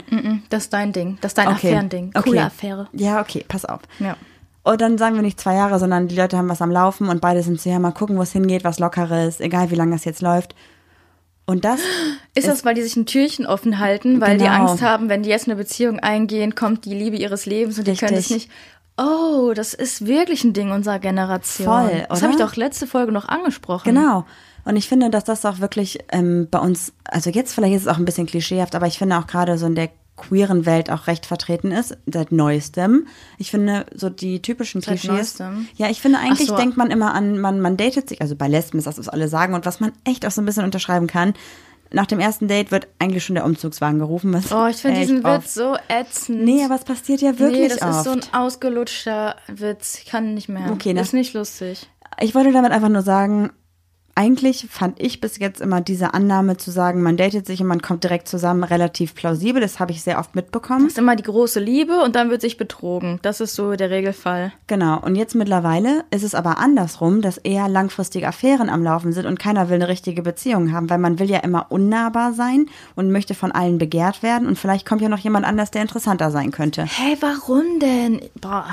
Das 0.50 0.66
ist 0.66 0.74
dein 0.74 0.94
Ding, 0.94 1.18
das 1.22 1.32
ist 1.32 1.38
dein 1.40 1.48
okay. 1.48 1.70
Affärending. 1.70 2.14
Coole 2.14 2.38
okay. 2.38 2.40
Affäre. 2.40 2.88
Ja, 2.94 3.20
okay, 3.20 3.44
pass 3.48 3.66
auf. 3.66 3.82
Ja. 4.00 4.16
Und 4.62 4.80
dann 4.80 4.98
sagen 4.98 5.16
wir 5.16 5.24
nicht 5.24 5.40
zwei 5.40 5.56
Jahre, 5.56 5.80
sondern 5.80 6.08
die 6.08 6.16
Leute 6.16 6.38
haben 6.38 6.50
was 6.50 6.62
am 6.62 6.72
Laufen 6.72 7.10
und 7.10 7.20
beide 7.20 7.42
sind 7.42 7.60
so, 7.60 7.70
ja, 7.70 7.80
mal 7.80 7.92
gucken, 7.92 8.18
wo 8.18 8.22
es 8.22 8.34
hingeht, 8.34 8.64
was 8.64 8.78
Lockeres, 8.78 9.40
egal 9.40 9.72
wie 9.72 9.76
lange 9.76 9.94
das 9.94 10.06
jetzt 10.06 10.22
läuft. 10.22 10.56
Und 11.50 11.64
das 11.64 11.80
ist, 11.80 12.40
ist 12.40 12.48
das, 12.48 12.66
weil 12.66 12.76
die 12.76 12.82
sich 12.82 12.98
ein 12.98 13.06
Türchen 13.06 13.46
offen 13.46 13.80
halten, 13.80 14.20
weil 14.20 14.38
genau. 14.38 14.44
die 14.44 14.50
Angst 14.50 14.84
haben, 14.84 15.08
wenn 15.08 15.24
die 15.24 15.30
jetzt 15.30 15.48
eine 15.48 15.56
Beziehung 15.56 16.00
eingehen, 16.00 16.56
kommt 16.56 16.84
die 16.84 16.94
Liebe 16.94 17.16
ihres 17.16 17.46
Lebens 17.46 17.80
und 17.80 17.88
Richtig. 17.88 18.00
die 18.00 18.06
können 18.06 18.20
es 18.20 18.30
nicht 18.30 18.52
Oh, 18.98 19.54
das 19.56 19.74
ist 19.74 20.06
wirklich 20.06 20.44
ein 20.44 20.54
Ding 20.54 20.72
unserer 20.72 21.00
Generation. 21.00 21.68
Voll, 21.68 22.06
Das 22.10 22.20
oder? 22.20 22.22
habe 22.30 22.34
ich 22.34 22.40
doch 22.46 22.56
letzte 22.56 22.88
Folge 22.88 23.12
noch 23.12 23.28
angesprochen. 23.28 23.94
Genau. 23.94 24.26
Und 24.66 24.76
ich 24.76 24.88
finde, 24.90 25.10
dass 25.10 25.24
das 25.24 25.46
auch 25.46 25.60
wirklich 25.60 26.00
ähm, 26.12 26.48
bei 26.50 26.60
uns, 26.60 26.92
also 27.06 27.30
jetzt 27.30 27.54
vielleicht 27.54 27.76
ist 27.76 27.82
es 27.84 27.88
auch 27.88 27.98
ein 27.98 28.06
bisschen 28.06 28.26
klischeehaft, 28.26 28.76
aber 28.76 28.88
ich 28.88 28.98
finde 28.98 29.18
auch 29.18 29.28
gerade 29.28 29.58
so 29.58 29.66
in 29.66 29.76
der 29.76 29.90
queeren 30.18 30.66
Welt 30.66 30.90
auch 30.90 31.06
recht 31.08 31.26
vertreten 31.28 31.72
ist, 31.72 31.96
seit 32.08 32.32
neuestem. 32.32 33.08
Ich 33.38 33.52
finde, 33.52 33.86
so 33.94 34.10
die 34.10 34.42
typischen 34.42 34.82
Seit 34.82 35.00
Klischees. 35.00 35.10
neuestem? 35.12 35.68
Ja, 35.76 35.90
ich 35.90 36.02
finde 36.02 36.18
eigentlich 36.18 36.48
so. 36.50 36.58
denkt 36.58 36.76
man 36.76 36.90
immer 36.90 37.14
an, 37.14 37.40
man, 37.40 37.62
man 37.62 37.78
datet 37.78 38.10
sich, 38.10 38.20
also 38.20 38.36
bei 38.36 38.48
Lesben 38.48 38.80
ist 38.80 38.88
das, 38.88 38.98
was 38.98 39.08
alle 39.10 39.28
sagen 39.28 39.54
und 39.54 39.66
was 39.68 39.80
man 39.80 39.92
echt 40.06 40.26
auch 40.26 40.32
so 40.32 40.42
ein 40.42 40.46
bisschen 40.46 40.64
unterschreiben 40.66 41.06
kann. 41.06 41.36
Nach 41.92 42.06
dem 42.06 42.20
ersten 42.20 42.48
Date 42.48 42.72
wird 42.72 42.88
eigentlich 43.00 43.24
schon 43.26 43.36
der 43.36 43.46
Umzugswagen 43.46 44.00
gerufen. 44.00 44.34
Was 44.34 44.52
Oh, 44.52 44.68
ich 44.68 44.78
finde 44.78 45.00
diesen 45.00 45.26
oft- 45.26 45.44
Witz 45.46 45.54
so 45.54 45.76
ätzend. 45.88 46.44
Nee, 46.44 46.64
aber 46.64 46.76
es 46.76 46.84
passiert 46.84 47.22
ja 47.22 47.38
wirklich 47.40 47.62
nee, 47.62 47.68
das 47.70 47.82
oft. 47.82 47.92
ist 47.98 48.04
so 48.04 48.12
ein 48.12 48.22
ausgelutschter 48.44 49.36
Witz. 49.48 50.00
Ich 50.04 50.06
kann 50.10 50.34
nicht 50.34 50.50
mehr. 50.50 50.72
Okay, 50.72 50.94
ne? 50.94 51.02
ist 51.02 51.14
nicht 51.14 51.34
lustig. 51.34 51.88
Ich 52.20 52.34
wollte 52.36 52.52
damit 52.52 52.72
einfach 52.72 52.90
nur 52.90 53.04
sagen, 53.04 53.52
eigentlich 54.18 54.66
fand 54.70 55.00
ich 55.00 55.22
bis 55.22 55.38
jetzt 55.38 55.62
immer 55.62 55.80
diese 55.80 56.16
Annahme 56.16 56.58
zu 56.58 56.72
sagen, 56.72 57.04
man 57.04 57.18
datet 57.18 57.46
sich 57.46 57.62
und 57.62 57.68
man 57.68 57.84
kommt 57.84 58.04
direkt 58.04 58.28
zusammen 58.28 58.64
relativ 58.64 59.14
plausibel. 59.14 59.62
Das 59.62 59.80
habe 59.80 59.92
ich 59.92 60.02
sehr 60.02 60.18
oft 60.18 60.36
mitbekommen. 60.36 60.86
Das 60.86 60.94
ist 60.94 60.98
immer 60.98 61.16
die 61.16 61.24
große 61.24 61.60
Liebe 61.60 62.02
und 62.02 62.16
dann 62.16 62.32
wird 62.32 62.42
sich 62.42 62.58
betrogen. 62.58 63.20
Das 63.22 63.42
ist 63.42 63.54
so 63.54 63.76
der 63.76 63.92
Regelfall. 63.92 64.54
Genau. 64.66 65.00
Und 65.00 65.16
jetzt 65.16 65.36
mittlerweile 65.36 66.04
ist 66.10 66.24
es 66.24 66.34
aber 66.34 66.58
andersrum, 66.58 67.22
dass 67.22 67.38
eher 67.38 67.70
langfristige 67.70 68.28
Affären 68.28 68.70
am 68.70 68.84
Laufen 68.84 69.14
sind 69.14 69.28
und 69.28 69.38
keiner 69.38 69.70
will 69.70 69.76
eine 69.76 69.88
richtige 69.88 70.24
Beziehung 70.24 70.72
haben, 70.72 70.90
weil 70.90 70.98
man 70.98 71.20
will 71.20 71.30
ja 71.30 71.40
immer 71.40 71.68
unnahbar 71.70 72.34
sein 72.34 72.66
und 72.96 73.12
möchte 73.12 73.36
von 73.36 73.52
allen 73.52 73.78
begehrt 73.78 74.24
werden 74.24 74.48
und 74.48 74.58
vielleicht 74.58 74.88
kommt 74.88 75.04
ja 75.04 75.10
noch 75.10 75.20
jemand 75.20 75.46
anders, 75.46 75.70
der 75.70 75.84
interessanter 75.84 76.32
sein 76.32 76.50
könnte. 76.50 76.86
Hä, 76.86 77.18
warum 77.20 77.80
denn? 77.80 78.22
Boah, 78.42 78.66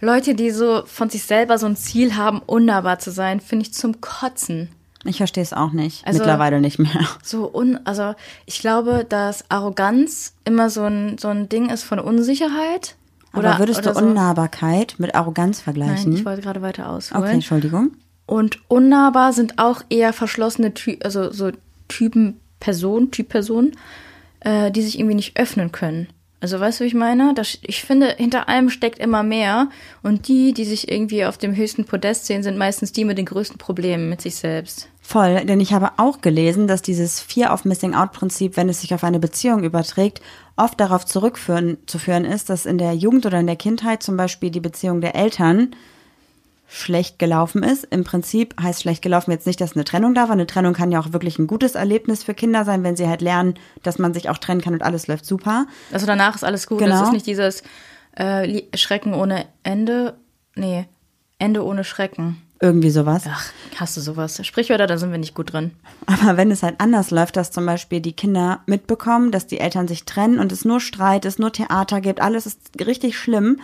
Leute, 0.00 0.36
die 0.36 0.52
so 0.52 0.84
von 0.86 1.10
sich 1.10 1.24
selber 1.24 1.58
so 1.58 1.66
ein 1.66 1.74
Ziel 1.74 2.14
haben, 2.14 2.40
unnahbar 2.46 3.00
zu 3.00 3.10
sein, 3.10 3.40
finde 3.40 3.64
ich 3.64 3.74
zum 3.74 4.00
Kotzen. 4.00 4.68
Ich 5.04 5.16
verstehe 5.16 5.42
es 5.42 5.52
auch 5.52 5.72
nicht. 5.72 6.06
Also- 6.06 6.18
mittlerweile 6.20 6.60
nicht 6.60 6.78
mehr. 6.78 7.06
So 7.22 7.52
un, 7.52 7.78
also 7.84 8.14
ich 8.46 8.60
glaube, 8.60 9.04
dass 9.08 9.50
Arroganz 9.50 10.34
immer 10.44 10.70
so 10.70 10.84
ein, 10.84 11.18
so 11.18 11.28
ein 11.28 11.48
Ding 11.48 11.70
ist 11.70 11.82
von 11.82 11.98
Unsicherheit. 11.98 12.96
Aber 13.32 13.58
würdest 13.58 13.80
oder 13.80 13.94
du 13.94 13.98
so. 13.98 14.04
Unnahbarkeit 14.04 14.96
mit 14.98 15.14
Arroganz 15.14 15.60
vergleichen? 15.60 16.10
Nein, 16.10 16.18
ich 16.18 16.24
wollte 16.24 16.42
gerade 16.42 16.60
weiter 16.62 16.90
ausholen. 16.90 17.22
okay, 17.24 17.32
Entschuldigung. 17.32 17.92
Und 18.26 18.58
unnahbar 18.68 19.32
sind 19.32 19.58
auch 19.58 19.82
eher 19.88 20.12
verschlossene 20.12 20.74
Ty 20.74 20.98
also 21.02 21.32
so 21.32 21.50
Typen 21.88 22.40
Personen, 22.60 23.10
Typ 23.10 23.30
Personen, 23.30 23.72
äh, 24.40 24.70
die 24.70 24.82
sich 24.82 24.98
irgendwie 24.98 25.16
nicht 25.16 25.36
öffnen 25.38 25.72
können. 25.72 26.08
Also 26.40 26.58
weißt 26.58 26.80
du, 26.80 26.84
wie 26.84 26.88
ich 26.88 26.94
meine? 26.94 27.34
Das, 27.34 27.58
ich 27.62 27.82
finde, 27.82 28.14
hinter 28.18 28.48
allem 28.48 28.68
steckt 28.68 28.98
immer 28.98 29.22
mehr. 29.22 29.68
Und 30.02 30.26
die, 30.28 30.52
die 30.52 30.64
sich 30.64 30.90
irgendwie 30.90 31.24
auf 31.24 31.38
dem 31.38 31.54
höchsten 31.54 31.84
Podest 31.84 32.26
sehen, 32.26 32.42
sind 32.42 32.58
meistens 32.58 32.90
die 32.92 33.04
mit 33.04 33.16
den 33.16 33.26
größten 33.26 33.58
Problemen 33.58 34.08
mit 34.08 34.20
sich 34.20 34.34
selbst. 34.34 34.88
Voll, 35.12 35.44
denn 35.44 35.60
ich 35.60 35.74
habe 35.74 35.90
auch 35.98 36.22
gelesen, 36.22 36.66
dass 36.66 36.80
dieses 36.80 37.20
Fear 37.20 37.52
of 37.52 37.66
Missing 37.66 37.94
Out 37.94 38.12
Prinzip, 38.12 38.56
wenn 38.56 38.70
es 38.70 38.80
sich 38.80 38.94
auf 38.94 39.04
eine 39.04 39.18
Beziehung 39.18 39.62
überträgt, 39.62 40.22
oft 40.56 40.80
darauf 40.80 41.04
zurückführen 41.04 41.76
zu 41.84 41.98
führen 41.98 42.24
ist, 42.24 42.48
dass 42.48 42.64
in 42.64 42.78
der 42.78 42.94
Jugend 42.94 43.26
oder 43.26 43.38
in 43.38 43.46
der 43.46 43.56
Kindheit 43.56 44.02
zum 44.02 44.16
Beispiel 44.16 44.48
die 44.48 44.60
Beziehung 44.60 45.02
der 45.02 45.14
Eltern 45.14 45.76
schlecht 46.66 47.18
gelaufen 47.18 47.62
ist. 47.62 47.84
Im 47.90 48.04
Prinzip 48.04 48.54
heißt 48.58 48.80
schlecht 48.80 49.02
gelaufen 49.02 49.32
jetzt 49.32 49.46
nicht, 49.46 49.60
dass 49.60 49.74
eine 49.74 49.84
Trennung 49.84 50.14
da 50.14 50.22
war. 50.22 50.30
Eine 50.30 50.46
Trennung 50.46 50.72
kann 50.72 50.90
ja 50.90 50.98
auch 50.98 51.12
wirklich 51.12 51.38
ein 51.38 51.46
gutes 51.46 51.74
Erlebnis 51.74 52.24
für 52.24 52.32
Kinder 52.32 52.64
sein, 52.64 52.82
wenn 52.82 52.96
sie 52.96 53.06
halt 53.06 53.20
lernen, 53.20 53.56
dass 53.82 53.98
man 53.98 54.14
sich 54.14 54.30
auch 54.30 54.38
trennen 54.38 54.62
kann 54.62 54.72
und 54.72 54.82
alles 54.82 55.08
läuft 55.08 55.26
super. 55.26 55.66
Also 55.92 56.06
danach 56.06 56.36
ist 56.36 56.42
alles 56.42 56.66
gut. 56.66 56.78
Genau. 56.78 56.92
Das 56.92 57.08
ist 57.08 57.12
nicht 57.12 57.26
dieses 57.26 57.62
äh, 58.16 58.62
Schrecken 58.74 59.12
ohne 59.12 59.44
Ende. 59.62 60.14
Nee, 60.54 60.86
Ende 61.38 61.66
ohne 61.66 61.84
Schrecken. 61.84 62.40
Irgendwie 62.62 62.90
sowas. 62.90 63.24
Ach, 63.28 63.50
hast 63.74 63.96
du 63.96 64.00
sowas? 64.00 64.40
Sprichwörter, 64.46 64.86
da 64.86 64.96
sind 64.96 65.10
wir 65.10 65.18
nicht 65.18 65.34
gut 65.34 65.52
drin. 65.52 65.72
Aber 66.06 66.36
wenn 66.36 66.52
es 66.52 66.62
halt 66.62 66.76
anders 66.78 67.10
läuft, 67.10 67.36
dass 67.36 67.50
zum 67.50 67.66
Beispiel 67.66 68.00
die 68.00 68.12
Kinder 68.12 68.60
mitbekommen, 68.66 69.32
dass 69.32 69.48
die 69.48 69.58
Eltern 69.58 69.88
sich 69.88 70.04
trennen 70.04 70.38
und 70.38 70.52
es 70.52 70.64
nur 70.64 70.78
Streit, 70.78 71.24
es 71.24 71.40
nur 71.40 71.52
Theater 71.52 72.00
gibt, 72.00 72.20
alles 72.20 72.46
ist 72.46 72.60
richtig 72.86 73.18
schlimm, 73.18 73.58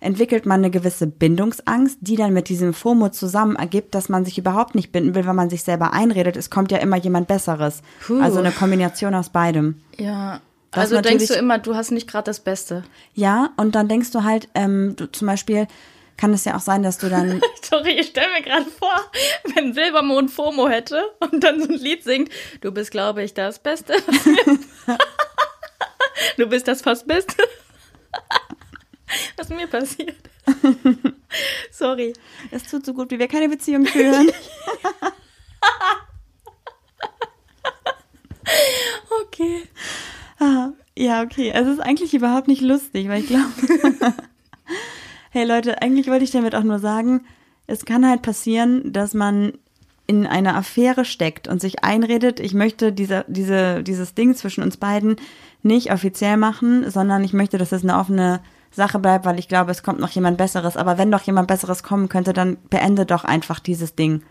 entwickelt 0.00 0.46
man 0.46 0.60
eine 0.60 0.70
gewisse 0.70 1.06
Bindungsangst, 1.06 1.98
die 2.00 2.16
dann 2.16 2.32
mit 2.32 2.48
diesem 2.48 2.72
FOMO 2.72 3.10
zusammen 3.10 3.54
ergibt, 3.54 3.94
dass 3.94 4.08
man 4.08 4.24
sich 4.24 4.38
überhaupt 4.38 4.74
nicht 4.74 4.92
binden 4.92 5.14
will, 5.14 5.26
weil 5.26 5.34
man 5.34 5.50
sich 5.50 5.62
selber 5.62 5.92
einredet, 5.92 6.34
es 6.38 6.48
kommt 6.48 6.72
ja 6.72 6.78
immer 6.78 6.96
jemand 6.96 7.28
Besseres. 7.28 7.82
Puh. 8.00 8.18
Also 8.22 8.38
eine 8.38 8.52
Kombination 8.52 9.14
aus 9.14 9.28
beidem. 9.28 9.82
Ja. 9.98 10.40
Das 10.70 10.84
Also 10.84 11.00
denkst 11.00 11.28
du 11.28 11.34
immer, 11.34 11.58
du 11.58 11.74
hast 11.74 11.90
nicht 11.90 12.08
gerade 12.08 12.24
das 12.24 12.40
Beste. 12.40 12.84
Ja, 13.14 13.50
und 13.56 13.74
dann 13.74 13.88
denkst 13.88 14.10
du 14.10 14.22
halt, 14.22 14.48
ähm, 14.54 14.94
du, 14.96 15.10
zum 15.10 15.26
Beispiel 15.26 15.66
kann 16.18 16.34
es 16.34 16.44
ja 16.44 16.56
auch 16.56 16.60
sein, 16.60 16.82
dass 16.82 16.98
du 16.98 17.08
dann 17.08 17.40
Sorry, 17.62 17.92
ich 17.92 18.08
stelle 18.08 18.30
mir 18.32 18.42
gerade 18.42 18.66
vor, 18.66 19.10
wenn 19.54 19.72
Silbermond 19.72 20.30
FOMO 20.30 20.68
hätte 20.68 21.02
und 21.20 21.42
dann 21.42 21.62
so 21.62 21.68
ein 21.68 21.78
Lied 21.78 22.04
singt, 22.04 22.30
du 22.60 22.72
bist, 22.72 22.90
glaube 22.90 23.22
ich, 23.22 23.32
das 23.32 23.60
Beste. 23.60 23.94
du 26.36 26.46
bist 26.46 26.68
das 26.68 26.82
fast 26.82 27.06
Beste. 27.06 27.36
Was 29.36 29.48
mir 29.48 29.68
passiert. 29.68 30.16
Sorry. 31.70 32.12
es 32.50 32.64
tut 32.64 32.84
so 32.84 32.92
gut, 32.92 33.10
wie 33.10 33.18
wir 33.18 33.28
keine 33.28 33.48
Beziehung 33.48 33.86
führen. 33.86 34.30
Okay. 39.24 39.62
Ah, 40.38 40.70
ja, 40.96 41.22
okay. 41.22 41.50
Es 41.54 41.66
ist 41.66 41.80
eigentlich 41.80 42.14
überhaupt 42.14 42.48
nicht 42.48 42.62
lustig, 42.62 43.08
weil 43.08 43.20
ich 43.20 43.26
glaube. 43.26 43.52
Hey 45.30 45.44
Leute, 45.44 45.82
eigentlich 45.82 46.08
wollte 46.08 46.24
ich 46.24 46.30
damit 46.30 46.54
auch 46.54 46.62
nur 46.62 46.78
sagen, 46.78 47.24
es 47.66 47.84
kann 47.84 48.08
halt 48.08 48.22
passieren, 48.22 48.92
dass 48.92 49.14
man 49.14 49.52
in 50.06 50.26
einer 50.26 50.56
Affäre 50.56 51.04
steckt 51.04 51.48
und 51.48 51.60
sich 51.60 51.84
einredet, 51.84 52.40
ich 52.40 52.54
möchte 52.54 52.92
diese, 52.92 53.26
diese, 53.28 53.82
dieses 53.82 54.14
Ding 54.14 54.34
zwischen 54.34 54.62
uns 54.62 54.78
beiden 54.78 55.16
nicht 55.62 55.92
offiziell 55.92 56.38
machen, 56.38 56.90
sondern 56.90 57.22
ich 57.24 57.34
möchte, 57.34 57.58
dass 57.58 57.72
es 57.72 57.82
eine 57.82 57.98
offene 57.98 58.40
Sache 58.70 58.98
bleibt, 58.98 59.26
weil 59.26 59.38
ich 59.38 59.48
glaube, 59.48 59.70
es 59.70 59.82
kommt 59.82 60.00
noch 60.00 60.10
jemand 60.10 60.38
Besseres. 60.38 60.76
Aber 60.76 60.96
wenn 60.96 61.10
doch 61.10 61.22
jemand 61.22 61.48
Besseres 61.48 61.82
kommen 61.82 62.08
könnte, 62.08 62.32
dann 62.32 62.56
beende 62.70 63.04
doch 63.04 63.24
einfach 63.24 63.60
dieses 63.60 63.94
Ding. 63.94 64.22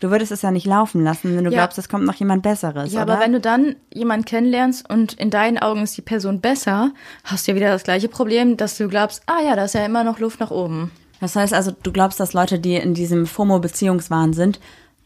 Du 0.00 0.10
würdest 0.10 0.32
es 0.32 0.42
ja 0.42 0.50
nicht 0.50 0.66
laufen 0.66 1.04
lassen, 1.04 1.36
wenn 1.36 1.44
du 1.44 1.50
Ja. 1.50 1.58
glaubst, 1.58 1.78
es 1.78 1.88
kommt 1.88 2.06
noch 2.06 2.14
jemand 2.14 2.42
Besseres. 2.42 2.92
Ja, 2.92 3.02
oder? 3.02 3.12
aber 3.14 3.22
wenn 3.22 3.32
du 3.32 3.40
dann 3.40 3.76
jemanden 3.92 4.24
kennenlernst 4.24 4.88
und 4.88 5.12
in 5.14 5.30
deinen 5.30 5.58
Augen 5.58 5.82
ist 5.82 5.96
die 5.96 6.02
Person 6.02 6.40
besser, 6.40 6.92
hast 7.24 7.46
du 7.46 7.52
ja 7.52 7.56
wieder 7.56 7.68
das 7.70 7.84
gleiche 7.84 8.08
Problem, 8.08 8.56
dass 8.56 8.78
du 8.78 8.88
glaubst, 8.88 9.22
ah 9.26 9.40
ja, 9.46 9.56
da 9.56 9.64
ist 9.64 9.74
ja 9.74 9.84
immer 9.84 10.02
noch 10.02 10.18
Luft 10.18 10.40
nach 10.40 10.50
oben. 10.50 10.90
Das 11.20 11.36
heißt 11.36 11.52
also, 11.52 11.70
du 11.82 11.92
glaubst, 11.92 12.18
dass 12.18 12.32
Leute, 12.32 12.58
die 12.58 12.76
in 12.76 12.94
diesem 12.94 13.26
FOMO-Beziehungswahn 13.26 14.32
sind, 14.32 14.58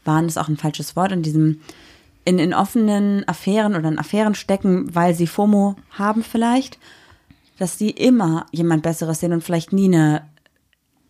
Wahn 0.05 0.27
ist 0.27 0.37
auch 0.37 0.47
ein 0.47 0.55
falsches 0.57 0.95
Wort, 0.95 1.11
in 1.11 1.23
diesem, 1.23 1.59
in, 2.23 2.39
in 2.39 2.53
offenen 2.53 3.27
Affären 3.27 3.75
oder 3.75 3.89
in 3.89 3.99
Affären 3.99 4.33
stecken, 4.35 4.95
weil 4.95 5.13
sie 5.13 5.27
FOMO 5.27 5.75
haben 5.91 6.23
vielleicht, 6.23 6.77
dass 7.59 7.75
die 7.77 7.89
immer 7.91 8.45
jemand 8.51 8.83
Besseres 8.83 9.19
sehen 9.19 9.33
und 9.33 9.43
vielleicht 9.43 9.73
nie 9.73 9.85
eine 9.93 10.21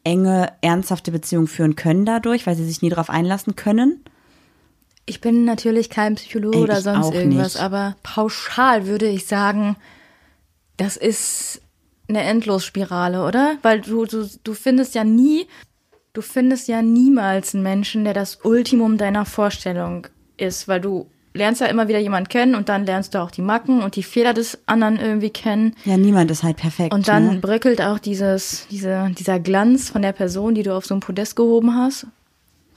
enge, 0.06 0.54
ernsthafte 0.62 1.12
Beziehung 1.12 1.48
führen 1.48 1.76
können 1.76 2.06
dadurch, 2.06 2.48
weil 2.48 2.56
sie 2.56 2.66
sich 2.66 2.82
nie 2.82 2.90
darauf 2.90 3.10
einlassen 3.10 3.58
können. 3.58 4.06
Ich 5.06 5.20
bin 5.20 5.44
natürlich 5.46 5.90
kein 5.90 6.16
Psychologe 6.16 6.58
Ey, 6.58 6.64
oder 6.64 6.82
sonst 6.82 7.14
irgendwas, 7.14 7.56
nicht. 7.56 7.64
aber 7.64 7.96
pauschal 8.02 8.88
würde 8.88 9.08
ich 9.08 9.26
sagen, 9.26 9.76
das 10.78 10.96
ist 10.96 11.62
eine 12.08 12.22
Endlosspirale, 12.22 13.26
oder? 13.26 13.58
Weil 13.62 13.82
du, 13.82 14.06
du, 14.06 14.30
du 14.44 14.54
findest 14.54 14.96
ja 14.96 15.04
nie, 15.04 15.48
du 16.14 16.22
findest 16.22 16.68
ja 16.68 16.82
niemals 16.82 17.54
einen 17.54 17.64
Menschen, 17.64 18.04
der 18.04 18.14
das 18.14 18.40
Ultimum 18.44 18.98
deiner 18.98 19.26
Vorstellung 19.26 20.08
ist, 20.38 20.68
weil 20.68 20.82
du 20.82 21.10
lernst 21.36 21.62
ja 21.62 21.68
immer 21.68 21.88
wieder 21.88 22.00
jemanden 22.00 22.30
kennen 22.30 22.56
und 22.56 22.70
dann 22.70 22.86
lernst 22.86 23.14
du 23.14 23.22
auch 23.22 23.30
die 23.30 23.42
Macken 23.42 23.84
und 23.84 23.96
die 23.96 24.04
Fehler 24.04 24.34
des 24.34 24.58
anderen 24.66 24.98
irgendwie 24.98 25.30
kennen. 25.30 25.76
Ja, 25.84 25.98
niemand 25.98 26.32
ist 26.32 26.44
halt 26.44 26.58
perfekt. 26.58 26.94
Und 26.94 27.08
dann 27.08 27.26
ne? 27.26 27.40
bröckelt 27.40 27.82
auch 27.82 28.00
dieses, 28.00 28.68
diese, 28.72 29.12
dieser 29.18 29.40
Glanz 29.40 29.90
von 29.90 30.02
der 30.02 30.14
Person, 30.14 30.56
die 30.56 30.64
du 30.64 30.76
auf 30.76 30.86
so 30.86 30.96
ein 30.96 31.02
Podest 31.02 31.36
gehoben 31.36 31.76
hast, 31.76 32.08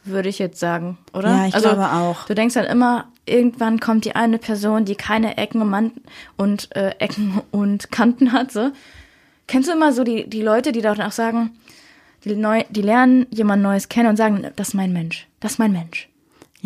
würde 0.05 0.29
ich 0.29 0.39
jetzt 0.39 0.59
sagen, 0.59 0.99
oder? 1.13 1.29
Ja, 1.29 1.47
ich 1.47 1.55
glaube 1.55 1.91
auch. 1.93 2.27
Du 2.27 2.35
denkst 2.35 2.55
dann 2.55 2.65
immer, 2.65 3.07
irgendwann 3.27 3.79
kommt 3.79 4.05
die 4.05 4.17
eine 4.17 4.39
Person, 4.39 4.85
die 4.85 4.97
keine 4.97 5.37
Ecken 5.37 5.63
und, 5.63 5.93
und 6.37 6.77
äh, 6.77 6.91
Ecken 6.99 7.41
und 7.51 7.91
Kanten 7.91 8.33
hat. 8.33 8.51
So. 8.51 8.71
Kennst 9.47 9.69
du 9.69 9.73
immer 9.73 9.93
so 9.93 10.05
die, 10.05 10.29
die 10.29 10.43
Leute, 10.43 10.73
die 10.73 10.81
dann 10.83 11.01
auch 11.01 11.13
sagen, 11.13 11.51
die, 12.25 12.35
neu, 12.35 12.65
die 12.71 12.83
lernen 12.83 13.27
jemand 13.31 13.63
Neues 13.63 13.89
kennen 13.89 14.09
und 14.09 14.17
sagen, 14.17 14.47
das 14.57 14.69
ist 14.69 14.75
mein 14.75 14.93
Mensch, 14.93 15.29
das 15.41 15.53
ist 15.53 15.59
mein 15.59 15.73
Mensch. 15.73 16.09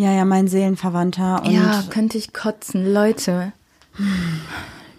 Ja, 0.03 0.11
ja, 0.11 0.25
mein 0.25 0.49
Seelenverwandter. 0.49 1.45
Ja, 1.49 1.85
könnte 1.89 2.19
ich 2.19 2.33
kotzen, 2.33 2.93
Leute. 2.93 3.53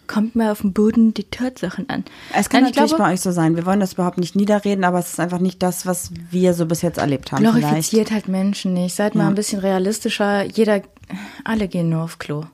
Kommt 0.07 0.35
mal 0.35 0.49
auf 0.51 0.61
den 0.61 0.71
Boden 0.71 1.13
die 1.13 1.25
Tatsachen 1.25 1.89
an. 1.89 2.05
es 2.33 2.47
kann 2.49 2.61
Nein, 2.61 2.71
ich 2.71 2.75
natürlich 2.77 2.95
glaube, 2.95 3.03
bei 3.09 3.13
euch 3.13 3.19
so 3.21 3.31
sein. 3.31 3.57
Wir 3.57 3.65
wollen 3.65 3.81
das 3.81 3.93
überhaupt 3.93 4.17
nicht 4.17 4.35
niederreden, 4.37 4.85
aber 4.85 4.99
es 4.99 5.09
ist 5.09 5.19
einfach 5.19 5.39
nicht 5.39 5.61
das, 5.61 5.85
was 5.85 6.11
wir 6.31 6.53
so 6.53 6.65
bis 6.67 6.81
jetzt 6.83 6.99
erlebt 6.99 7.33
haben. 7.33 7.39
Vielleicht. 7.43 7.59
glorifiziert 7.59 8.11
halt 8.11 8.29
Menschen 8.29 8.73
nicht. 8.73 8.95
Seid 8.95 9.13
mal 9.15 9.23
Ja. 9.23 9.29
ein 9.29 9.35
bisschen 9.35 9.59
realistischer. 9.59 10.45
Jeder, 10.45 10.81
alle 11.43 11.67
gehen 11.67 11.89
nur 11.89 12.03
auf 12.03 12.17
Klo. 12.17 12.45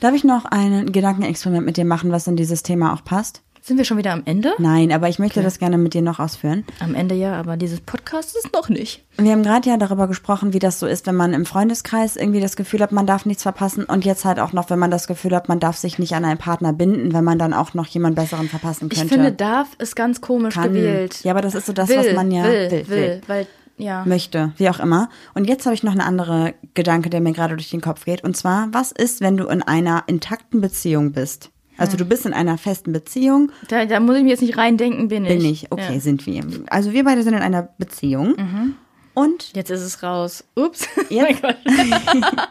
Darf 0.00 0.14
ich 0.14 0.24
noch 0.24 0.46
ein 0.46 0.90
Gedankenexperiment 0.90 1.66
mit 1.66 1.76
dir 1.76 1.84
machen, 1.84 2.12
was 2.12 2.26
in 2.26 2.36
dieses 2.36 2.62
Thema 2.62 2.94
auch 2.94 3.04
passt? 3.04 3.42
Sind 3.66 3.78
wir 3.78 3.86
schon 3.86 3.96
wieder 3.96 4.12
am 4.12 4.20
Ende? 4.26 4.52
Nein, 4.58 4.92
aber 4.92 5.08
ich 5.08 5.18
möchte 5.18 5.42
das 5.42 5.58
gerne 5.58 5.78
mit 5.78 5.94
dir 5.94 6.02
noch 6.02 6.18
ausführen. 6.18 6.66
Am 6.80 6.94
Ende 6.94 7.14
ja, 7.14 7.32
aber 7.32 7.56
dieses 7.56 7.80
Podcast 7.80 8.36
ist 8.36 8.52
noch 8.52 8.68
nicht. 8.68 9.06
Wir 9.16 9.32
haben 9.32 9.42
gerade 9.42 9.70
ja 9.70 9.78
darüber 9.78 10.06
gesprochen, 10.06 10.52
wie 10.52 10.58
das 10.58 10.78
so 10.78 10.86
ist, 10.86 11.06
wenn 11.06 11.14
man 11.14 11.32
im 11.32 11.46
Freundeskreis 11.46 12.16
irgendwie 12.16 12.42
das 12.42 12.56
Gefühl 12.56 12.80
hat, 12.80 12.92
man 12.92 13.06
darf 13.06 13.24
nichts 13.24 13.42
verpassen 13.42 13.84
und 13.84 14.04
jetzt 14.04 14.26
halt 14.26 14.38
auch 14.38 14.52
noch, 14.52 14.68
wenn 14.68 14.78
man 14.78 14.90
das 14.90 15.06
Gefühl 15.06 15.34
hat, 15.34 15.48
man 15.48 15.60
darf 15.60 15.78
sich 15.78 15.98
nicht 15.98 16.14
an 16.14 16.26
einen 16.26 16.36
Partner 16.36 16.74
binden, 16.74 17.14
wenn 17.14 17.24
man 17.24 17.38
dann 17.38 17.54
auch 17.54 17.72
noch 17.72 17.86
jemand 17.86 18.16
besseren 18.16 18.50
verpassen 18.50 18.90
könnte. 18.90 19.06
Ich 19.06 19.10
finde, 19.10 19.32
darf 19.32 19.68
ist 19.78 19.96
ganz 19.96 20.20
komisch 20.20 20.56
Kann. 20.56 20.74
gewählt. 20.74 21.24
Ja, 21.24 21.32
aber 21.32 21.40
das 21.40 21.54
ist 21.54 21.64
so 21.64 21.72
das, 21.72 21.88
will, 21.88 21.96
was 21.96 22.12
man 22.12 22.30
ja 22.30 22.44
will, 22.44 22.70
will, 22.70 22.88
will, 22.88 22.88
will. 22.88 23.20
weil 23.28 23.46
ja. 23.78 24.04
möchte, 24.04 24.52
wie 24.58 24.68
auch 24.68 24.78
immer. 24.78 25.08
Und 25.32 25.48
jetzt 25.48 25.64
habe 25.64 25.74
ich 25.74 25.82
noch 25.82 25.92
eine 25.92 26.04
andere 26.04 26.52
Gedanke, 26.74 27.08
der 27.08 27.22
mir 27.22 27.32
gerade 27.32 27.56
durch 27.56 27.70
den 27.70 27.80
Kopf 27.80 28.04
geht. 28.04 28.24
Und 28.24 28.36
zwar, 28.36 28.68
was 28.72 28.92
ist, 28.92 29.22
wenn 29.22 29.38
du 29.38 29.46
in 29.46 29.62
einer 29.62 30.04
intakten 30.06 30.60
Beziehung 30.60 31.12
bist? 31.12 31.50
Also 31.76 31.96
du 31.96 32.04
bist 32.04 32.24
in 32.26 32.32
einer 32.32 32.56
festen 32.58 32.92
Beziehung, 32.92 33.50
Da, 33.68 33.84
da 33.86 33.98
muss 34.00 34.16
ich 34.16 34.22
mir 34.22 34.30
jetzt 34.30 34.42
nicht 34.42 34.56
reindenken, 34.56 35.08
bin 35.08 35.24
ich. 35.24 35.36
bin 35.38 35.44
ich. 35.44 35.72
Okay, 35.72 35.82
Ja. 35.88 35.90
Mhm. 35.92 36.00
sind 36.00 36.26
wir. 36.26 36.44
Also 36.70 36.92
wir 36.92 37.04
beide 37.04 37.22
sind 37.22 37.34
in 37.34 37.40
einer 37.42 37.68
Beziehung. 37.78 38.74
Und 39.14 39.52
Jetzt 39.54 39.70
ist 39.70 39.80
es 39.82 40.02
raus. 40.02 40.44
Ups. 40.56 40.86
Jetzt- 41.08 41.42
Mein 41.42 41.54
Gott. 41.54 41.56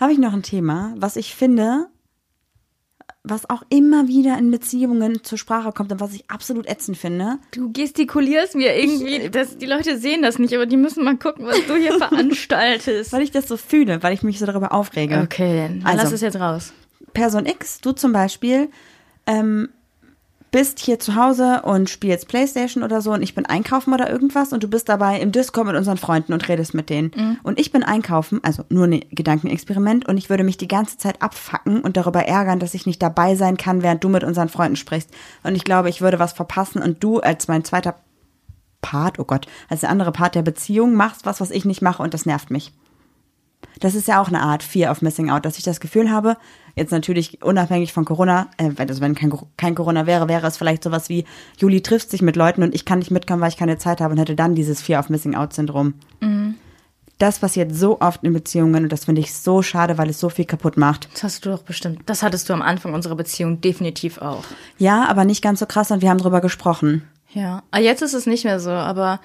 habe 0.00 0.12
ich 0.12 0.18
noch 0.18 0.32
ein 0.32 0.42
Thema, 0.42 0.94
was 0.96 1.16
ich 1.16 1.34
finde, 1.34 1.86
was 3.26 3.48
auch 3.48 3.62
immer 3.70 4.06
wieder 4.06 4.36
in 4.38 4.50
Beziehungen 4.50 5.24
zur 5.24 5.38
Sprache 5.38 5.72
kommt 5.72 5.90
und 5.92 6.00
was 6.00 6.12
ich 6.12 6.30
absolut 6.30 6.66
ätzend 6.68 6.98
finde. 6.98 7.38
Du 7.52 7.72
gestikulierst 7.72 8.54
mir 8.54 8.76
irgendwie. 8.76 9.30
Das, 9.30 9.56
die 9.56 9.64
Leute 9.66 9.98
sehen 9.98 10.20
das 10.22 10.38
nicht, 10.38 10.52
aber 10.54 10.66
die 10.66 10.76
müssen 10.76 11.04
mal 11.04 11.16
gucken, 11.16 11.46
was 11.46 11.64
du 11.66 11.74
hier 11.76 11.92
veranstaltest. 11.98 13.12
Weil 13.12 13.22
ich 13.22 13.30
das 13.30 13.48
so 13.48 13.56
fühle, 13.56 14.02
weil 14.02 14.12
ich 14.12 14.22
mich 14.22 14.38
so 14.38 14.44
darüber 14.46 14.72
aufrege. 14.72 15.20
Okay, 15.24 15.68
dann 15.68 15.86
Also. 15.86 16.02
lass 16.04 16.12
es 16.12 16.20
jetzt 16.20 16.36
raus. 16.38 16.72
Person 17.14 17.46
X, 17.46 17.80
du 17.80 17.92
zum 17.92 18.12
Beispiel, 18.12 18.68
ähm, 19.26 19.70
bist 20.54 20.78
hier 20.78 21.00
zu 21.00 21.16
Hause 21.16 21.62
und 21.64 21.90
spielst 21.90 22.28
Playstation 22.28 22.84
oder 22.84 23.00
so 23.00 23.12
und 23.12 23.22
ich 23.24 23.34
bin 23.34 23.44
einkaufen 23.44 23.92
oder 23.92 24.08
irgendwas 24.08 24.52
und 24.52 24.62
du 24.62 24.68
bist 24.68 24.88
dabei 24.88 25.18
im 25.18 25.32
Discord 25.32 25.66
mit 25.66 25.74
unseren 25.74 25.96
Freunden 25.96 26.32
und 26.32 26.48
redest 26.48 26.74
mit 26.74 26.90
denen. 26.90 27.10
Und 27.42 27.58
ich 27.58 27.72
bin 27.72 27.82
einkaufen, 27.82 28.38
also 28.44 28.64
nur 28.68 28.86
ein 28.86 29.04
Gedankenexperiment 29.10 30.06
und 30.06 30.16
ich 30.16 30.30
würde 30.30 30.44
mich 30.44 30.56
die 30.56 30.68
ganze 30.68 30.96
Zeit 30.96 31.20
abfacken 31.22 31.80
und 31.80 31.96
darüber 31.96 32.26
ärgern, 32.26 32.60
dass 32.60 32.74
ich 32.74 32.86
nicht 32.86 33.02
dabei 33.02 33.34
sein 33.34 33.56
kann, 33.56 33.82
während 33.82 34.04
du 34.04 34.08
mit 34.08 34.22
unseren 34.22 34.48
Freunden 34.48 34.76
sprichst. 34.76 35.10
Und 35.42 35.56
ich 35.56 35.64
glaube, 35.64 35.88
ich 35.88 36.00
würde 36.00 36.20
was 36.20 36.34
verpassen 36.34 36.80
und 36.80 37.02
du 37.02 37.18
als 37.18 37.48
mein 37.48 37.64
zweiter 37.64 37.96
Part, 38.80 39.18
oh 39.18 39.24
Gott, 39.24 39.48
als 39.68 39.80
der 39.80 39.90
andere 39.90 40.12
Part 40.12 40.36
der 40.36 40.42
Beziehung 40.42 40.94
machst 40.94 41.26
was, 41.26 41.40
was 41.40 41.50
ich 41.50 41.64
nicht 41.64 41.82
mache 41.82 42.00
und 42.00 42.14
das 42.14 42.26
nervt 42.26 42.52
mich. 42.52 42.72
Das 43.80 43.94
ist 43.94 44.08
ja 44.08 44.20
auch 44.20 44.28
eine 44.28 44.40
Art 44.42 44.62
Fear 44.62 44.90
of 44.90 45.02
Missing 45.02 45.30
Out, 45.30 45.44
dass 45.44 45.58
ich 45.58 45.64
das 45.64 45.80
Gefühl 45.80 46.10
habe, 46.10 46.36
jetzt 46.76 46.90
natürlich 46.92 47.42
unabhängig 47.42 47.92
von 47.92 48.04
Corona, 48.04 48.48
äh, 48.56 48.70
wenn- 48.76 48.88
also 48.88 49.00
wenn 49.00 49.14
kein, 49.14 49.32
kein 49.56 49.74
Corona 49.74 50.06
wäre, 50.06 50.28
wäre 50.28 50.46
es 50.46 50.56
vielleicht 50.56 50.82
sowas 50.84 51.08
wie, 51.08 51.24
Juli 51.58 51.82
trifft 51.82 52.10
sich 52.10 52.22
mit 52.22 52.36
Leuten 52.36 52.62
und 52.62 52.74
ich 52.74 52.84
kann 52.84 52.98
nicht 53.00 53.10
mitkommen, 53.10 53.40
weil 53.42 53.48
ich 53.50 53.56
keine 53.56 53.78
Zeit 53.78 54.00
habe 54.00 54.12
und 54.12 54.18
hätte 54.20 54.34
dann 54.36 54.54
dieses 54.54 54.80
Fear 54.82 55.00
of 55.00 55.08
Missing 55.10 55.34
Out 55.34 55.52
Syndrom. 55.52 55.94
Das 57.18 57.38
passiert 57.38 57.72
so 57.74 58.00
oft 58.00 58.24
in 58.24 58.32
Beziehungen 58.32 58.82
und 58.84 58.92
das 58.92 59.04
finde 59.04 59.20
ich 59.20 59.32
so 59.32 59.62
schade, 59.62 59.98
weil 59.98 60.10
es 60.10 60.18
so 60.18 60.28
viel 60.28 60.46
kaputt 60.46 60.76
macht. 60.76 61.08
Das 61.12 61.22
hast 61.22 61.46
du 61.46 61.50
doch 61.50 61.62
bestimmt. 61.62 62.00
Das 62.06 62.24
hattest 62.24 62.48
du 62.48 62.52
am 62.52 62.60
Anfang 62.62 62.92
unserer 62.92 63.14
Beziehung 63.14 63.60
definitiv 63.60 64.18
auch. 64.18 64.42
Ja, 64.78 65.06
aber 65.08 65.24
nicht 65.24 65.40
ganz 65.42 65.60
so 65.60 65.66
krass 65.66 65.92
und 65.92 66.02
wir 66.02 66.10
haben 66.10 66.18
drüber 66.18 66.40
gesprochen. 66.40 67.08
Ja. 67.32 67.62
Ah, 67.70 67.78
jetzt 67.78 68.02
ist 68.02 68.14
es 68.14 68.26
nicht 68.26 68.44
mehr 68.44 68.58
so, 68.58 68.70
aber 68.70 69.20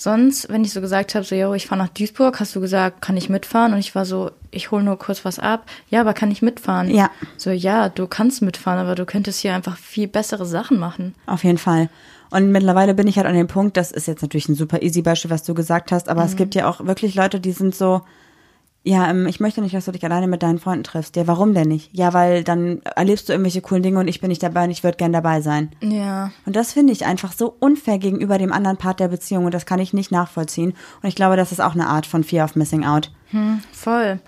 sonst, 0.00 0.48
wenn 0.48 0.64
ich 0.64 0.72
so 0.72 0.80
gesagt 0.80 1.14
habe, 1.14 1.24
so, 1.24 1.34
yo, 1.34 1.54
ich 1.54 1.66
fahre 1.66 1.82
nach 1.82 1.88
Duisburg, 1.88 2.40
hast 2.40 2.54
du 2.56 2.60
gesagt, 2.60 3.02
kann 3.02 3.16
ich 3.16 3.28
mitfahren? 3.28 3.72
Und 3.72 3.78
ich 3.78 3.94
war 3.94 4.04
so, 4.04 4.30
ich 4.50 4.70
hole 4.70 4.82
nur 4.82 4.98
kurz 4.98 5.24
was 5.24 5.38
ab. 5.38 5.66
Ja, 5.90 6.00
aber 6.00 6.14
kann 6.14 6.30
ich 6.30 6.42
mitfahren? 6.42 6.90
Ja. 6.90 7.10
So, 7.36 7.50
ja, 7.50 7.88
du 7.88 8.06
kannst 8.06 8.42
mitfahren, 8.42 8.78
aber 8.78 8.94
du 8.94 9.04
könntest 9.06 9.40
hier 9.40 9.54
einfach 9.54 9.76
viel 9.76 10.08
bessere 10.08 10.46
Sachen 10.46 10.78
machen. 10.78 11.14
Auf 11.26 11.44
jeden 11.44 11.58
Fall. 11.58 11.88
Und 12.30 12.50
mittlerweile 12.52 12.94
bin 12.94 13.06
ich 13.06 13.16
halt 13.16 13.26
an 13.26 13.34
dem 13.34 13.46
Punkt, 13.46 13.76
das 13.76 13.90
ist 13.90 14.06
jetzt 14.06 14.22
natürlich 14.22 14.48
ein 14.48 14.54
super 14.54 14.82
easy 14.82 15.02
Beispiel, 15.02 15.30
was 15.30 15.44
du 15.44 15.54
gesagt 15.54 15.92
hast, 15.92 16.08
aber 16.08 16.24
es 16.24 16.36
gibt 16.36 16.54
ja 16.54 16.68
auch 16.68 16.84
wirklich 16.84 17.14
Leute, 17.14 17.40
die 17.40 17.52
sind 17.52 17.74
so, 17.74 18.02
ja, 18.88 19.10
ähm, 19.10 19.26
ich 19.26 19.38
möchte 19.38 19.60
nicht, 19.60 19.74
dass 19.74 19.84
du 19.84 19.92
dich 19.92 20.02
alleine 20.02 20.26
mit 20.28 20.42
deinen 20.42 20.58
Freunden 20.58 20.82
triffst. 20.82 21.14
Ja, 21.16 21.26
warum 21.26 21.52
denn 21.52 21.68
nicht? 21.68 21.90
Ja, 21.92 22.14
weil 22.14 22.42
dann 22.42 22.80
erlebst 22.96 23.28
du 23.28 23.34
irgendwelche 23.34 23.60
coolen 23.60 23.82
Dinge 23.82 24.00
und 24.00 24.08
ich 24.08 24.22
bin 24.22 24.28
nicht 24.30 24.42
dabei 24.42 24.64
und 24.64 24.70
ich 24.70 24.82
würde 24.82 24.96
gern 24.96 25.12
dabei 25.12 25.42
sein. 25.42 25.70
Ja. 25.82 26.30
Und 26.46 26.56
das 26.56 26.72
finde 26.72 26.94
ich 26.94 27.04
einfach 27.04 27.32
so 27.32 27.54
unfair 27.60 27.98
gegenüber 27.98 28.38
dem 28.38 28.50
anderen 28.50 28.78
Part 28.78 29.00
der 29.00 29.08
Beziehung 29.08 29.44
und 29.44 29.52
das 29.52 29.66
kann 29.66 29.78
ich 29.78 29.92
nicht 29.92 30.10
nachvollziehen. 30.10 30.72
Und 31.02 31.08
ich 31.08 31.14
glaube, 31.14 31.36
das 31.36 31.52
ist 31.52 31.60
auch 31.60 31.74
eine 31.74 31.86
Art 31.86 32.06
von 32.06 32.24
Fear 32.24 32.46
of 32.46 32.56
Missing 32.56 32.86
Out. 32.86 33.10
Voll. 33.72 34.20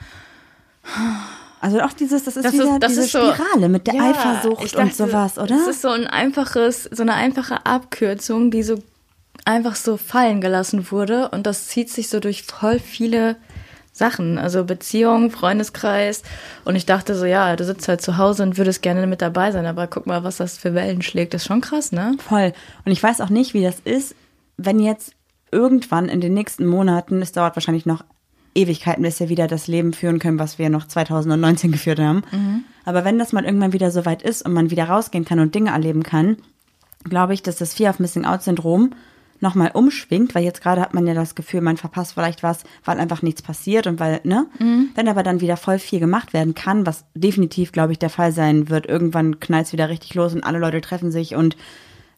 Also 1.62 1.80
auch 1.80 1.94
dieses, 1.94 2.24
das 2.24 2.36
ist 2.36 2.44
Das 2.44 2.52
wieder 2.52 2.74
ist, 2.74 2.82
das 2.82 2.92
diese 2.92 3.04
ist 3.04 3.12
so, 3.12 3.32
Spirale 3.32 3.70
mit 3.70 3.86
der 3.86 3.94
Ja, 3.94 4.10
Eifersucht 4.10 4.64
ich 4.64 4.76
und 4.76 4.88
dachte, 4.88 4.94
sowas, 4.94 5.38
oder? 5.38 5.56
Das 5.56 5.68
ist 5.68 5.80
so 5.80 5.88
ein 5.88 6.06
einfaches, 6.06 6.84
so 6.84 7.02
eine 7.02 7.14
einfache 7.14 7.64
Abkürzung, 7.64 8.50
die 8.50 8.62
so 8.62 8.76
einfach 9.46 9.76
so 9.76 9.96
fallen 9.96 10.42
gelassen 10.42 10.90
wurde 10.90 11.30
und 11.30 11.46
das 11.46 11.68
zieht 11.68 11.88
sich 11.88 12.10
so 12.10 12.20
durch 12.20 12.42
voll 12.42 12.78
viele 12.78 13.36
Sachen, 14.00 14.38
also 14.38 14.64
Beziehung, 14.64 15.30
Freundeskreis 15.30 16.22
und 16.64 16.74
ich 16.74 16.86
dachte 16.86 17.14
so, 17.14 17.26
ja, 17.26 17.54
du 17.54 17.64
sitzt 17.64 17.86
halt 17.86 18.00
zu 18.00 18.16
Hause 18.16 18.42
und 18.42 18.56
würdest 18.56 18.80
gerne 18.80 19.06
mit 19.06 19.20
dabei 19.20 19.52
sein, 19.52 19.66
aber 19.66 19.86
guck 19.86 20.06
mal, 20.06 20.24
was 20.24 20.38
das 20.38 20.56
für 20.56 20.74
Wellen 20.74 21.02
schlägt, 21.02 21.34
das 21.34 21.42
ist 21.42 21.48
schon 21.48 21.60
krass, 21.60 21.92
ne? 21.92 22.16
Voll. 22.26 22.54
Und 22.86 22.92
ich 22.92 23.02
weiß 23.02 23.20
auch 23.20 23.28
nicht, 23.28 23.52
wie 23.52 23.62
das 23.62 23.78
ist, 23.80 24.14
wenn 24.56 24.80
jetzt 24.80 25.12
irgendwann 25.52 26.08
in 26.08 26.22
den 26.22 26.32
nächsten 26.32 26.66
Monaten, 26.66 27.20
es 27.20 27.32
dauert 27.32 27.56
wahrscheinlich 27.56 27.84
noch 27.84 28.02
Ewigkeiten, 28.54 29.02
bis 29.02 29.20
wir 29.20 29.28
wieder 29.28 29.46
das 29.46 29.66
Leben 29.66 29.92
führen 29.92 30.18
können, 30.18 30.38
was 30.38 30.58
wir 30.58 30.70
noch 30.70 30.88
2019 30.88 31.70
geführt 31.70 32.00
haben. 32.00 32.22
Aber 32.84 33.04
wenn 33.04 33.18
das 33.18 33.32
mal 33.32 33.44
irgendwann 33.44 33.74
wieder 33.74 33.90
so 33.90 34.06
weit 34.06 34.22
ist 34.22 34.42
und 34.42 34.54
man 34.54 34.70
wieder 34.70 34.84
rausgehen 34.84 35.24
kann 35.26 35.40
und 35.40 35.54
Dinge 35.54 35.70
erleben 35.70 36.02
kann, 36.02 36.38
glaube 37.04 37.34
ich, 37.34 37.42
dass 37.42 37.56
das 37.56 37.74
Fear 37.74 37.90
of 37.90 37.98
Missing 37.98 38.24
Out 38.24 38.42
Syndrom 38.42 38.94
nochmal 39.40 39.70
umschwingt, 39.72 40.34
weil 40.34 40.44
jetzt 40.44 40.62
gerade 40.62 40.80
hat 40.80 40.94
man 40.94 41.06
ja 41.06 41.14
das 41.14 41.34
Gefühl, 41.34 41.60
man 41.60 41.76
verpasst 41.76 42.14
vielleicht 42.14 42.42
was, 42.42 42.64
weil 42.84 42.98
einfach 42.98 43.22
nichts 43.22 43.42
passiert 43.42 43.86
und 43.86 43.98
weil, 44.00 44.20
ne? 44.24 44.46
Wenn 44.94 45.08
aber 45.08 45.22
dann 45.22 45.40
wieder 45.40 45.56
voll 45.56 45.78
viel 45.78 46.00
gemacht 46.00 46.32
werden 46.32 46.54
kann, 46.54 46.86
was 46.86 47.04
definitiv, 47.14 47.72
glaube 47.72 47.92
ich, 47.92 47.98
der 47.98 48.10
Fall 48.10 48.32
sein 48.32 48.68
wird, 48.68 48.86
irgendwann 48.86 49.40
knallt 49.40 49.66
es 49.66 49.72
wieder 49.72 49.88
richtig 49.88 50.14
los 50.14 50.34
und 50.34 50.44
alle 50.44 50.58
Leute 50.58 50.80
treffen 50.80 51.10
sich 51.10 51.34
und 51.34 51.56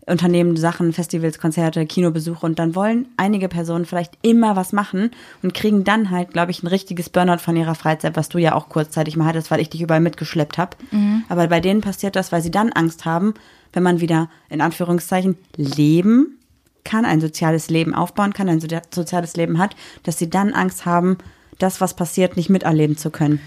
unternehmen 0.04 0.56
Sachen, 0.56 0.92
Festivals, 0.92 1.38
Konzerte, 1.38 1.86
Kinobesuche 1.86 2.44
und 2.44 2.58
dann 2.58 2.74
wollen 2.74 3.06
einige 3.16 3.48
Personen 3.48 3.84
vielleicht 3.84 4.18
immer 4.22 4.56
was 4.56 4.72
machen 4.72 5.12
und 5.44 5.54
kriegen 5.54 5.84
dann 5.84 6.10
halt, 6.10 6.32
glaube 6.32 6.50
ich, 6.50 6.64
ein 6.64 6.66
richtiges 6.66 7.08
Burnout 7.08 7.38
von 7.38 7.54
ihrer 7.56 7.76
Freizeit, 7.76 8.16
was 8.16 8.28
du 8.28 8.38
ja 8.38 8.54
auch 8.56 8.68
kurzzeitig 8.68 9.16
mal 9.16 9.26
hattest, 9.26 9.52
weil 9.52 9.60
ich 9.60 9.70
dich 9.70 9.80
überall 9.80 10.00
mitgeschleppt 10.00 10.58
habe. 10.58 10.76
Aber 11.28 11.46
bei 11.46 11.60
denen 11.60 11.82
passiert 11.82 12.16
das, 12.16 12.32
weil 12.32 12.42
sie 12.42 12.50
dann 12.50 12.72
Angst 12.72 13.04
haben, 13.04 13.34
wenn 13.72 13.84
man 13.84 14.00
wieder 14.00 14.28
in 14.48 14.60
Anführungszeichen 14.60 15.36
leben 15.56 16.38
kann, 16.84 17.04
ein 17.04 17.20
soziales 17.20 17.70
Leben 17.70 17.94
aufbauen 17.94 18.32
kann, 18.32 18.48
ein 18.48 18.60
so- 18.60 18.66
soziales 18.92 19.36
Leben 19.36 19.58
hat, 19.58 19.76
dass 20.02 20.18
sie 20.18 20.28
dann 20.30 20.52
Angst 20.54 20.84
haben, 20.86 21.18
das, 21.58 21.80
was 21.80 21.94
passiert, 21.94 22.36
nicht 22.36 22.50
miterleben 22.50 22.96
zu 22.96 23.10
können. 23.10 23.40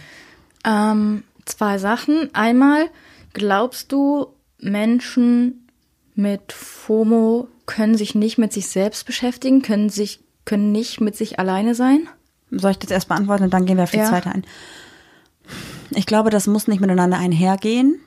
Ähm, 0.63 1.23
zwei 1.45 1.77
Sachen. 1.77 2.29
Einmal, 2.33 2.89
glaubst 3.33 3.91
du, 3.91 4.27
Menschen 4.59 5.67
mit 6.15 6.53
FOMO 6.53 7.47
können 7.65 7.97
sich 7.97 8.15
nicht 8.15 8.37
mit 8.37 8.53
sich 8.53 8.67
selbst 8.67 9.05
beschäftigen, 9.05 9.61
können 9.61 9.89
sich, 9.89 10.21
können 10.45 10.71
nicht 10.71 11.01
mit 11.01 11.15
sich 11.15 11.39
alleine 11.39 11.75
sein? 11.75 12.07
Soll 12.51 12.71
ich 12.71 12.79
das 12.79 12.91
erst 12.91 13.09
beantworten 13.09 13.43
und 13.43 13.53
dann 13.53 13.65
gehen 13.65 13.77
wir 13.77 13.83
auf 13.83 13.91
die 13.91 13.97
Ja. 13.97 14.07
zweite 14.09 14.29
ein? 14.31 14.45
Ich 15.91 16.05
glaube, 16.05 16.29
das 16.29 16.47
muss 16.47 16.67
nicht 16.67 16.79
miteinander 16.79 17.17
einhergehen, 17.17 17.99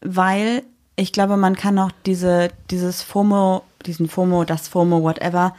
weil 0.00 0.62
ich 0.96 1.12
glaube, 1.12 1.36
man 1.36 1.56
kann 1.56 1.78
auch 1.78 1.90
diese, 2.06 2.50
dieses 2.70 3.02
FOMO, 3.02 3.62
diesen 3.86 4.08
FOMO, 4.08 4.44
das 4.44 4.68
FOMO, 4.68 5.02
whatever, 5.02 5.54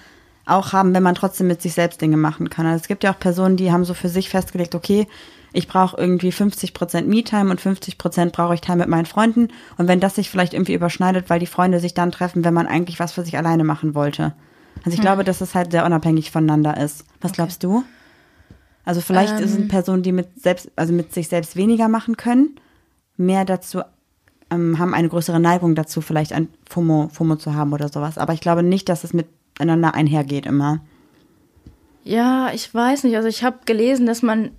auch 0.46 0.74
haben, 0.74 0.94
wenn 0.94 1.04
man 1.04 1.16
trotzdem 1.16 1.48
mit 1.48 1.62
sich 1.62 1.74
selbst 1.74 2.02
Dinge 2.02 2.18
machen 2.18 2.50
kann. 2.50 2.66
Also 2.66 2.82
es 2.82 2.88
gibt 2.88 3.04
ja 3.04 3.12
auch 3.12 3.20
Personen, 3.20 3.58
die 3.58 3.72
haben 3.72 3.86
so 3.86 3.94
für 3.94 4.10
sich 4.10 4.30
festgelegt, 4.30 4.76
okay, 4.76 5.08
ich 5.54 5.68
brauche 5.68 5.98
irgendwie 5.98 6.32
50% 6.32 7.06
Me-Time 7.06 7.50
und 7.50 7.62
50% 7.62 8.32
brauche 8.32 8.54
ich 8.54 8.62
Time 8.62 8.78
mit 8.78 8.90
meinen 8.90 9.06
Freunden. 9.06 9.48
Und 9.78 9.88
wenn 9.88 10.02
das 10.02 10.16
sich 10.16 10.30
vielleicht 10.30 10.54
irgendwie 10.54 10.74
überschneidet, 10.74 11.30
weil 11.30 11.40
die 11.40 11.46
Freunde 11.46 11.80
sich 11.80 11.94
dann 11.94 12.12
treffen, 12.12 12.44
wenn 12.44 12.54
man 12.54 12.68
eigentlich 12.68 13.00
was 13.00 13.14
für 13.14 13.24
sich 13.24 13.38
alleine 13.38 13.64
machen 13.64 13.96
wollte. 13.96 14.34
Also 14.84 14.96
ich 14.96 15.02
glaube, 15.02 15.24
dass 15.24 15.42
es 15.42 15.56
halt 15.56 15.72
sehr 15.72 15.86
unabhängig 15.86 16.30
voneinander 16.30 16.78
ist. 16.78 17.06
Was 17.22 17.32
glaubst 17.32 17.64
du? 17.64 17.84
Also 18.84 19.02
vielleicht 19.02 19.40
Ähm. 19.40 19.48
sind 19.48 19.68
Personen, 19.70 20.04
die 20.04 20.12
mit 20.12 20.42
selbst, 20.42 20.70
also 20.76 20.94
mit 20.94 21.14
sich 21.14 21.30
selbst 21.30 21.56
weniger 21.56 21.88
machen 21.88 22.18
können, 22.18 22.60
mehr 23.18 23.46
dazu 23.46 23.82
ähm, 24.52 24.78
haben 24.80 24.94
eine 24.94 25.10
größere 25.10 25.40
Neigung 25.40 25.76
dazu, 25.76 26.02
vielleicht 26.02 26.34
ein 26.34 26.48
FOMO, 26.70 27.10
FOMO 27.12 27.36
zu 27.38 27.56
haben 27.56 27.74
oder 27.74 27.90
sowas. 27.90 28.18
Aber 28.18 28.34
ich 28.34 28.42
glaube 28.42 28.64
nicht, 28.64 28.90
dass 28.90 29.04
es 29.04 29.14
miteinander 29.14 29.94
einhergeht 29.96 30.46
immer. 30.46 30.80
Ja, 32.04 32.50
ich 32.54 32.72
weiß 32.74 33.04
nicht. 33.04 33.16
Also 33.16 33.28
ich 33.28 33.44
habe 33.44 33.58
gelesen, 33.66 34.06
dass 34.06 34.22
man 34.22 34.52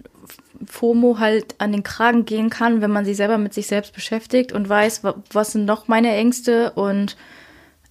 FOMO 0.67 1.19
halt 1.19 1.55
an 1.59 1.73
den 1.73 1.83
Kragen 1.83 2.25
gehen 2.25 2.51
kann, 2.51 2.81
wenn 2.81 2.91
man 2.91 3.05
sich 3.05 3.17
selber 3.17 3.39
mit 3.39 3.55
sich 3.55 3.67
selbst 3.69 3.93
beschäftigt 3.95 4.53
und 4.53 4.69
weiß, 4.69 5.05
wa- 5.05 5.15
was 5.33 5.53
sind 5.53 5.65
noch 5.67 5.87
meine 5.87 6.13
Ängste 6.15 6.73
und 6.73 7.17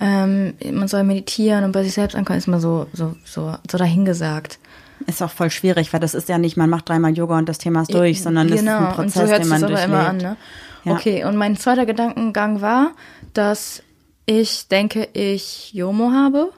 ähm, 0.02 0.56
man 0.74 0.90
soll 0.90 1.04
meditieren 1.06 1.64
und 1.64 1.72
bei 1.72 1.84
sich 1.84 1.94
selbst 1.94 2.16
ankommen, 2.16 2.40
ist 2.40 2.48
mal 2.48 2.60
so, 2.60 2.88
so, 2.92 3.16
so, 3.24 3.56
so 3.70 3.78
dahingesagt. 3.78 4.60
Ist 5.08 5.22
auch 5.22 5.30
voll 5.30 5.52
schwierig, 5.52 5.94
weil 5.94 6.00
das 6.02 6.14
ist 6.14 6.28
ja 6.28 6.38
nicht, 6.38 6.58
man 6.58 6.70
macht 6.70 6.90
dreimal 6.90 7.16
Yoga 7.16 7.38
und 7.38 7.48
das 7.48 7.60
Thema 7.60 7.84
ist 7.84 7.94
durch, 7.94 8.22
sondern 8.22 8.48
das 8.50 8.62
ist 8.62 8.68
ein 8.68 8.88
und 8.88 8.94
Prozess, 8.94 9.14
so 9.14 9.22
hört 9.30 9.44
den 9.44 9.48
man 9.50 9.58
es 9.58 9.64
aber 9.64 9.72
durchlebt. 9.74 9.94
immer 9.94 10.10
an, 10.10 10.18
ne? 10.18 10.38
Ja. 10.86 10.94
Okay, 10.94 11.26
und 11.26 11.36
mein 11.36 11.58
zweiter 11.58 11.86
Gedankengang 11.86 12.62
war, 12.62 12.92
dass 13.34 13.84
ich 14.26 14.68
denke, 14.68 15.10
ich 15.14 15.74
Jomo 15.74 16.12
habe 16.12 16.52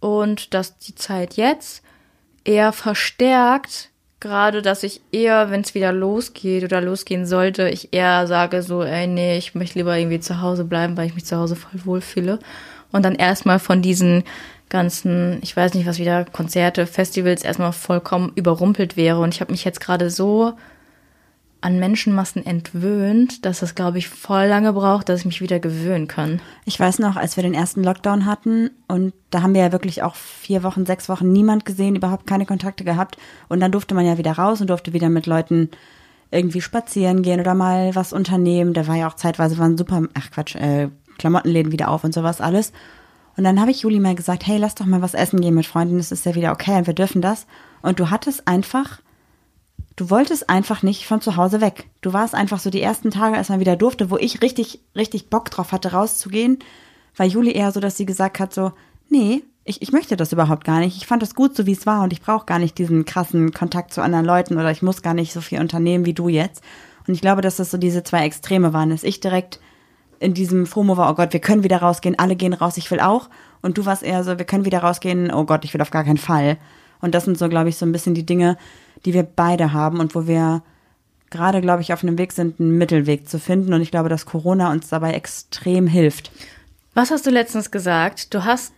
und 0.00 0.54
dass 0.54 0.78
die 0.78 0.94
Zeit 0.94 1.34
jetzt 1.34 1.82
eher 2.44 2.72
verstärkt, 2.72 3.90
gerade 4.20 4.60
dass 4.60 4.82
ich 4.82 5.00
eher, 5.12 5.50
wenn 5.50 5.60
es 5.60 5.74
wieder 5.74 5.92
losgeht 5.92 6.64
oder 6.64 6.80
losgehen 6.80 7.26
sollte, 7.26 7.68
ich 7.68 7.92
eher 7.92 8.26
sage 8.26 8.62
so, 8.62 8.82
ey, 8.82 9.06
nee, 9.06 9.38
ich 9.38 9.54
möchte 9.54 9.78
lieber 9.78 9.96
irgendwie 9.96 10.20
zu 10.20 10.40
Hause 10.40 10.64
bleiben, 10.64 10.96
weil 10.96 11.06
ich 11.06 11.14
mich 11.14 11.24
zu 11.24 11.36
Hause 11.36 11.56
voll 11.56 11.80
wohlfühle. 11.84 12.38
Und 12.90 13.02
dann 13.04 13.14
erstmal 13.14 13.58
von 13.58 13.82
diesen 13.82 14.24
ganzen, 14.68 15.38
ich 15.42 15.56
weiß 15.56 15.74
nicht 15.74 15.86
was 15.86 15.98
wieder, 15.98 16.24
Konzerte, 16.24 16.86
Festivals 16.86 17.44
erstmal 17.44 17.72
vollkommen 17.72 18.32
überrumpelt 18.34 18.96
wäre. 18.96 19.20
Und 19.20 19.34
ich 19.34 19.40
habe 19.40 19.52
mich 19.52 19.64
jetzt 19.64 19.80
gerade 19.80 20.10
so 20.10 20.54
an 21.64 21.78
Menschenmassen 21.78 22.44
entwöhnt, 22.44 23.46
dass 23.46 23.60
das, 23.60 23.74
glaube 23.74 23.96
ich, 23.96 24.08
voll 24.08 24.44
lange 24.44 24.74
braucht, 24.74 25.08
dass 25.08 25.20
ich 25.20 25.26
mich 25.26 25.40
wieder 25.40 25.60
gewöhnen 25.60 26.08
kann. 26.08 26.42
Ich 26.66 26.78
weiß 26.78 26.98
noch, 26.98 27.16
als 27.16 27.36
wir 27.36 27.42
den 27.42 27.54
ersten 27.54 27.82
Lockdown 27.82 28.26
hatten 28.26 28.70
und 28.86 29.14
da 29.30 29.40
haben 29.40 29.54
wir 29.54 29.62
ja 29.62 29.72
wirklich 29.72 30.02
auch 30.02 30.14
vier 30.14 30.62
Wochen, 30.62 30.84
sechs 30.84 31.08
Wochen 31.08 31.32
niemand 31.32 31.64
gesehen, 31.64 31.96
überhaupt 31.96 32.26
keine 32.26 32.44
Kontakte 32.44 32.84
gehabt 32.84 33.16
und 33.48 33.60
dann 33.60 33.72
durfte 33.72 33.94
man 33.94 34.04
ja 34.04 34.18
wieder 34.18 34.32
raus 34.32 34.60
und 34.60 34.68
durfte 34.68 34.92
wieder 34.92 35.08
mit 35.08 35.24
Leuten 35.24 35.70
irgendwie 36.30 36.60
spazieren 36.60 37.22
gehen 37.22 37.40
oder 37.40 37.54
mal 37.54 37.94
was 37.94 38.12
unternehmen. 38.12 38.74
Da 38.74 38.86
war 38.86 38.96
ja 38.96 39.08
auch 39.08 39.14
zeitweise 39.14 39.56
waren 39.56 39.78
super, 39.78 40.02
ach 40.12 40.30
Quatsch, 40.30 40.56
äh, 40.56 40.90
Klamottenläden 41.16 41.72
wieder 41.72 41.88
auf 41.88 42.04
und 42.04 42.12
sowas 42.12 42.42
alles. 42.42 42.72
Und 43.38 43.44
dann 43.44 43.58
habe 43.58 43.70
ich 43.70 43.80
Juli 43.80 44.00
mal 44.00 44.14
gesagt, 44.14 44.46
hey, 44.46 44.58
lass 44.58 44.74
doch 44.74 44.84
mal 44.84 45.00
was 45.00 45.14
essen 45.14 45.40
gehen 45.40 45.54
mit 45.54 45.64
Freunden, 45.64 45.96
das 45.96 46.12
ist 46.12 46.26
ja 46.26 46.34
wieder 46.34 46.52
okay 46.52 46.76
und 46.76 46.86
wir 46.86 46.94
dürfen 46.94 47.22
das. 47.22 47.46
Und 47.80 48.00
du 48.00 48.10
hattest 48.10 48.46
einfach 48.46 49.00
du 49.96 50.10
wolltest 50.10 50.50
einfach 50.50 50.82
nicht 50.82 51.06
von 51.06 51.20
zu 51.20 51.36
Hause 51.36 51.60
weg. 51.60 51.86
Du 52.00 52.12
warst 52.12 52.34
einfach 52.34 52.58
so 52.58 52.70
die 52.70 52.82
ersten 52.82 53.10
Tage, 53.10 53.36
als 53.36 53.48
man 53.48 53.60
wieder 53.60 53.76
durfte, 53.76 54.10
wo 54.10 54.16
ich 54.16 54.42
richtig, 54.42 54.80
richtig 54.96 55.30
Bock 55.30 55.50
drauf 55.50 55.72
hatte, 55.72 55.92
rauszugehen, 55.92 56.58
war 57.16 57.26
Juli 57.26 57.52
eher 57.52 57.70
so, 57.72 57.80
dass 57.80 57.96
sie 57.96 58.06
gesagt 58.06 58.40
hat, 58.40 58.52
so, 58.52 58.72
nee, 59.08 59.42
ich, 59.64 59.80
ich 59.82 59.92
möchte 59.92 60.16
das 60.16 60.32
überhaupt 60.32 60.64
gar 60.64 60.80
nicht. 60.80 60.96
Ich 60.96 61.06
fand 61.06 61.22
das 61.22 61.34
gut, 61.34 61.56
so 61.56 61.66
wie 61.66 61.72
es 61.72 61.86
war 61.86 62.02
und 62.02 62.12
ich 62.12 62.20
brauche 62.20 62.46
gar 62.46 62.58
nicht 62.58 62.76
diesen 62.76 63.04
krassen 63.04 63.52
Kontakt 63.52 63.92
zu 63.94 64.02
anderen 64.02 64.26
Leuten 64.26 64.54
oder 64.58 64.70
ich 64.70 64.82
muss 64.82 65.02
gar 65.02 65.14
nicht 65.14 65.32
so 65.32 65.40
viel 65.40 65.60
unternehmen 65.60 66.04
wie 66.04 66.12
du 66.12 66.28
jetzt. 66.28 66.62
Und 67.06 67.14
ich 67.14 67.20
glaube, 67.20 67.40
dass 67.40 67.56
das 67.56 67.70
so 67.70 67.78
diese 67.78 68.02
zwei 68.02 68.24
Extreme 68.24 68.72
waren, 68.72 68.90
dass 68.90 69.04
ich 69.04 69.20
direkt 69.20 69.60
in 70.20 70.34
diesem 70.34 70.66
FOMO 70.66 70.96
war, 70.96 71.10
oh 71.10 71.14
Gott, 71.14 71.32
wir 71.32 71.40
können 71.40 71.64
wieder 71.64 71.78
rausgehen, 71.78 72.18
alle 72.18 72.36
gehen 72.36 72.54
raus, 72.54 72.76
ich 72.76 72.90
will 72.90 73.00
auch. 73.00 73.28
Und 73.62 73.78
du 73.78 73.84
warst 73.84 74.02
eher 74.02 74.24
so, 74.24 74.38
wir 74.38 74.46
können 74.46 74.64
wieder 74.64 74.78
rausgehen, 74.78 75.30
oh 75.30 75.44
Gott, 75.44 75.64
ich 75.64 75.74
will 75.74 75.82
auf 75.82 75.90
gar 75.90 76.04
keinen 76.04 76.18
Fall. 76.18 76.58
Und 77.00 77.14
das 77.14 77.24
sind 77.24 77.36
so, 77.36 77.48
glaube 77.48 77.68
ich, 77.68 77.76
so 77.76 77.84
ein 77.84 77.92
bisschen 77.92 78.14
die 78.14 78.26
Dinge, 78.26 78.56
die 79.04 79.14
wir 79.14 79.22
beide 79.22 79.72
haben 79.72 80.00
und 80.00 80.14
wo 80.14 80.26
wir 80.26 80.62
gerade, 81.30 81.60
glaube 81.60 81.82
ich, 81.82 81.92
auf 81.92 82.02
einem 82.02 82.16
Weg 82.18 82.32
sind, 82.32 82.60
einen 82.60 82.78
Mittelweg 82.78 83.28
zu 83.28 83.38
finden. 83.38 83.74
Und 83.74 83.82
ich 83.82 83.90
glaube, 83.90 84.08
dass 84.08 84.26
Corona 84.26 84.70
uns 84.70 84.88
dabei 84.88 85.12
extrem 85.12 85.86
hilft. 85.86 86.30
Was 86.94 87.10
hast 87.10 87.26
du 87.26 87.30
letztens 87.30 87.70
gesagt? 87.70 88.32
Du 88.32 88.44
hast 88.44 88.72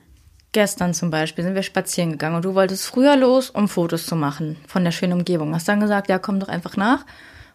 gestern 0.53 0.95
zum 0.95 1.11
Beispiel, 1.11 1.45
sind 1.45 1.55
wir 1.55 1.63
spazieren 1.63 2.13
gegangen 2.13 2.37
und 2.37 2.45
du 2.45 2.55
wolltest 2.55 2.87
früher 2.87 3.15
los, 3.17 3.51
um 3.51 3.69
Fotos 3.69 4.07
zu 4.07 4.17
machen 4.17 4.57
von 4.67 4.85
der 4.85 4.91
schönen 4.91 5.13
Umgebung. 5.13 5.55
Hast 5.55 5.69
dann 5.69 5.81
gesagt, 5.81 6.09
ja, 6.09 6.19
komm 6.19 6.41
doch 6.41 6.49
einfach 6.49 6.79
nach. 6.79 7.05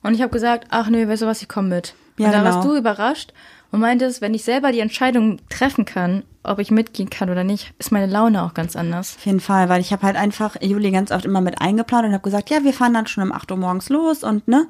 Und 0.03 0.13
ich 0.13 0.21
habe 0.21 0.31
gesagt, 0.31 0.67
ach 0.69 0.87
nee, 0.89 1.07
weißt 1.07 1.23
du 1.23 1.25
was, 1.25 1.41
ich 1.41 1.49
komme 1.49 1.69
mit. 1.69 1.95
Ja, 2.17 2.27
und 2.27 2.33
dann 2.33 2.43
genau. 2.43 2.55
warst 2.55 2.67
du 2.67 2.77
überrascht 2.77 3.33
und 3.71 3.79
meintest, 3.79 4.21
wenn 4.21 4.33
ich 4.33 4.43
selber 4.43 4.71
die 4.71 4.79
Entscheidung 4.79 5.39
treffen 5.49 5.85
kann, 5.85 6.23
ob 6.43 6.59
ich 6.59 6.71
mitgehen 6.71 7.09
kann 7.09 7.29
oder 7.29 7.43
nicht, 7.43 7.73
ist 7.79 7.91
meine 7.91 8.11
Laune 8.11 8.43
auch 8.43 8.53
ganz 8.53 8.75
anders. 8.75 9.15
Auf 9.17 9.25
jeden 9.25 9.39
Fall, 9.39 9.69
weil 9.69 9.79
ich 9.79 9.93
habe 9.93 10.03
halt 10.03 10.15
einfach 10.15 10.61
Juli 10.61 10.91
ganz 10.91 11.11
oft 11.11 11.25
immer 11.25 11.41
mit 11.41 11.61
eingeplant 11.61 12.07
und 12.07 12.13
habe 12.13 12.23
gesagt, 12.23 12.49
ja, 12.49 12.63
wir 12.63 12.73
fahren 12.73 12.93
dann 12.93 13.07
schon 13.07 13.23
um 13.23 13.31
8 13.31 13.51
Uhr 13.51 13.57
morgens 13.57 13.89
los 13.89 14.23
und 14.23 14.47
ne. 14.47 14.67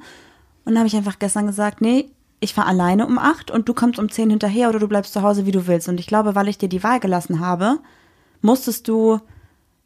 Und 0.64 0.74
dann 0.74 0.78
habe 0.78 0.86
ich 0.86 0.96
einfach 0.96 1.18
gestern 1.18 1.46
gesagt, 1.46 1.80
nee, 1.80 2.10
ich 2.38 2.54
fahre 2.54 2.68
alleine 2.68 3.06
um 3.06 3.18
8 3.18 3.50
und 3.50 3.68
du 3.68 3.74
kommst 3.74 3.98
um 3.98 4.10
10 4.10 4.30
hinterher 4.30 4.68
oder 4.68 4.78
du 4.78 4.88
bleibst 4.88 5.12
zu 5.12 5.22
Hause, 5.22 5.46
wie 5.46 5.52
du 5.52 5.66
willst. 5.66 5.88
Und 5.88 5.98
ich 5.98 6.06
glaube, 6.06 6.34
weil 6.34 6.48
ich 6.48 6.58
dir 6.58 6.68
die 6.68 6.82
Wahl 6.82 7.00
gelassen 7.00 7.40
habe, 7.40 7.78
musstest 8.40 8.86
du 8.86 9.20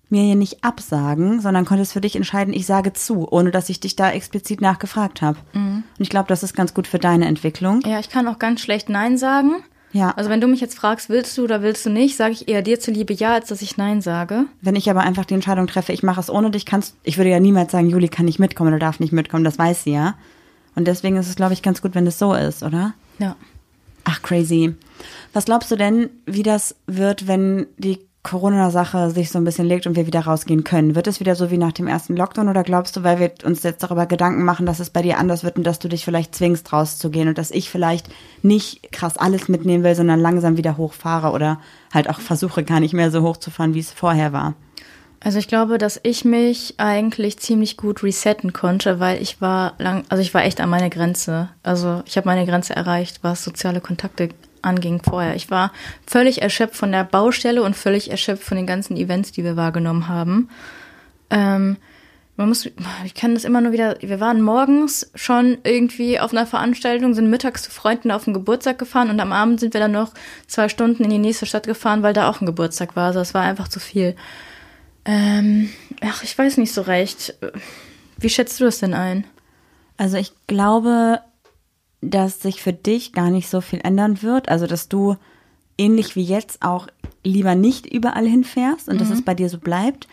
mir 0.08 0.22
hier 0.22 0.36
nicht 0.36 0.62
absagen, 0.62 1.40
sondern 1.40 1.64
konntest 1.64 1.92
für 1.92 2.00
dich 2.00 2.16
entscheiden, 2.16 2.54
ich 2.54 2.66
sage 2.66 2.92
zu, 2.92 3.26
ohne 3.30 3.50
dass 3.50 3.68
ich 3.68 3.80
dich 3.80 3.96
da 3.96 4.10
explizit 4.10 4.60
nachgefragt 4.60 5.20
habe. 5.22 5.38
Und 5.52 5.84
ich 5.98 6.10
glaube, 6.10 6.28
das 6.28 6.42
ist 6.42 6.54
ganz 6.54 6.74
gut 6.74 6.86
für 6.86 6.98
deine 6.98 7.26
Entwicklung. 7.26 7.80
Ja, 7.84 7.98
ich 7.98 8.08
kann 8.08 8.28
auch 8.28 8.38
ganz 8.38 8.60
schlecht 8.60 8.88
Nein 8.88 9.18
sagen. 9.18 9.56
Ja. 9.92 10.10
Also 10.10 10.28
wenn 10.30 10.40
du 10.40 10.46
mich 10.46 10.60
jetzt 10.60 10.76
fragst, 10.76 11.08
willst 11.08 11.36
du 11.38 11.44
oder 11.44 11.62
willst 11.62 11.86
du 11.86 11.90
nicht, 11.90 12.16
sage 12.16 12.32
ich 12.32 12.48
eher 12.48 12.62
dir 12.62 12.78
zuliebe 12.78 13.14
ja, 13.14 13.32
als 13.32 13.48
dass 13.48 13.62
ich 13.62 13.76
Nein 13.76 14.00
sage. 14.02 14.44
Wenn 14.60 14.76
ich 14.76 14.90
aber 14.90 15.00
einfach 15.00 15.24
die 15.24 15.34
Entscheidung 15.34 15.66
treffe, 15.66 15.92
ich 15.92 16.02
mache 16.02 16.20
es 16.20 16.30
ohne 16.30 16.50
dich, 16.50 16.66
kannst, 16.66 16.96
ich 17.02 17.16
würde 17.16 17.30
ja 17.30 17.40
niemals 17.40 17.72
sagen, 17.72 17.88
Juli 17.88 18.08
kann 18.08 18.26
nicht 18.26 18.38
mitkommen 18.38 18.68
oder 18.68 18.78
darf 18.78 19.00
nicht 19.00 19.12
mitkommen, 19.12 19.44
das 19.44 19.58
weiß 19.58 19.84
sie 19.84 19.92
ja. 19.92 20.14
Und 20.74 20.86
deswegen 20.86 21.16
ist 21.16 21.28
es, 21.28 21.36
glaube 21.36 21.54
ich, 21.54 21.62
ganz 21.62 21.80
gut, 21.80 21.94
wenn 21.94 22.06
es 22.06 22.18
so 22.18 22.34
ist, 22.34 22.62
oder? 22.62 22.92
Ja. 23.18 23.36
Ach, 24.04 24.20
crazy. 24.22 24.74
Was 25.32 25.46
glaubst 25.46 25.70
du 25.70 25.76
denn, 25.76 26.10
wie 26.26 26.42
das 26.42 26.76
wird, 26.86 27.26
wenn 27.26 27.66
die 27.78 28.06
Corona-Sache 28.26 29.10
sich 29.10 29.30
so 29.30 29.38
ein 29.38 29.44
bisschen 29.44 29.66
legt 29.66 29.86
und 29.86 29.94
wir 29.94 30.06
wieder 30.06 30.22
rausgehen 30.22 30.64
können? 30.64 30.96
Wird 30.96 31.06
es 31.06 31.20
wieder 31.20 31.36
so 31.36 31.52
wie 31.52 31.58
nach 31.58 31.70
dem 31.70 31.86
ersten 31.86 32.16
Lockdown 32.16 32.48
oder 32.48 32.64
glaubst 32.64 32.96
du, 32.96 33.04
weil 33.04 33.20
wir 33.20 33.30
uns 33.44 33.62
jetzt 33.62 33.84
darüber 33.84 34.06
Gedanken 34.06 34.44
machen, 34.44 34.66
dass 34.66 34.80
es 34.80 34.90
bei 34.90 35.00
dir 35.00 35.18
anders 35.18 35.44
wird 35.44 35.56
und 35.56 35.64
dass 35.64 35.78
du 35.78 35.88
dich 35.88 36.04
vielleicht 36.04 36.34
zwingst, 36.34 36.72
rauszugehen 36.72 37.28
und 37.28 37.38
dass 37.38 37.52
ich 37.52 37.70
vielleicht 37.70 38.08
nicht 38.42 38.90
krass 38.90 39.16
alles 39.16 39.48
mitnehmen 39.48 39.84
will, 39.84 39.94
sondern 39.94 40.18
langsam 40.18 40.56
wieder 40.56 40.76
hochfahre 40.76 41.30
oder 41.30 41.60
halt 41.94 42.10
auch 42.10 42.18
versuche, 42.18 42.64
gar 42.64 42.80
nicht 42.80 42.94
mehr 42.94 43.12
so 43.12 43.22
hochzufahren, 43.22 43.74
wie 43.74 43.80
es 43.80 43.92
vorher 43.92 44.32
war? 44.32 44.54
Also 45.20 45.38
ich 45.38 45.48
glaube, 45.48 45.78
dass 45.78 46.00
ich 46.02 46.24
mich 46.24 46.74
eigentlich 46.78 47.38
ziemlich 47.38 47.76
gut 47.76 48.02
resetten 48.02 48.52
konnte, 48.52 49.00
weil 49.00 49.22
ich 49.22 49.40
war 49.40 49.74
lang, 49.78 50.04
also 50.08 50.20
ich 50.20 50.34
war 50.34 50.44
echt 50.44 50.60
an 50.60 50.68
meine 50.68 50.90
Grenze. 50.90 51.48
Also 51.62 52.02
ich 52.06 52.16
habe 52.16 52.28
meine 52.28 52.44
Grenze 52.44 52.74
erreicht, 52.74 53.20
was 53.22 53.44
soziale 53.44 53.80
Kontakte 53.80 54.30
anging 54.66 55.00
vorher. 55.02 55.34
Ich 55.34 55.50
war 55.50 55.72
völlig 56.06 56.42
erschöpft 56.42 56.76
von 56.76 56.92
der 56.92 57.04
Baustelle 57.04 57.62
und 57.62 57.76
völlig 57.76 58.10
erschöpft 58.10 58.44
von 58.44 58.56
den 58.56 58.66
ganzen 58.66 58.96
Events, 58.96 59.32
die 59.32 59.44
wir 59.44 59.56
wahrgenommen 59.56 60.08
haben. 60.08 60.48
Ähm, 61.30 61.76
man 62.36 62.48
muss, 62.48 62.68
ich 63.04 63.14
kann 63.14 63.34
das 63.34 63.44
immer 63.44 63.62
nur 63.62 63.72
wieder, 63.72 63.96
wir 64.00 64.20
waren 64.20 64.42
morgens 64.42 65.10
schon 65.14 65.56
irgendwie 65.64 66.20
auf 66.20 66.32
einer 66.32 66.46
Veranstaltung, 66.46 67.14
sind 67.14 67.30
mittags 67.30 67.62
zu 67.62 67.70
Freunden 67.70 68.10
auf 68.10 68.24
den 68.24 68.34
Geburtstag 68.34 68.78
gefahren 68.78 69.08
und 69.08 69.20
am 69.20 69.32
Abend 69.32 69.58
sind 69.58 69.72
wir 69.72 69.80
dann 69.80 69.92
noch 69.92 70.12
zwei 70.46 70.68
Stunden 70.68 71.04
in 71.04 71.10
die 71.10 71.18
nächste 71.18 71.46
Stadt 71.46 71.66
gefahren, 71.66 72.02
weil 72.02 72.12
da 72.12 72.28
auch 72.28 72.42
ein 72.42 72.46
Geburtstag 72.46 72.94
war. 72.94 73.06
Also 73.06 73.20
es 73.20 73.32
war 73.32 73.42
einfach 73.42 73.68
zu 73.68 73.80
viel. 73.80 74.16
Ähm, 75.06 75.70
ach, 76.02 76.22
ich 76.24 76.36
weiß 76.36 76.58
nicht 76.58 76.74
so 76.74 76.82
recht. 76.82 77.34
Wie 78.18 78.28
schätzt 78.28 78.60
du 78.60 78.64
das 78.64 78.80
denn 78.80 78.92
ein? 78.92 79.24
Also 79.96 80.18
ich 80.18 80.32
glaube, 80.46 81.20
dass 82.00 82.40
sich 82.40 82.62
für 82.62 82.72
dich 82.72 83.12
gar 83.12 83.30
nicht 83.30 83.48
so 83.48 83.60
viel 83.60 83.80
ändern 83.82 84.22
wird. 84.22 84.48
Also 84.48 84.66
dass 84.66 84.88
du 84.88 85.16
ähnlich 85.78 86.16
wie 86.16 86.24
jetzt 86.24 86.62
auch 86.62 86.88
lieber 87.24 87.54
nicht 87.54 87.86
überall 87.86 88.26
hinfährst 88.26 88.88
und 88.88 89.00
dass 89.00 89.10
es 89.10 89.24
bei 89.24 89.34
dir 89.34 89.48
so 89.48 89.58
bleibt. 89.58 90.06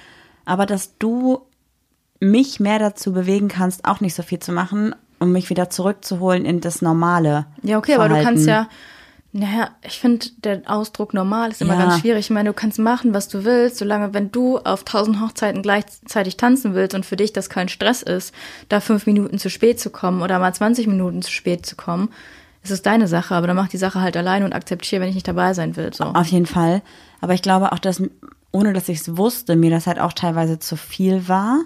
Aber 0.46 0.66
dass 0.66 0.98
du 0.98 1.42
mich 2.20 2.60
mehr 2.60 2.80
dazu 2.80 3.14
bewegen 3.14 3.48
kannst, 3.48 3.86
auch 3.86 4.02
nicht 4.02 4.16
so 4.16 4.24
viel 4.24 4.40
zu 4.40 4.52
machen, 4.52 4.96
um 5.20 5.32
mich 5.32 5.50
wieder 5.50 5.70
zurückzuholen 5.70 6.46
in 6.46 6.62
das 6.62 6.82
normale. 6.82 7.46
Ja, 7.62 7.78
okay, 7.78 7.96
aber 7.96 8.10
du 8.10 8.16
Verhalten. 8.16 8.36
kannst 8.36 8.48
ja, 8.48 8.68
naja, 9.36 9.70
ich 9.82 10.00
finde, 10.00 10.28
der 10.44 10.62
Ausdruck 10.68 11.14
normal 11.16 11.50
ist 11.52 11.62
immer 11.62 11.74
Ja. 11.74 11.80
ganz 11.86 12.00
schwierig. 12.02 12.20
Ich 12.28 12.30
meine, 12.30 12.50
du 12.50 12.54
kannst 12.54 12.78
machen, 12.78 13.16
was 13.16 13.28
du 13.28 13.44
willst, 13.44 13.78
solange, 13.78 14.14
wenn 14.14 14.32
du 14.32 14.60
auf 14.60 14.84
tausend 14.84 15.20
Hochzeiten 15.20 15.64
gleichzeitig 15.64 16.38
tanzen 16.38 16.76
willst 16.76 16.94
und 16.96 17.04
für 17.06 17.16
dich 17.16 17.34
das 17.34 17.50
kein 17.50 17.68
Stress 17.68 18.04
ist, 18.04 18.34
da 18.70 18.80
fünf 18.80 19.08
Minuten 19.08 19.40
zu 19.40 19.50
spät 19.50 19.80
zu 19.80 19.90
kommen 19.90 20.22
oder 20.22 20.38
mal 20.38 20.54
20 20.54 20.86
Minuten 20.86 21.24
zu 21.24 21.32
spät 21.32 21.66
zu 21.66 21.76
kommen, 21.76 22.10
ist 22.62 22.70
es 22.72 22.84
deine 22.84 23.08
Sache, 23.08 23.34
aber 23.36 23.48
dann 23.48 23.56
mach 23.56 23.68
die 23.68 23.78
Sache 23.78 24.02
halt 24.02 24.16
alleine 24.16 24.46
und 24.46 24.54
akzeptiere, 24.54 25.02
wenn 25.02 25.10
ich 25.10 25.16
nicht 25.16 25.28
dabei 25.28 25.54
sein 25.56 25.76
will, 25.76 25.92
so. 25.94 26.04
Auf 26.06 26.28
jeden 26.28 26.46
Fall. 26.46 26.84
Aber 27.20 27.34
ich 27.34 27.42
glaube 27.42 27.72
auch, 27.72 27.80
dass, 27.80 28.02
ohne 28.52 28.72
dass 28.72 28.88
ich 28.88 29.00
es 29.00 29.18
wusste, 29.18 29.56
mir 29.56 29.72
das 29.72 29.88
halt 29.88 30.00
auch 30.00 30.14
teilweise 30.14 30.60
zu 30.60 30.78
viel 30.78 31.28
war. 31.28 31.60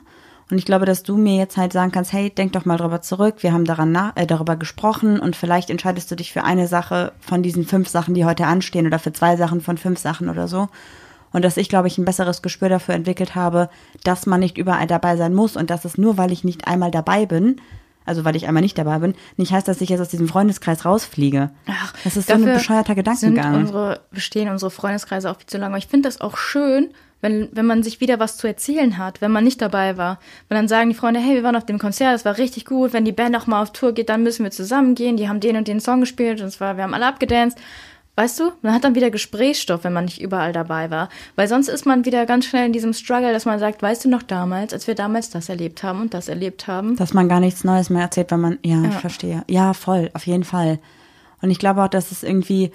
Und 0.49 0.57
ich 0.57 0.65
glaube, 0.65 0.85
dass 0.85 1.03
du 1.03 1.17
mir 1.17 1.35
jetzt 1.35 1.57
halt 1.57 1.73
sagen 1.73 1.91
kannst, 1.91 2.13
hey, 2.13 2.29
denk 2.29 2.53
doch 2.53 2.63
mal 2.63 2.77
drüber 2.77 3.01
zurück, 3.01 3.35
wir 3.41 3.51
haben 3.51 3.65
daran 3.65 3.91
nach, 3.91 4.15
äh, 4.15 4.25
darüber 4.25 4.55
gesprochen 4.55 5.19
und 5.19 5.35
vielleicht 5.35 5.69
entscheidest 5.69 6.09
du 6.09 6.15
dich 6.15 6.31
für 6.31 6.43
eine 6.43 6.67
Sache 6.67 7.11
von 7.19 7.43
diesen 7.43 7.65
fünf 7.65 7.89
Sachen, 7.89 8.13
die 8.13 8.25
heute 8.25 8.45
anstehen 8.45 8.87
oder 8.87 8.99
für 8.99 9.11
zwei 9.11 9.35
Sachen 9.35 9.59
von 9.59 9.77
fünf 9.77 9.99
Sachen 9.99 10.29
oder 10.29 10.47
so. 10.47 10.69
Und 11.33 11.43
dass 11.43 11.57
ich, 11.57 11.67
glaube 11.67 11.87
ich, 11.87 11.97
ein 11.97 12.05
besseres 12.05 12.41
Gespür 12.41 12.69
dafür 12.69 12.95
entwickelt 12.95 13.35
habe, 13.35 13.69
dass 14.03 14.25
man 14.25 14.39
nicht 14.39 14.57
überall 14.57 14.87
dabei 14.87 15.17
sein 15.17 15.33
muss 15.33 15.57
und 15.57 15.69
dass 15.69 15.83
es 15.83 15.97
nur, 15.97 16.17
weil 16.17 16.31
ich 16.31 16.45
nicht 16.45 16.67
einmal 16.67 16.91
dabei 16.91 17.25
bin, 17.25 17.59
also 18.05 18.23
weil 18.23 18.37
ich 18.37 18.47
einmal 18.47 18.63
nicht 18.63 18.77
dabei 18.77 18.99
bin, 18.99 19.15
nicht 19.35 19.51
heißt, 19.51 19.67
dass 19.67 19.81
ich 19.81 19.89
jetzt 19.89 19.99
aus 19.99 20.07
diesem 20.07 20.29
Freundeskreis 20.29 20.85
rausfliege. 20.85 21.51
Ach, 21.67 21.93
das 22.05 22.15
ist 22.15 22.29
so 22.29 22.35
ein 22.35 22.45
bescheuerter 22.45 22.95
Gedankengang. 22.95 23.53
Sind 23.53 23.61
unsere, 23.61 23.99
bestehen 24.11 24.47
unsere 24.47 24.71
Freundeskreise 24.71 25.29
auch 25.29 25.35
viel 25.37 25.47
zu 25.47 25.57
lange. 25.57 25.73
Aber 25.73 25.77
ich 25.77 25.87
finde 25.87 26.07
das 26.07 26.21
auch 26.21 26.37
schön, 26.37 26.91
wenn, 27.21 27.49
wenn 27.51 27.65
man 27.65 27.83
sich 27.83 27.99
wieder 27.99 28.19
was 28.19 28.37
zu 28.37 28.47
erzählen 28.47 28.97
hat, 28.97 29.21
wenn 29.21 29.31
man 29.31 29.43
nicht 29.43 29.61
dabei 29.61 29.97
war. 29.97 30.19
Weil 30.47 30.57
dann 30.57 30.67
sagen 30.67 30.89
die 30.89 30.95
Freunde, 30.95 31.19
hey, 31.19 31.35
wir 31.35 31.43
waren 31.43 31.55
auf 31.55 31.65
dem 31.65 31.79
Konzert, 31.79 32.13
das 32.13 32.25
war 32.25 32.37
richtig 32.37 32.65
gut. 32.65 32.93
Wenn 32.93 33.05
die 33.05 33.11
Band 33.11 33.35
auch 33.35 33.47
mal 33.47 33.61
auf 33.61 33.71
Tour 33.71 33.93
geht, 33.93 34.09
dann 34.09 34.23
müssen 34.23 34.43
wir 34.43 34.51
zusammen 34.51 34.95
gehen. 34.95 35.17
Die 35.17 35.27
haben 35.27 35.39
den 35.39 35.57
und 35.57 35.67
den 35.67 35.79
Song 35.79 35.99
gespielt 35.99 36.41
und 36.41 36.51
zwar, 36.51 36.77
wir 36.77 36.83
haben 36.83 36.93
alle 36.93 37.07
abgedanced. 37.07 37.57
Weißt 38.15 38.39
du? 38.39 38.51
Man 38.63 38.73
hat 38.73 38.83
dann 38.83 38.95
wieder 38.95 39.11
Gesprächsstoff, 39.11 39.83
wenn 39.83 39.93
man 39.93 40.05
nicht 40.05 40.19
überall 40.19 40.51
dabei 40.51 40.89
war. 40.89 41.09
Weil 41.35 41.47
sonst 41.47 41.67
ist 41.67 41.85
man 41.85 42.03
wieder 42.03 42.25
ganz 42.25 42.45
schnell 42.45 42.65
in 42.65 42.73
diesem 42.73 42.93
Struggle, 42.93 43.31
dass 43.31 43.45
man 43.45 43.59
sagt, 43.59 43.83
weißt 43.83 44.05
du 44.05 44.09
noch 44.09 44.23
damals, 44.23 44.73
als 44.73 44.87
wir 44.87 44.95
damals 44.95 45.29
das 45.29 45.49
erlebt 45.49 45.83
haben 45.83 46.01
und 46.01 46.15
das 46.15 46.27
erlebt 46.27 46.65
haben. 46.65 46.95
Dass 46.95 47.13
man 47.13 47.29
gar 47.29 47.39
nichts 47.39 47.63
Neues 47.63 47.91
mehr 47.91 48.01
erzählt, 48.01 48.31
wenn 48.31 48.39
man, 48.39 48.57
ja, 48.65 48.83
ich 48.85 48.95
verstehe. 48.95 49.43
Ja, 49.47 49.73
voll, 49.73 50.09
auf 50.15 50.25
jeden 50.25 50.45
Fall. 50.45 50.79
Und 51.43 51.51
ich 51.51 51.59
glaube 51.59 51.83
auch, 51.83 51.89
dass 51.89 52.11
es 52.11 52.23
irgendwie, 52.23 52.71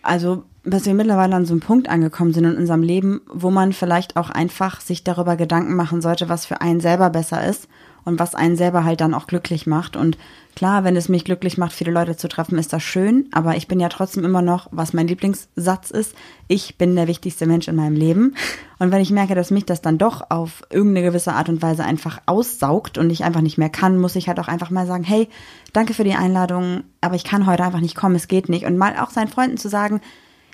also, 0.00 0.44
dass 0.64 0.86
wir 0.86 0.94
mittlerweile 0.94 1.36
an 1.36 1.44
so 1.44 1.52
einem 1.52 1.60
Punkt 1.60 1.88
angekommen 1.88 2.32
sind 2.32 2.44
in 2.44 2.56
unserem 2.56 2.82
Leben, 2.82 3.20
wo 3.30 3.50
man 3.50 3.72
vielleicht 3.72 4.16
auch 4.16 4.30
einfach 4.30 4.80
sich 4.80 5.04
darüber 5.04 5.36
Gedanken 5.36 5.74
machen 5.74 6.00
sollte, 6.00 6.28
was 6.28 6.46
für 6.46 6.60
einen 6.62 6.80
selber 6.80 7.10
besser 7.10 7.46
ist 7.46 7.68
und 8.04 8.18
was 8.18 8.34
einen 8.34 8.56
selber 8.56 8.84
halt 8.84 9.00
dann 9.00 9.14
auch 9.14 9.26
glücklich 9.26 9.66
macht. 9.66 9.96
Und 9.96 10.16
klar, 10.54 10.84
wenn 10.84 10.96
es 10.96 11.08
mich 11.08 11.24
glücklich 11.24 11.58
macht, 11.58 11.72
viele 11.72 11.90
Leute 11.90 12.16
zu 12.16 12.28
treffen, 12.28 12.58
ist 12.58 12.72
das 12.72 12.82
schön. 12.82 13.28
Aber 13.32 13.56
ich 13.56 13.68
bin 13.68 13.80
ja 13.80 13.88
trotzdem 13.90 14.24
immer 14.24 14.42
noch, 14.42 14.68
was 14.70 14.92
mein 14.94 15.06
Lieblingssatz 15.06 15.90
ist, 15.90 16.14
ich 16.48 16.76
bin 16.76 16.96
der 16.96 17.08
wichtigste 17.08 17.46
Mensch 17.46 17.68
in 17.68 17.76
meinem 17.76 17.96
Leben. 17.96 18.34
Und 18.78 18.90
wenn 18.90 19.00
ich 19.00 19.10
merke, 19.10 19.34
dass 19.34 19.50
mich 19.50 19.64
das 19.66 19.82
dann 19.82 19.98
doch 19.98 20.30
auf 20.30 20.62
irgendeine 20.70 21.06
gewisse 21.06 21.34
Art 21.34 21.48
und 21.48 21.62
Weise 21.62 21.84
einfach 21.84 22.20
aussaugt 22.26 22.98
und 22.98 23.10
ich 23.10 23.24
einfach 23.24 23.40
nicht 23.40 23.58
mehr 23.58 23.70
kann, 23.70 23.98
muss 23.98 24.16
ich 24.16 24.28
halt 24.28 24.40
auch 24.40 24.48
einfach 24.48 24.70
mal 24.70 24.86
sagen, 24.86 25.04
hey, 25.04 25.28
danke 25.72 25.94
für 25.94 26.04
die 26.04 26.14
Einladung, 26.14 26.84
aber 27.00 27.16
ich 27.16 27.24
kann 27.24 27.46
heute 27.46 27.64
einfach 27.64 27.80
nicht 27.80 27.96
kommen, 27.96 28.16
es 28.16 28.28
geht 28.28 28.48
nicht. 28.48 28.64
Und 28.64 28.76
mal 28.76 28.96
auch 28.98 29.10
seinen 29.10 29.28
Freunden 29.28 29.56
zu 29.56 29.68
sagen, 29.68 30.00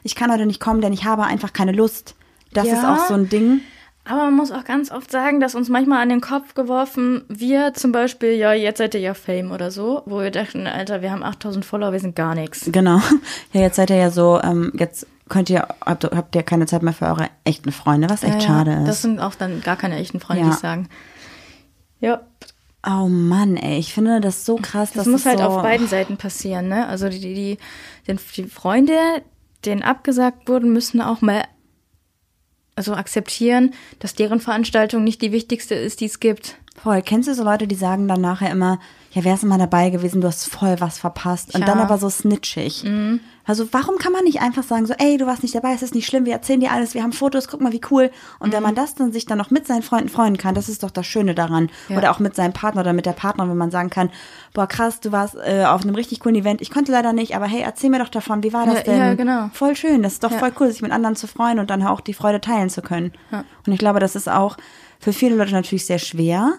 ich 0.03 0.15
kann 0.15 0.33
heute 0.33 0.47
nicht 0.47 0.61
kommen, 0.61 0.81
denn 0.81 0.93
ich 0.93 1.05
habe 1.05 1.25
einfach 1.25 1.53
keine 1.53 1.73
Lust. 1.73 2.15
Das 2.53 2.67
Ja. 2.67 2.75
ist 2.75 2.85
auch 2.85 3.07
so 3.09 3.15
ein 3.15 3.29
Ding. 3.29 3.61
Aber 4.05 4.25
man 4.25 4.35
muss 4.35 4.51
auch 4.51 4.65
ganz 4.65 4.91
oft 4.91 5.11
sagen, 5.11 5.41
dass 5.41 5.55
uns 5.55 5.69
manchmal 5.69 6.03
an 6.03 6.09
den 6.09 6.21
Kopf 6.23 6.55
geworfen 6.55 7.23
wir 7.29 7.75
zum 7.75 7.93
Beispiel, 7.93 8.33
ja, 8.33 8.53
jetzt 8.55 8.79
seid 8.79 8.95
ihr 8.95 9.01
ja 9.01 9.15
Fame 9.15 9.53
oder 9.53 9.71
so, 9.71 10.03
wo 10.07 10.21
wir 10.21 10.31
dachten, 10.31 10.67
Alter, 10.67 11.03
wir 11.03 11.13
haben 11.13 11.23
8000 11.23 11.65
Follower, 11.65 11.93
wir 11.93 12.01
sind 12.01 12.17
gar 12.17 12.35
nichts. 12.35 12.69
Genau. 12.73 13.01
Ja, 13.53 13.61
jetzt 13.61 13.77
seid 13.77 13.91
ihr 13.91 13.97
ja 13.97 14.11
so, 14.11 14.41
ähm, 14.43 14.73
jetzt 14.75 15.07
könnt 15.29 15.51
ihr, 15.51 15.69
habt, 15.85 16.05
habt 16.05 16.35
ihr 16.35 16.43
keine 16.43 16.67
Zeit 16.67 16.83
mehr 16.83 16.93
für 16.95 17.07
eure 17.07 17.29
echten 17.45 17.71
Freunde, 17.73 18.09
was 18.11 18.23
echt 18.25 18.41
Ja, 18.43 18.49
schade 18.49 18.73
ist. 18.73 18.89
Das 18.89 19.03
sind 19.03 19.21
auch 19.21 19.35
dann 19.35 19.61
gar 19.61 19.77
keine 19.77 19.97
echten 19.97 20.19
Freunde, 20.19 20.43
Ja. 20.43 20.49
die 20.49 20.55
ich 20.55 20.61
sagen. 20.61 20.89
Ja, 22.01 22.23
oh 22.87 23.07
Mann, 23.09 23.57
ey, 23.59 23.79
ich 23.79 23.93
finde 23.93 24.21
das 24.21 24.45
so 24.47 24.57
krass. 24.57 24.89
das 24.93 25.05
dass 25.05 25.07
muss 25.07 25.27
halt 25.27 25.39
so, 25.39 25.45
auf 25.45 25.63
beiden 25.63 25.87
Seiten 25.87 26.17
passieren, 26.17 26.69
ne? 26.69 26.89
Also 26.89 27.09
die, 27.11 27.21
die, 27.21 27.59
die, 28.09 28.17
die 28.37 28.45
Freunde, 28.45 28.95
denen 29.65 29.83
abgesagt 29.83 30.49
wurden, 30.49 30.73
müssen 30.73 31.01
auch 31.01 31.21
mal 31.21 31.45
also 32.77 32.95
akzeptieren, 32.95 33.75
dass 33.99 34.15
deren 34.15 34.41
Veranstaltung 34.41 35.05
nicht 35.05 35.21
die 35.23 35.33
wichtigste 35.33 35.75
ist, 35.75 36.01
die 36.01 36.07
es 36.07 36.21
gibt. 36.21 36.57
Voll. 36.77 37.03
Kennst 37.03 37.29
du 37.29 37.35
so 37.35 37.45
Leute, 37.45 37.67
die 37.67 37.75
sagen 37.75 38.09
dann 38.09 38.23
nachher 38.23 38.51
immer, 38.51 38.81
ja, 39.13 39.25
wärst 39.25 39.43
du 39.43 39.47
mal 39.49 39.59
dabei 39.59 39.91
gewesen, 39.91 40.21
du 40.21 40.29
hast 40.29 40.47
voll 40.49 40.77
was 40.79 40.99
verpasst. 40.99 41.55
Und 41.55 41.61
Ja. 41.63 41.67
dann 41.67 41.79
aber 41.81 41.99
so 41.99 42.09
snitchig. 42.09 42.85
Also 43.45 43.67
warum 43.73 43.99
kann 43.99 44.13
man 44.13 44.23
nicht 44.23 44.41
einfach 44.41 44.63
sagen, 44.63 44.87
so, 44.87 44.95
ey, 44.99 45.17
du 45.17 45.27
warst 45.27 45.43
nicht 45.43 45.55
dabei, 45.57 45.73
es 45.73 45.83
ist 45.83 45.95
nicht 45.97 46.07
schlimm, 46.07 46.25
wir 46.27 46.33
erzählen 46.35 46.61
dir 46.61 46.71
alles, 46.71 46.95
wir 46.95 47.03
haben 47.03 47.13
Fotos, 47.13 47.49
guck 47.49 47.61
mal, 47.61 47.73
wie 47.73 47.81
cool. 47.91 48.13
Und 48.39 48.53
wenn 48.53 48.63
man 48.63 48.77
das 48.77 48.95
dann 48.95 49.11
sich 49.13 49.27
dann 49.27 49.39
noch 49.39 49.51
mit 49.51 49.67
seinen 49.67 49.83
Freunden 49.83 50.09
freuen 50.09 50.37
kann, 50.37 50.55
das 50.55 50.69
ist 50.69 50.85
doch 50.85 50.93
das 50.93 51.07
Schöne 51.07 51.35
daran. 51.35 51.71
Ja. 51.89 51.97
Oder 51.99 52.13
auch 52.13 52.21
mit 52.21 52.37
seinem 52.37 52.53
Partner 52.53 52.83
oder 52.83 52.93
mit 52.93 53.07
der 53.07 53.13
Partnerin, 53.13 53.51
wenn 53.51 53.57
man 53.59 53.73
sagen 53.73 53.91
kann, 53.91 54.11
boah, 54.55 54.69
krass, 54.69 55.01
du 55.01 55.11
warst 55.11 55.35
äh, 55.45 55.65
auf 55.65 55.83
einem 55.83 55.97
richtig 55.97 56.21
coolen 56.21 56.37
Event, 56.37 56.61
ich 56.61 56.71
konnte 56.71 56.93
leider 56.93 57.13
nicht, 57.13 57.35
aber 57.35 57.47
hey, 57.47 57.63
erzähl 57.63 57.91
mir 57.91 57.99
doch 57.99 58.11
davon, 58.11 58.45
wie 58.45 58.53
war 58.53 58.67
das 58.67 58.75
Ja, 58.77 58.83
denn? 58.83 58.99
ja, 58.99 59.15
genau. 59.15 59.51
Voll 59.53 59.75
schön, 59.75 60.05
das 60.05 60.13
ist 60.15 60.23
doch 60.23 60.31
voll 60.33 60.53
cool, 60.61 60.71
sich 60.71 60.83
mit 60.83 60.93
anderen 60.93 61.17
zu 61.17 61.27
freuen 61.27 61.59
und 61.59 61.71
dann 61.71 61.83
auch 61.83 62.01
die 62.01 62.15
Freude 62.15 62.41
teilen 62.41 62.71
zu 62.71 62.83
können. 62.83 63.11
Und 63.67 63.73
ich 63.73 63.79
glaube, 63.81 63.99
das 63.99 64.15
ist 64.15 64.29
auch 64.29 64.57
für 65.01 65.13
viele 65.13 65.35
Leute 65.35 65.53
natürlich 65.53 65.87
sehr 65.87 65.99
schwer, 65.99 66.53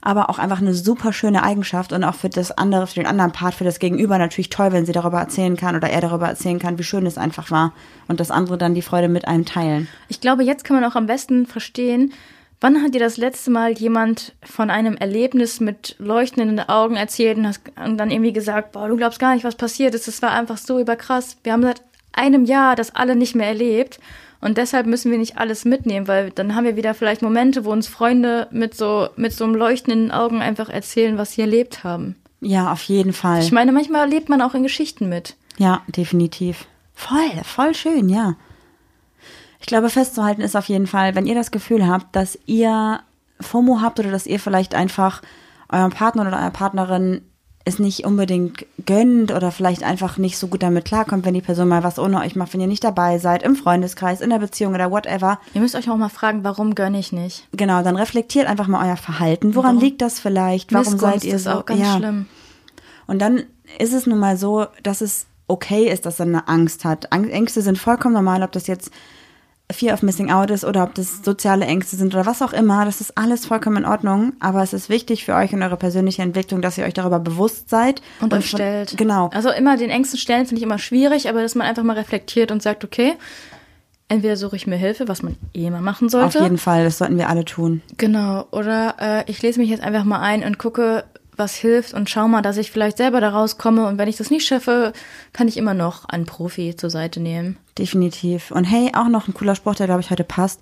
aber 0.00 0.30
auch 0.30 0.38
einfach 0.38 0.60
eine 0.60 0.74
super 0.74 1.12
schöne 1.12 1.42
Eigenschaft 1.42 1.92
und 1.92 2.04
auch 2.04 2.14
für 2.14 2.28
das 2.28 2.52
andere, 2.52 2.86
für 2.86 2.94
den 2.94 3.06
anderen 3.06 3.32
Part, 3.32 3.54
für 3.54 3.64
das 3.64 3.78
Gegenüber 3.78 4.18
natürlich 4.18 4.50
toll, 4.50 4.72
wenn 4.72 4.86
sie 4.86 4.92
darüber 4.92 5.18
erzählen 5.18 5.56
kann 5.56 5.76
oder 5.76 5.90
er 5.90 6.00
darüber 6.00 6.28
erzählen 6.28 6.58
kann, 6.58 6.78
wie 6.78 6.84
schön 6.84 7.06
es 7.06 7.18
einfach 7.18 7.50
war 7.50 7.72
und 8.06 8.20
das 8.20 8.30
andere 8.30 8.58
dann 8.58 8.74
die 8.74 8.82
Freude 8.82 9.08
mit 9.08 9.26
einem 9.26 9.44
teilen. 9.44 9.88
Ich 10.08 10.20
glaube, 10.20 10.44
jetzt 10.44 10.64
kann 10.64 10.80
man 10.80 10.90
auch 10.90 10.96
am 10.96 11.06
besten 11.06 11.46
verstehen, 11.46 12.12
wann 12.60 12.82
hat 12.82 12.94
dir 12.94 13.00
das 13.00 13.16
letzte 13.16 13.50
Mal 13.50 13.72
jemand 13.72 14.34
von 14.42 14.70
einem 14.70 14.96
Erlebnis 14.96 15.60
mit 15.60 15.96
leuchtenden 15.98 16.60
Augen 16.60 16.96
erzählt 16.96 17.38
und, 17.38 17.46
hast, 17.46 17.62
und 17.84 17.98
dann 17.98 18.10
irgendwie 18.10 18.32
gesagt, 18.32 18.72
boah, 18.72 18.88
du 18.88 18.96
glaubst 18.96 19.18
gar 19.18 19.34
nicht, 19.34 19.44
was 19.44 19.56
passiert 19.56 19.94
ist. 19.94 20.08
Das 20.08 20.22
war 20.22 20.32
einfach 20.32 20.58
so 20.58 20.78
überkrass. 20.78 21.36
Wir 21.42 21.52
haben 21.52 21.62
seit 21.62 21.82
einem 22.18 22.44
Jahr 22.44 22.76
das 22.76 22.94
alle 22.94 23.16
nicht 23.16 23.34
mehr 23.34 23.46
erlebt. 23.46 23.98
Und 24.40 24.56
deshalb 24.56 24.86
müssen 24.86 25.10
wir 25.10 25.18
nicht 25.18 25.38
alles 25.38 25.64
mitnehmen, 25.64 26.06
weil 26.06 26.30
dann 26.30 26.54
haben 26.54 26.64
wir 26.64 26.76
wieder 26.76 26.94
vielleicht 26.94 27.22
Momente, 27.22 27.64
wo 27.64 27.72
uns 27.72 27.88
Freunde 27.88 28.46
mit 28.52 28.74
so, 28.74 29.08
mit 29.16 29.32
so 29.32 29.44
einem 29.44 29.54
leuchtenden 29.54 30.12
Augen 30.12 30.40
einfach 30.40 30.68
erzählen, 30.68 31.18
was 31.18 31.32
sie 31.32 31.40
erlebt 31.40 31.82
haben. 31.82 32.14
Ja, 32.40 32.72
auf 32.72 32.82
jeden 32.84 33.12
Fall. 33.12 33.40
Ich 33.42 33.50
meine, 33.50 33.72
manchmal 33.72 34.02
erlebt 34.02 34.28
man 34.28 34.40
auch 34.42 34.54
in 34.54 34.62
Geschichten 34.62 35.08
mit. 35.08 35.36
Ja, 35.56 35.82
definitiv. 35.88 36.66
Voll, 36.94 37.30
voll 37.42 37.74
schön, 37.74 38.08
ja. 38.08 38.36
Ich 39.60 39.66
glaube, 39.66 39.90
festzuhalten 39.90 40.40
ist 40.40 40.56
auf 40.56 40.68
jeden 40.68 40.86
Fall, 40.86 41.16
wenn 41.16 41.26
ihr 41.26 41.34
das 41.34 41.50
Gefühl 41.50 41.86
habt, 41.86 42.14
dass 42.14 42.38
ihr 42.46 43.00
FOMO 43.40 43.80
habt 43.80 43.98
oder 43.98 44.12
dass 44.12 44.26
ihr 44.26 44.38
vielleicht 44.38 44.74
einfach 44.74 45.20
eurem 45.68 45.90
Partner 45.90 46.22
oder 46.22 46.38
eurer 46.38 46.50
Partnerin 46.50 47.22
es 47.68 47.78
nicht 47.78 48.04
unbedingt 48.04 48.66
gönnt 48.86 49.30
oder 49.30 49.52
vielleicht 49.52 49.82
einfach 49.82 50.18
nicht 50.18 50.38
so 50.38 50.48
gut 50.48 50.62
damit 50.62 50.84
klarkommt, 50.84 51.24
wenn 51.24 51.34
die 51.34 51.40
Person 51.40 51.68
mal 51.68 51.84
was 51.84 51.98
ohne 51.98 52.20
euch 52.20 52.34
macht, 52.34 52.52
wenn 52.54 52.60
ihr 52.60 52.66
nicht 52.66 52.82
dabei 52.82 53.18
seid, 53.18 53.42
im 53.42 53.54
Freundeskreis, 53.54 54.20
in 54.20 54.30
der 54.30 54.38
Beziehung 54.38 54.74
oder 54.74 54.90
whatever. 54.90 55.38
Ihr 55.54 55.60
müsst 55.60 55.76
euch 55.76 55.88
auch 55.88 55.96
mal 55.96 56.08
fragen, 56.08 56.44
warum 56.44 56.74
gönne 56.74 56.98
ich 56.98 57.12
nicht? 57.12 57.46
Genau, 57.52 57.82
dann 57.82 57.96
reflektiert 57.96 58.46
einfach 58.46 58.66
mal 58.66 58.88
euer 58.88 58.96
Verhalten. 58.96 59.54
Woran 59.54 59.76
Warum? 59.76 59.84
liegt 59.84 60.02
das 60.02 60.18
vielleicht? 60.18 60.72
Warum 60.72 60.92
Missgunst 60.92 61.20
seid 61.20 61.24
ihr 61.24 61.36
ist 61.36 61.44
so? 61.44 61.50
auch 61.50 61.66
ganz 61.66 61.80
ja. 61.80 61.96
schlimm. 61.96 62.26
Und 63.06 63.20
dann 63.20 63.44
ist 63.78 63.92
es 63.92 64.06
nun 64.06 64.18
mal 64.18 64.36
so, 64.36 64.66
dass 64.82 65.00
es 65.00 65.26
okay 65.46 65.90
ist, 65.90 66.06
dass 66.06 66.20
er 66.20 66.26
eine 66.26 66.48
Angst 66.48 66.84
hat. 66.84 67.12
Ängste 67.12 67.62
sind 67.62 67.78
vollkommen 67.78 68.14
normal, 68.14 68.42
ob 68.42 68.52
das 68.52 68.66
jetzt 68.66 68.90
Fear 69.70 69.92
of 69.92 70.02
Missing 70.02 70.30
Out 70.30 70.50
ist 70.50 70.64
oder 70.64 70.82
ob 70.84 70.94
das 70.94 71.22
soziale 71.22 71.66
Ängste 71.66 71.96
sind 71.96 72.14
oder 72.14 72.24
was 72.24 72.40
auch 72.40 72.52
immer. 72.54 72.84
Das 72.86 73.00
ist 73.02 73.18
alles 73.18 73.44
vollkommen 73.44 73.78
in 73.78 73.84
Ordnung. 73.84 74.32
Aber 74.40 74.62
es 74.62 74.72
ist 74.72 74.88
wichtig 74.88 75.24
für 75.26 75.34
euch 75.34 75.52
und 75.52 75.62
eure 75.62 75.76
persönliche 75.76 76.22
Entwicklung, 76.22 76.62
dass 76.62 76.78
ihr 76.78 76.84
euch 76.84 76.94
darüber 76.94 77.18
bewusst 77.20 77.68
seid. 77.68 78.00
Und, 78.20 78.32
euch 78.32 78.48
von- 78.48 78.58
stellt. 78.58 78.96
Genau. 78.96 79.28
Also 79.34 79.50
immer 79.50 79.76
den 79.76 79.90
Ängsten 79.90 80.18
stellen 80.18 80.46
finde 80.46 80.60
ich 80.60 80.64
immer 80.64 80.78
schwierig, 80.78 81.28
aber 81.28 81.42
dass 81.42 81.54
man 81.54 81.66
einfach 81.66 81.82
mal 81.82 81.96
reflektiert 81.96 82.50
und 82.50 82.62
sagt, 82.62 82.82
okay, 82.82 83.14
entweder 84.08 84.36
suche 84.36 84.56
ich 84.56 84.66
mir 84.66 84.76
Hilfe, 84.76 85.06
was 85.06 85.22
man 85.22 85.36
eh 85.52 85.66
immer 85.66 85.82
machen 85.82 86.06
Auf 86.06 86.12
sollte. 86.12 86.38
jeden 86.38 86.56
Fall, 86.58 86.84
das 86.84 86.96
sollten 86.96 87.18
wir 87.18 87.28
alle 87.28 87.44
tun. 87.44 87.82
Genau. 87.98 88.46
Oder 88.52 88.94
äh, 88.98 89.30
ich 89.30 89.42
lese 89.42 89.60
mich 89.60 89.68
jetzt 89.68 89.82
einfach 89.82 90.04
mal 90.04 90.20
ein 90.20 90.44
und 90.44 90.58
gucke, 90.58 91.04
was 91.38 91.54
hilft 91.54 91.94
und 91.94 92.10
schau 92.10 92.28
mal, 92.28 92.42
dass 92.42 92.56
ich 92.56 92.70
vielleicht 92.70 92.96
selber 92.96 93.20
da 93.20 93.30
rauskomme. 93.30 93.86
Und 93.86 93.98
wenn 93.98 94.08
ich 94.08 94.16
das 94.16 94.30
nicht 94.30 94.46
schaffe, 94.46 94.92
kann 95.32 95.48
ich 95.48 95.56
immer 95.56 95.74
noch 95.74 96.04
einen 96.06 96.26
Profi 96.26 96.74
zur 96.76 96.90
Seite 96.90 97.20
nehmen. 97.20 97.56
Definitiv. 97.78 98.50
Und 98.50 98.64
hey, 98.64 98.90
auch 98.94 99.08
noch 99.08 99.28
ein 99.28 99.34
cooler 99.34 99.54
Spruch, 99.54 99.74
der, 99.76 99.86
glaube 99.86 100.00
ich, 100.00 100.10
heute 100.10 100.24
passt. 100.24 100.60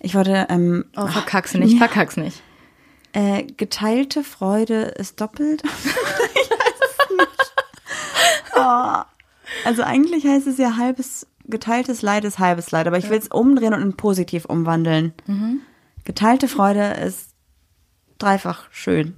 Ich 0.00 0.14
wollte, 0.14 0.46
ähm, 0.50 0.84
Oh, 0.96 1.06
verkack's 1.06 1.54
nicht, 1.54 1.72
Ja. 1.78 1.78
verkack's 1.78 2.16
nicht. 2.16 2.42
Äh, 3.12 3.44
geteilte 3.44 4.24
Freude 4.24 4.82
ist 4.82 5.20
doppelt. 5.20 5.62
ich 5.84 6.50
weiß 6.50 6.80
es 6.80 7.16
nicht. 7.16 7.52
Oh. 8.56 9.02
Also 9.64 9.82
eigentlich 9.82 10.24
heißt 10.26 10.46
es 10.46 10.56
ja 10.58 10.76
halbes, 10.78 11.26
geteiltes 11.44 12.00
Leid 12.02 12.24
ist 12.24 12.38
halbes 12.38 12.70
Leid, 12.70 12.86
aber 12.86 12.96
ich 12.98 13.10
will 13.10 13.18
es 13.18 13.28
umdrehen 13.28 13.74
und 13.74 13.82
in 13.82 13.96
positiv 13.96 14.46
umwandeln. 14.46 15.12
Geteilte 16.04 16.48
Freude 16.48 16.92
ist 16.94 17.28
dreifach 18.18 18.64
schön. 18.70 19.16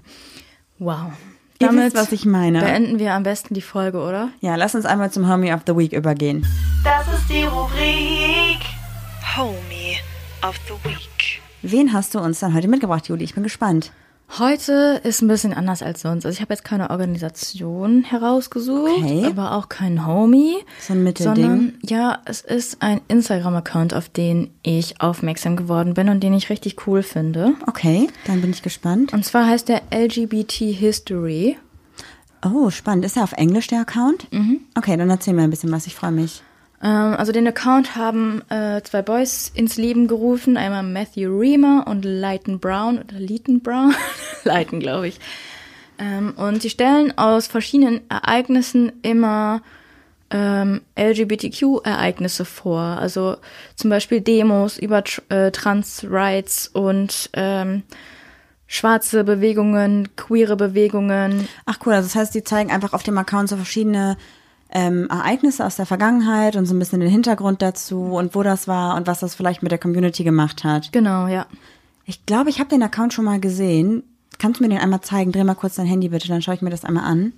Wow. 0.78 1.12
Ihr 1.60 1.68
Damit 1.68 1.84
wisst, 1.84 1.96
was 1.96 2.12
ich 2.12 2.24
meine. 2.26 2.60
beenden 2.60 2.98
wir 2.98 3.12
am 3.14 3.22
besten 3.22 3.54
die 3.54 3.62
Folge, 3.62 3.98
oder? 4.00 4.30
Ja, 4.40 4.56
lass 4.56 4.74
uns 4.74 4.86
einmal 4.86 5.10
zum 5.12 5.28
Homie 5.28 5.52
of 5.52 5.60
the 5.66 5.76
Week 5.76 5.92
übergehen. 5.92 6.44
Das 6.82 7.06
ist 7.16 7.28
die 7.28 7.44
Rubrik 7.44 8.58
Homie 9.36 9.96
of 10.42 10.56
the 10.66 10.74
Week. 10.88 11.40
Wen 11.62 11.92
hast 11.92 12.14
du 12.14 12.18
uns 12.18 12.40
dann 12.40 12.54
heute 12.54 12.68
mitgebracht, 12.68 13.08
Juli? 13.08 13.24
Ich 13.24 13.34
bin 13.34 13.42
gespannt. 13.42 13.92
Heute 14.38 15.00
ist 15.04 15.22
ein 15.22 15.28
bisschen 15.28 15.52
anders 15.54 15.80
als 15.82 16.00
sonst. 16.00 16.24
Also 16.26 16.34
ich 16.34 16.40
habe 16.40 16.52
jetzt 16.52 16.64
keine 16.64 16.90
Organisation 16.90 18.02
herausgesucht, 18.02 18.90
Okay. 19.04 19.26
aber 19.26 19.52
auch 19.52 19.68
kein 19.68 20.06
Homie. 20.06 20.56
So 20.80 20.94
ein 20.94 21.04
Mittelding. 21.04 21.44
Sondern, 21.44 21.78
ja, 21.82 22.18
es 22.24 22.40
ist 22.40 22.82
ein 22.82 23.00
Instagram-Account, 23.06 23.94
auf 23.94 24.08
den 24.08 24.50
ich 24.62 25.00
aufmerksam 25.00 25.54
geworden 25.56 25.94
bin 25.94 26.08
und 26.08 26.20
den 26.20 26.34
ich 26.34 26.50
richtig 26.50 26.86
cool 26.86 27.02
finde. 27.04 27.52
Okay, 27.68 28.08
dann 28.26 28.40
bin 28.40 28.50
ich 28.50 28.62
gespannt. 28.62 29.12
Und 29.12 29.24
zwar 29.24 29.46
heißt 29.46 29.68
der 29.68 29.82
LGBT 29.92 30.52
History. 30.72 31.56
Oh, 32.44 32.70
spannend. 32.70 33.04
Ist 33.04 33.16
er 33.16 33.22
auf 33.24 33.32
Englisch, 33.32 33.68
der 33.68 33.80
Account? 33.82 34.30
Mhm. 34.32 34.60
Okay, 34.76 34.96
dann 34.96 35.10
erzähl 35.10 35.34
mir 35.34 35.42
ein 35.42 35.50
bisschen 35.50 35.70
was. 35.70 35.86
Ich 35.86 35.94
freue 35.94 36.12
mich. 36.12 36.42
Ähm, 36.84 37.14
also 37.16 37.32
den 37.32 37.48
Account 37.48 37.96
haben 37.96 38.42
äh, 38.50 38.82
zwei 38.82 39.02
Boys 39.02 39.50
ins 39.54 39.76
Leben 39.76 40.06
gerufen. 40.06 40.56
Einmal 40.56 40.82
Matthew 40.82 41.36
Reamer 41.36 41.86
und 41.88 42.04
Leighton 42.04 42.60
Brown 42.60 42.98
oder 42.98 43.18
Leighton 43.18 43.60
Brown. 43.60 43.94
Leighton, 44.44 44.78
glaube 44.78 45.08
ich. 45.08 45.18
Ähm, 45.98 46.34
und 46.36 46.60
sie 46.60 46.70
stellen 46.70 47.16
aus 47.16 47.46
verschiedenen 47.46 48.02
Ereignissen 48.10 48.92
immer 49.02 49.62
ähm, 50.30 50.82
LGBTQ-Ereignisse 50.98 52.44
vor. 52.44 52.80
Also 52.80 53.36
zum 53.76 53.90
Beispiel 53.90 54.20
Demos 54.20 54.78
über 54.78 55.04
Tr 55.04 55.22
äh, 55.30 55.50
Trans-Rights 55.52 56.68
und 56.68 57.30
ähm, 57.32 57.84
schwarze 58.66 59.24
Bewegungen, 59.24 60.16
queere 60.16 60.56
Bewegungen. 60.56 61.48
Ach 61.64 61.78
cool, 61.86 61.94
also 61.94 62.08
das 62.08 62.16
heißt, 62.16 62.34
die 62.34 62.44
zeigen 62.44 62.70
einfach 62.70 62.92
auf 62.92 63.04
dem 63.04 63.16
Account 63.16 63.48
so 63.48 63.56
verschiedene 63.56 64.16
ähm, 64.74 65.08
Ereignisse 65.08 65.64
aus 65.64 65.76
der 65.76 65.86
Vergangenheit 65.86 66.56
und 66.56 66.66
so 66.66 66.74
ein 66.74 66.78
bisschen 66.78 67.00
den 67.00 67.08
Hintergrund 67.08 67.62
dazu 67.62 68.16
und 68.16 68.34
wo 68.34 68.42
das 68.42 68.66
war 68.68 68.96
und 68.96 69.06
was 69.06 69.20
das 69.20 69.34
vielleicht 69.34 69.62
mit 69.62 69.72
der 69.72 69.78
Community 69.78 70.24
gemacht 70.24 70.64
hat. 70.64 70.92
Genau, 70.92 71.28
ja. 71.28 71.46
Ich 72.04 72.26
glaube, 72.26 72.50
ich 72.50 72.58
habe 72.58 72.68
den 72.68 72.82
Account 72.82 73.14
schon 73.14 73.24
mal 73.24 73.40
gesehen. 73.40 74.02
Kannst 74.38 74.58
du 74.58 74.64
mir 74.64 74.70
den 74.70 74.78
einmal 74.78 75.00
zeigen? 75.00 75.30
Dreh 75.32 75.44
mal 75.44 75.54
kurz 75.54 75.76
dein 75.76 75.86
Handy 75.86 76.08
bitte, 76.08 76.28
dann 76.28 76.42
schaue 76.42 76.56
ich 76.56 76.62
mir 76.62 76.70
das 76.70 76.84
einmal 76.84 77.04
an. 77.04 77.32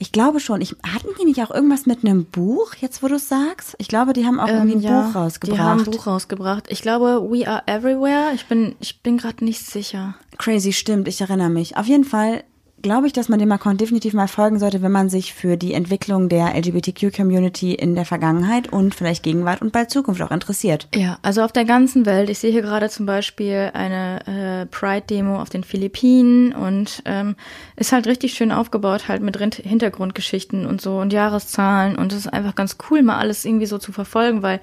Ich 0.00 0.12
glaube 0.12 0.38
schon. 0.38 0.60
Ich, 0.60 0.76
hatten 0.86 1.08
die 1.20 1.24
nicht 1.24 1.42
auch 1.42 1.50
irgendwas 1.50 1.84
mit 1.84 2.04
einem 2.04 2.24
Buch, 2.24 2.74
jetzt 2.76 3.02
wo 3.02 3.08
du 3.08 3.16
es 3.16 3.28
sagst? 3.28 3.74
Ich 3.78 3.88
glaube, 3.88 4.12
die 4.12 4.24
haben 4.24 4.38
auch 4.38 4.46
irgendwie 4.46 4.76
ein 4.76 4.84
Ähm, 4.84 4.84
ja, 4.84 5.02
Buch 5.02 5.16
rausgebracht. 5.16 5.58
Die 5.58 5.60
haben 5.60 5.80
ein 5.80 5.84
Buch 5.86 6.06
rausgebracht. 6.06 6.66
Ich 6.68 6.82
glaube, 6.82 7.28
We 7.28 7.48
Are 7.48 7.64
Everywhere. 7.66 8.30
Ich 8.32 8.46
bin, 8.46 8.76
ich 8.78 9.02
bin 9.02 9.18
gerade 9.18 9.44
nicht 9.44 9.66
sicher. 9.66 10.14
Crazy, 10.38 10.72
stimmt, 10.72 11.08
ich 11.08 11.20
erinnere 11.20 11.50
mich. 11.50 11.76
Auf 11.76 11.86
jeden 11.86 12.04
Fall 12.04 12.44
glaube 12.82 13.06
ich, 13.06 13.12
dass 13.12 13.28
man 13.28 13.38
dem 13.38 13.50
Account 13.52 13.80
definitiv 13.80 14.14
mal 14.14 14.28
folgen 14.28 14.58
sollte, 14.58 14.82
wenn 14.82 14.92
man 14.92 15.08
sich 15.08 15.34
für 15.34 15.56
die 15.56 15.74
Entwicklung 15.74 16.28
der 16.28 16.54
LGBTQ-Community 16.54 17.74
in 17.74 17.94
der 17.94 18.04
Vergangenheit 18.04 18.72
und 18.72 18.94
vielleicht 18.94 19.22
Gegenwart 19.22 19.62
und 19.62 19.72
bald 19.72 19.90
Zukunft 19.90 20.22
auch 20.22 20.30
interessiert. 20.30 20.88
Ja, 20.94 21.18
also 21.22 21.42
auf 21.42 21.52
der 21.52 21.64
ganzen 21.64 22.06
Welt. 22.06 22.30
Ich 22.30 22.38
sehe 22.38 22.52
hier 22.52 22.62
gerade 22.62 22.88
zum 22.88 23.06
Beispiel 23.06 23.70
eine 23.74 24.26
äh, 24.26 24.66
Pride-Demo 24.66 25.40
auf 25.40 25.50
den 25.50 25.64
Philippinen 25.64 26.52
und 26.52 27.02
ähm, 27.04 27.36
ist 27.76 27.92
halt 27.92 28.06
richtig 28.06 28.34
schön 28.34 28.52
aufgebaut, 28.52 29.08
halt 29.08 29.22
mit 29.22 29.36
Hintergrundgeschichten 29.38 30.66
und 30.66 30.80
so 30.80 30.98
und 30.98 31.12
Jahreszahlen 31.12 31.96
und 31.96 32.12
es 32.12 32.20
ist 32.20 32.32
einfach 32.32 32.54
ganz 32.54 32.76
cool, 32.90 33.02
mal 33.02 33.18
alles 33.18 33.44
irgendwie 33.44 33.66
so 33.66 33.78
zu 33.78 33.92
verfolgen, 33.92 34.42
weil 34.42 34.60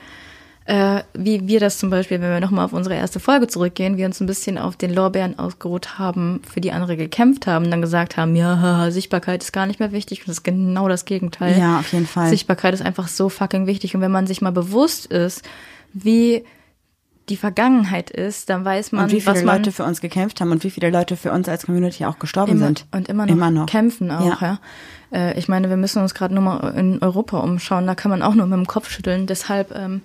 äh, 0.65 1.01
wie 1.13 1.47
wir 1.47 1.59
das 1.59 1.77
zum 1.77 1.91
Beispiel, 1.91 2.19
wenn 2.21 2.31
wir 2.31 2.39
nochmal 2.39 2.65
auf 2.65 2.73
unsere 2.73 2.95
erste 2.95 3.19
Folge 3.19 3.47
zurückgehen, 3.47 3.97
wir 3.97 4.07
uns 4.07 4.19
ein 4.19 4.25
bisschen 4.25 4.57
auf 4.57 4.75
den 4.75 4.93
Lorbeeren 4.93 5.37
ausgeruht 5.37 5.99
haben, 5.99 6.41
für 6.51 6.59
die 6.59 6.71
andere 6.71 6.97
gekämpft 6.97 7.45
haben, 7.45 7.69
dann 7.69 7.81
gesagt 7.81 8.17
haben, 8.17 8.35
ja, 8.35 8.59
haha, 8.59 8.89
Sichtbarkeit 8.89 9.43
ist 9.43 9.53
gar 9.53 9.67
nicht 9.67 9.79
mehr 9.79 9.91
wichtig 9.91 10.21
und 10.21 10.27
das 10.29 10.37
ist 10.37 10.43
genau 10.43 10.87
das 10.87 11.05
Gegenteil. 11.05 11.57
Ja, 11.59 11.79
auf 11.79 11.93
jeden 11.93 12.07
Fall. 12.07 12.29
Sichtbarkeit 12.29 12.73
ist 12.73 12.81
einfach 12.81 13.07
so 13.07 13.29
fucking 13.29 13.67
wichtig 13.67 13.93
und 13.95 14.01
wenn 14.01 14.11
man 14.11 14.25
sich 14.25 14.41
mal 14.41 14.51
bewusst 14.51 15.05
ist, 15.05 15.43
wie 15.93 16.43
die 17.29 17.37
Vergangenheit 17.37 18.09
ist, 18.11 18.49
dann 18.49 18.65
weiß 18.65 18.91
man, 18.91 19.05
Und 19.05 19.11
wie 19.11 19.21
viele 19.21 19.35
was 19.35 19.43
man 19.43 19.57
Leute 19.57 19.71
für 19.71 19.83
uns 19.83 20.01
gekämpft 20.01 20.41
haben 20.41 20.51
und 20.51 20.63
wie 20.63 20.69
viele 20.71 20.89
Leute 20.89 21.15
für 21.15 21.31
uns 21.31 21.47
als 21.49 21.65
Community 21.65 22.05
auch 22.05 22.19
gestorben 22.19 22.53
immer, 22.53 22.65
sind. 22.67 22.85
und 22.91 23.07
immer 23.07 23.25
noch, 23.25 23.33
Immer 23.33 23.51
noch. 23.51 23.65
kämpfen 23.67 24.11
auch, 24.11 24.41
Ja. 24.41 24.59
ja. 25.11 25.29
Äh, 25.29 25.39
ich 25.39 25.47
meine, 25.47 25.69
wir 25.69 25.77
müssen 25.77 26.01
uns 26.01 26.13
gerade 26.13 26.33
nur 26.33 26.43
mal 26.43 26.69
in 26.75 27.01
Europa 27.01 27.37
umschauen, 27.39 27.87
da 27.87 27.95
kann 27.95 28.11
man 28.11 28.21
auch 28.21 28.33
nur 28.35 28.45
mit 28.47 28.57
dem 28.57 28.67
Kopf 28.67 28.89
schütteln. 28.89 29.25
Deshalb 29.27 29.73
ähm, 29.75 30.01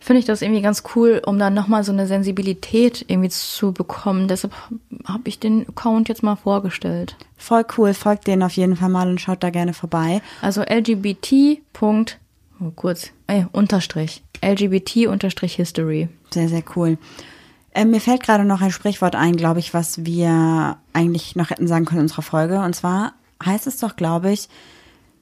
finde 0.00 0.20
ich 0.20 0.24
das 0.24 0.42
irgendwie 0.42 0.62
ganz 0.62 0.82
cool, 0.94 1.22
um 1.24 1.38
dann 1.38 1.54
nochmal 1.54 1.84
so 1.84 1.92
eine 1.92 2.06
Sensibilität 2.06 3.04
irgendwie 3.06 3.28
zu 3.28 3.72
bekommen. 3.72 4.28
Deshalb 4.28 4.54
habe 5.06 5.28
ich 5.28 5.38
den 5.38 5.68
Account 5.68 6.08
jetzt 6.08 6.22
mal 6.22 6.36
vorgestellt. 6.36 7.16
Voll 7.36 7.64
cool, 7.76 7.94
folgt 7.94 8.26
denen 8.26 8.42
auf 8.42 8.52
jeden 8.52 8.76
Fall 8.76 8.88
mal 8.88 9.08
und 9.08 9.20
schaut 9.20 9.42
da 9.42 9.50
gerne 9.50 9.74
vorbei. 9.74 10.22
Also 10.40 10.62
LGBT. 10.62 11.60
Oh, 12.60 12.70
kurz, 12.74 13.10
ey, 13.26 13.46
Unterstrich. 13.52 14.22
LGBT 14.42 15.06
Unterstrich 15.06 15.54
History. 15.54 16.08
Sehr, 16.30 16.48
sehr 16.48 16.62
cool. 16.74 16.98
Ähm, 17.74 17.90
mir 17.90 18.00
fällt 18.00 18.22
gerade 18.22 18.44
noch 18.44 18.62
ein 18.62 18.72
Sprichwort 18.72 19.14
ein, 19.14 19.36
glaube 19.36 19.60
ich, 19.60 19.74
was 19.74 20.04
wir 20.04 20.78
eigentlich 20.92 21.36
noch 21.36 21.50
hätten 21.50 21.68
sagen 21.68 21.84
können 21.84 22.00
in 22.00 22.04
unserer 22.04 22.22
Folge. 22.22 22.60
Und 22.60 22.74
zwar 22.74 23.12
heißt 23.44 23.66
es 23.66 23.78
doch, 23.78 23.96
glaube 23.96 24.32
ich, 24.32 24.48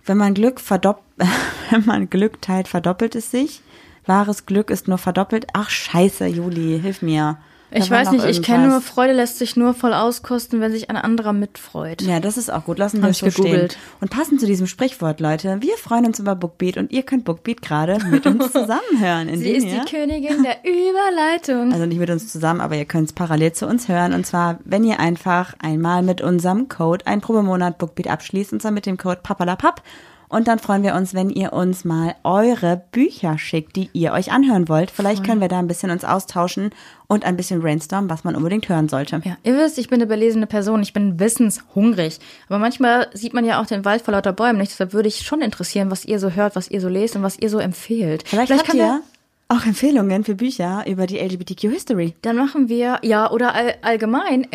wenn 0.07 0.17
man 0.17 0.35
Glück 0.35 0.61
verdoppelt, 0.61 1.05
wenn 1.71 1.85
man 1.85 2.09
Glück 2.09 2.41
teilt, 2.41 2.69
verdoppelt 2.69 3.15
es 3.15 3.31
sich. 3.31 3.61
Wahres 4.09 4.47
Glück 4.47 4.71
ist 4.71 4.89
nur 4.89 4.99
verdoppelt. 4.99 5.47
Ach, 5.53 5.71
scheiße, 5.71 6.27
Juli, 6.27 6.81
hilf 6.81 7.03
mir. 7.03 7.39
Da 7.71 7.79
Ich 7.81 7.91
weiß 7.91 8.13
nicht, 8.13 8.25
ich 8.25 8.43
kenne 8.43 8.69
nur. 8.69 8.81
Freude 8.81 9.13
lässt 9.13 9.37
sich 9.39 9.55
nur 9.55 9.75
voll 9.75 9.93
auskosten, 9.93 10.61
wenn 10.61 10.73
sich 10.73 10.89
ein 10.89 10.97
anderer 10.97 11.35
mitfreut. 11.35 12.01
Ja, 12.01 12.19
das 12.19 12.39
ist 12.39 12.51
auch 12.51 12.65
gut. 12.65 12.79
Lassen 12.79 13.03
wir 13.03 13.11
es 13.11 13.19
so 13.19 13.31
stehen. 13.31 13.45
gegoogelt. 13.45 13.77
Und 14.01 14.11
passend 14.11 14.41
zu 14.41 14.47
diesem 14.47 14.67
Sprichwort, 14.67 15.21
Leute, 15.21 15.59
wir 15.61 15.77
freuen 15.77 16.07
uns 16.07 16.19
über 16.19 16.35
Bookbeat 16.35 16.79
und 16.79 16.91
ihr 16.93 17.03
könnt 17.03 17.27
Bookbeat 17.27 17.61
gerade 17.61 17.99
mit 18.07 18.25
uns 18.27 18.53
zusammenhören. 18.53 19.37
Sie 19.37 19.51
ist 19.51 19.67
die 19.67 19.91
Königin 19.91 20.43
der 20.43 20.65
Überleitung. 20.65 21.73
also 21.73 21.85
nicht 21.85 21.99
mit 21.99 22.09
uns 22.09 22.33
zusammen, 22.33 22.63
aber 22.63 22.77
ihr 22.77 22.87
könnt 22.87 23.09
es 23.09 23.13
parallel 23.13 23.53
zu 23.53 23.67
uns 23.67 23.89
hören. 23.89 24.15
Und 24.15 24.25
zwar, 24.27 24.61
wenn 24.65 24.83
ihr 24.85 24.99
einfach 24.99 25.55
einmal 25.59 26.03
mit 26.03 26.23
unserem 26.23 26.69
Code 26.69 27.07
einen 27.07 27.21
Probemonat 27.21 27.77
Bookbeat 27.77 28.09
abschließt, 28.09 28.55
und 28.55 28.63
zwar 28.63 28.71
mit 28.71 28.87
dem 28.87 28.97
Code 28.97 29.21
papalapap. 29.23 29.83
Und 30.29 30.49
dann 30.49 30.59
freuen 30.59 30.83
wir 30.83 30.95
uns, 30.95 31.15
wenn 31.15 31.31
ihr 31.31 31.53
uns 31.53 31.85
mal 31.85 32.15
eure 32.25 32.83
Bücher 32.93 33.39
schickt, 33.39 33.77
die 33.77 33.91
ihr 33.93 34.13
euch 34.13 34.31
anhören 34.31 34.69
wollt. 34.69 34.91
Vielleicht 34.91 35.25
können 35.25 35.41
wir 35.41 35.49
da 35.49 35.59
ein 35.59 35.69
bisschen 35.69 35.91
uns 35.91 36.05
austauschen 36.05 36.71
und 37.07 37.25
ein 37.25 37.37
bisschen 37.37 37.61
brainstormen, 37.61 38.11
was 38.11 38.25
man 38.25 38.37
unbedingt 38.37 38.69
hören 38.69 38.89
sollte. 38.89 39.21
Ja, 39.25 39.37
ihr 39.43 39.57
wisst, 39.57 39.79
ich 39.79 39.89
bin 39.89 40.01
eine 40.01 40.07
belesene 40.07 40.47
Person, 40.47 40.83
ich 40.83 40.93
bin 40.93 41.19
wissenshungrig. 41.19 42.19
Aber 42.49 42.59
manchmal 42.59 43.09
sieht 43.15 43.33
man 43.33 43.45
ja 43.45 43.61
auch 43.61 43.67
den 43.67 43.85
Wald 43.85 44.03
vor 44.03 44.13
lauter 44.13 44.33
Bäumen 44.33 44.59
nicht. 44.59 44.73
Deshalb 44.73 44.93
würde 44.93 45.09
ich 45.09 45.21
schon 45.21 45.41
interessieren, 45.41 45.91
was 45.91 46.05
ihr 46.05 46.19
so 46.19 46.31
hört, 46.31 46.57
was 46.57 46.71
ihr 46.71 46.81
so 46.81 46.89
lest 46.89 47.17
und 47.17 47.23
was 47.23 47.39
ihr 47.39 47.49
so 47.51 47.59
empfehlt. 47.59 48.25
Vielleicht, 48.27 48.53
habt 48.53 48.65
kann 48.65 48.77
ihr 48.77 49.01
auch 49.49 49.65
Empfehlungen 49.65 50.25
für 50.25 50.35
Bücher 50.35 50.85
über 50.87 51.07
die 51.07 51.19
LGBTQ-History. 51.19 52.15
Dann 52.21 52.37
machen 52.37 52.69
wir, 52.69 52.99
ja, 53.03 53.31
oder 53.31 53.55
all, 53.55 53.75
allgemein 53.81 54.47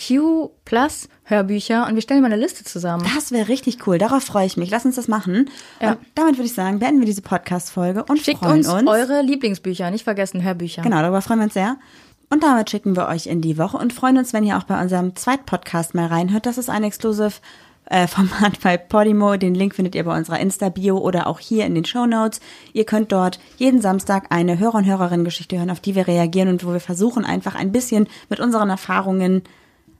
LGBTQ 0.00 0.50
plus 0.64 1.08
Hörbücher 1.24 1.86
und 1.86 1.94
wir 1.94 2.02
stellen 2.02 2.22
mal 2.22 2.32
eine 2.32 2.40
Liste 2.40 2.64
zusammen. 2.64 3.06
Das 3.14 3.30
wäre 3.30 3.48
richtig 3.48 3.86
cool. 3.86 3.98
Darauf 3.98 4.24
freue 4.24 4.46
ich 4.46 4.56
mich. 4.56 4.70
Lass 4.70 4.84
uns 4.84 4.96
das 4.96 5.08
machen. 5.08 5.50
Ja. 5.80 5.92
Und 5.92 5.98
damit 6.14 6.36
würde 6.36 6.46
ich 6.46 6.54
sagen, 6.54 6.78
beenden 6.78 7.00
wir 7.00 7.06
diese 7.06 7.22
Podcast-Folge 7.22 8.04
und 8.04 8.18
Schickt 8.18 8.40
freuen 8.40 8.58
uns, 8.58 8.68
uns. 8.68 8.88
eure 8.88 9.22
Lieblingsbücher, 9.22 9.90
nicht 9.90 10.04
vergessen 10.04 10.42
Hörbücher. 10.42 10.82
Genau, 10.82 11.00
darüber 11.02 11.22
freuen 11.22 11.40
wir 11.40 11.44
uns 11.44 11.54
sehr. 11.54 11.76
Und 12.30 12.42
damit 12.42 12.70
schicken 12.70 12.96
wir 12.96 13.08
euch 13.08 13.26
in 13.26 13.40
die 13.40 13.58
Woche 13.58 13.76
und 13.76 13.92
freuen 13.92 14.16
uns, 14.18 14.32
wenn 14.32 14.44
ihr 14.44 14.56
auch 14.56 14.64
bei 14.64 14.80
unserem 14.80 15.16
Zweit-Podcast 15.16 15.94
mal 15.94 16.06
reinhört. 16.06 16.46
Das 16.46 16.58
ist 16.58 16.70
ein 16.70 16.84
Exclusive 16.84 17.32
äh, 17.86 18.06
Format 18.06 18.60
bei 18.62 18.76
Podimo. 18.76 19.36
Den 19.36 19.54
Link 19.54 19.74
findet 19.74 19.96
ihr 19.96 20.04
bei 20.04 20.16
unserer 20.16 20.38
Insta-Bio 20.38 20.96
oder 20.96 21.26
auch 21.26 21.40
hier 21.40 21.66
in 21.66 21.74
den 21.74 21.84
Show 21.84 22.06
Notes. 22.06 22.40
Ihr 22.72 22.84
könnt 22.84 23.10
dort 23.10 23.40
jeden 23.56 23.80
Samstag 23.80 24.26
eine 24.30 24.58
Hörer- 24.58 24.78
und 24.78 24.84
Hörerinnen-Geschichte 24.86 25.58
hören, 25.58 25.70
auf 25.70 25.80
die 25.80 25.96
wir 25.96 26.06
reagieren 26.06 26.48
und 26.48 26.64
wo 26.64 26.72
wir 26.72 26.80
versuchen, 26.80 27.24
einfach 27.24 27.56
ein 27.56 27.72
bisschen 27.72 28.08
mit 28.28 28.38
unseren 28.38 28.70
Erfahrungen 28.70 29.42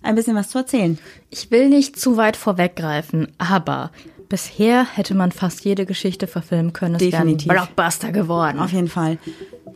ein 0.02 0.14
bisschen 0.14 0.36
was 0.36 0.48
zu 0.48 0.58
erzählen. 0.58 0.98
Ich 1.30 1.50
will 1.50 1.68
nicht 1.68 1.98
zu 1.98 2.16
weit 2.16 2.36
vorweggreifen, 2.36 3.28
aber 3.38 3.90
bisher 4.28 4.84
hätte 4.84 5.14
man 5.14 5.32
fast 5.32 5.64
jede 5.64 5.86
Geschichte 5.86 6.26
verfilmen 6.26 6.72
können. 6.72 6.94
Es 6.94 7.00
wäre 7.02 7.16
ein 7.16 7.28
Definitiv. 7.28 7.48
Blockbuster 7.48 8.12
geworden. 8.12 8.58
Auf 8.58 8.72
jeden 8.72 8.88
Fall. 8.88 9.18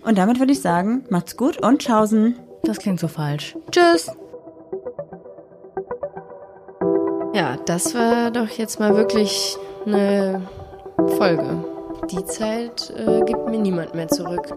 Und 0.03 0.19
damit 0.19 0.39
würde 0.39 0.53
ich 0.53 0.61
sagen, 0.61 1.05
macht's 1.11 1.37
gut 1.37 1.59
und 1.59 1.81
tschaußen. 1.83 2.37
Das 2.63 2.79
klingt 2.79 3.01
so 3.01 3.09
falsch. 3.09 3.57
Tschüss. 3.71 4.11
Ja, 7.35 7.57
das 7.67 7.95
war 7.95 8.31
doch 8.31 8.49
jetzt 8.49 8.79
mal 8.79 8.95
wirklich 8.97 9.57
eine 9.87 10.47
Folge. 11.19 11.65
Die 12.11 12.25
Zeit 12.27 12.93
äh, 12.97 13.23
gibt 13.25 13.49
mir 13.49 13.59
niemand 13.59 13.95
mehr 13.95 14.09
zurück. 14.09 14.57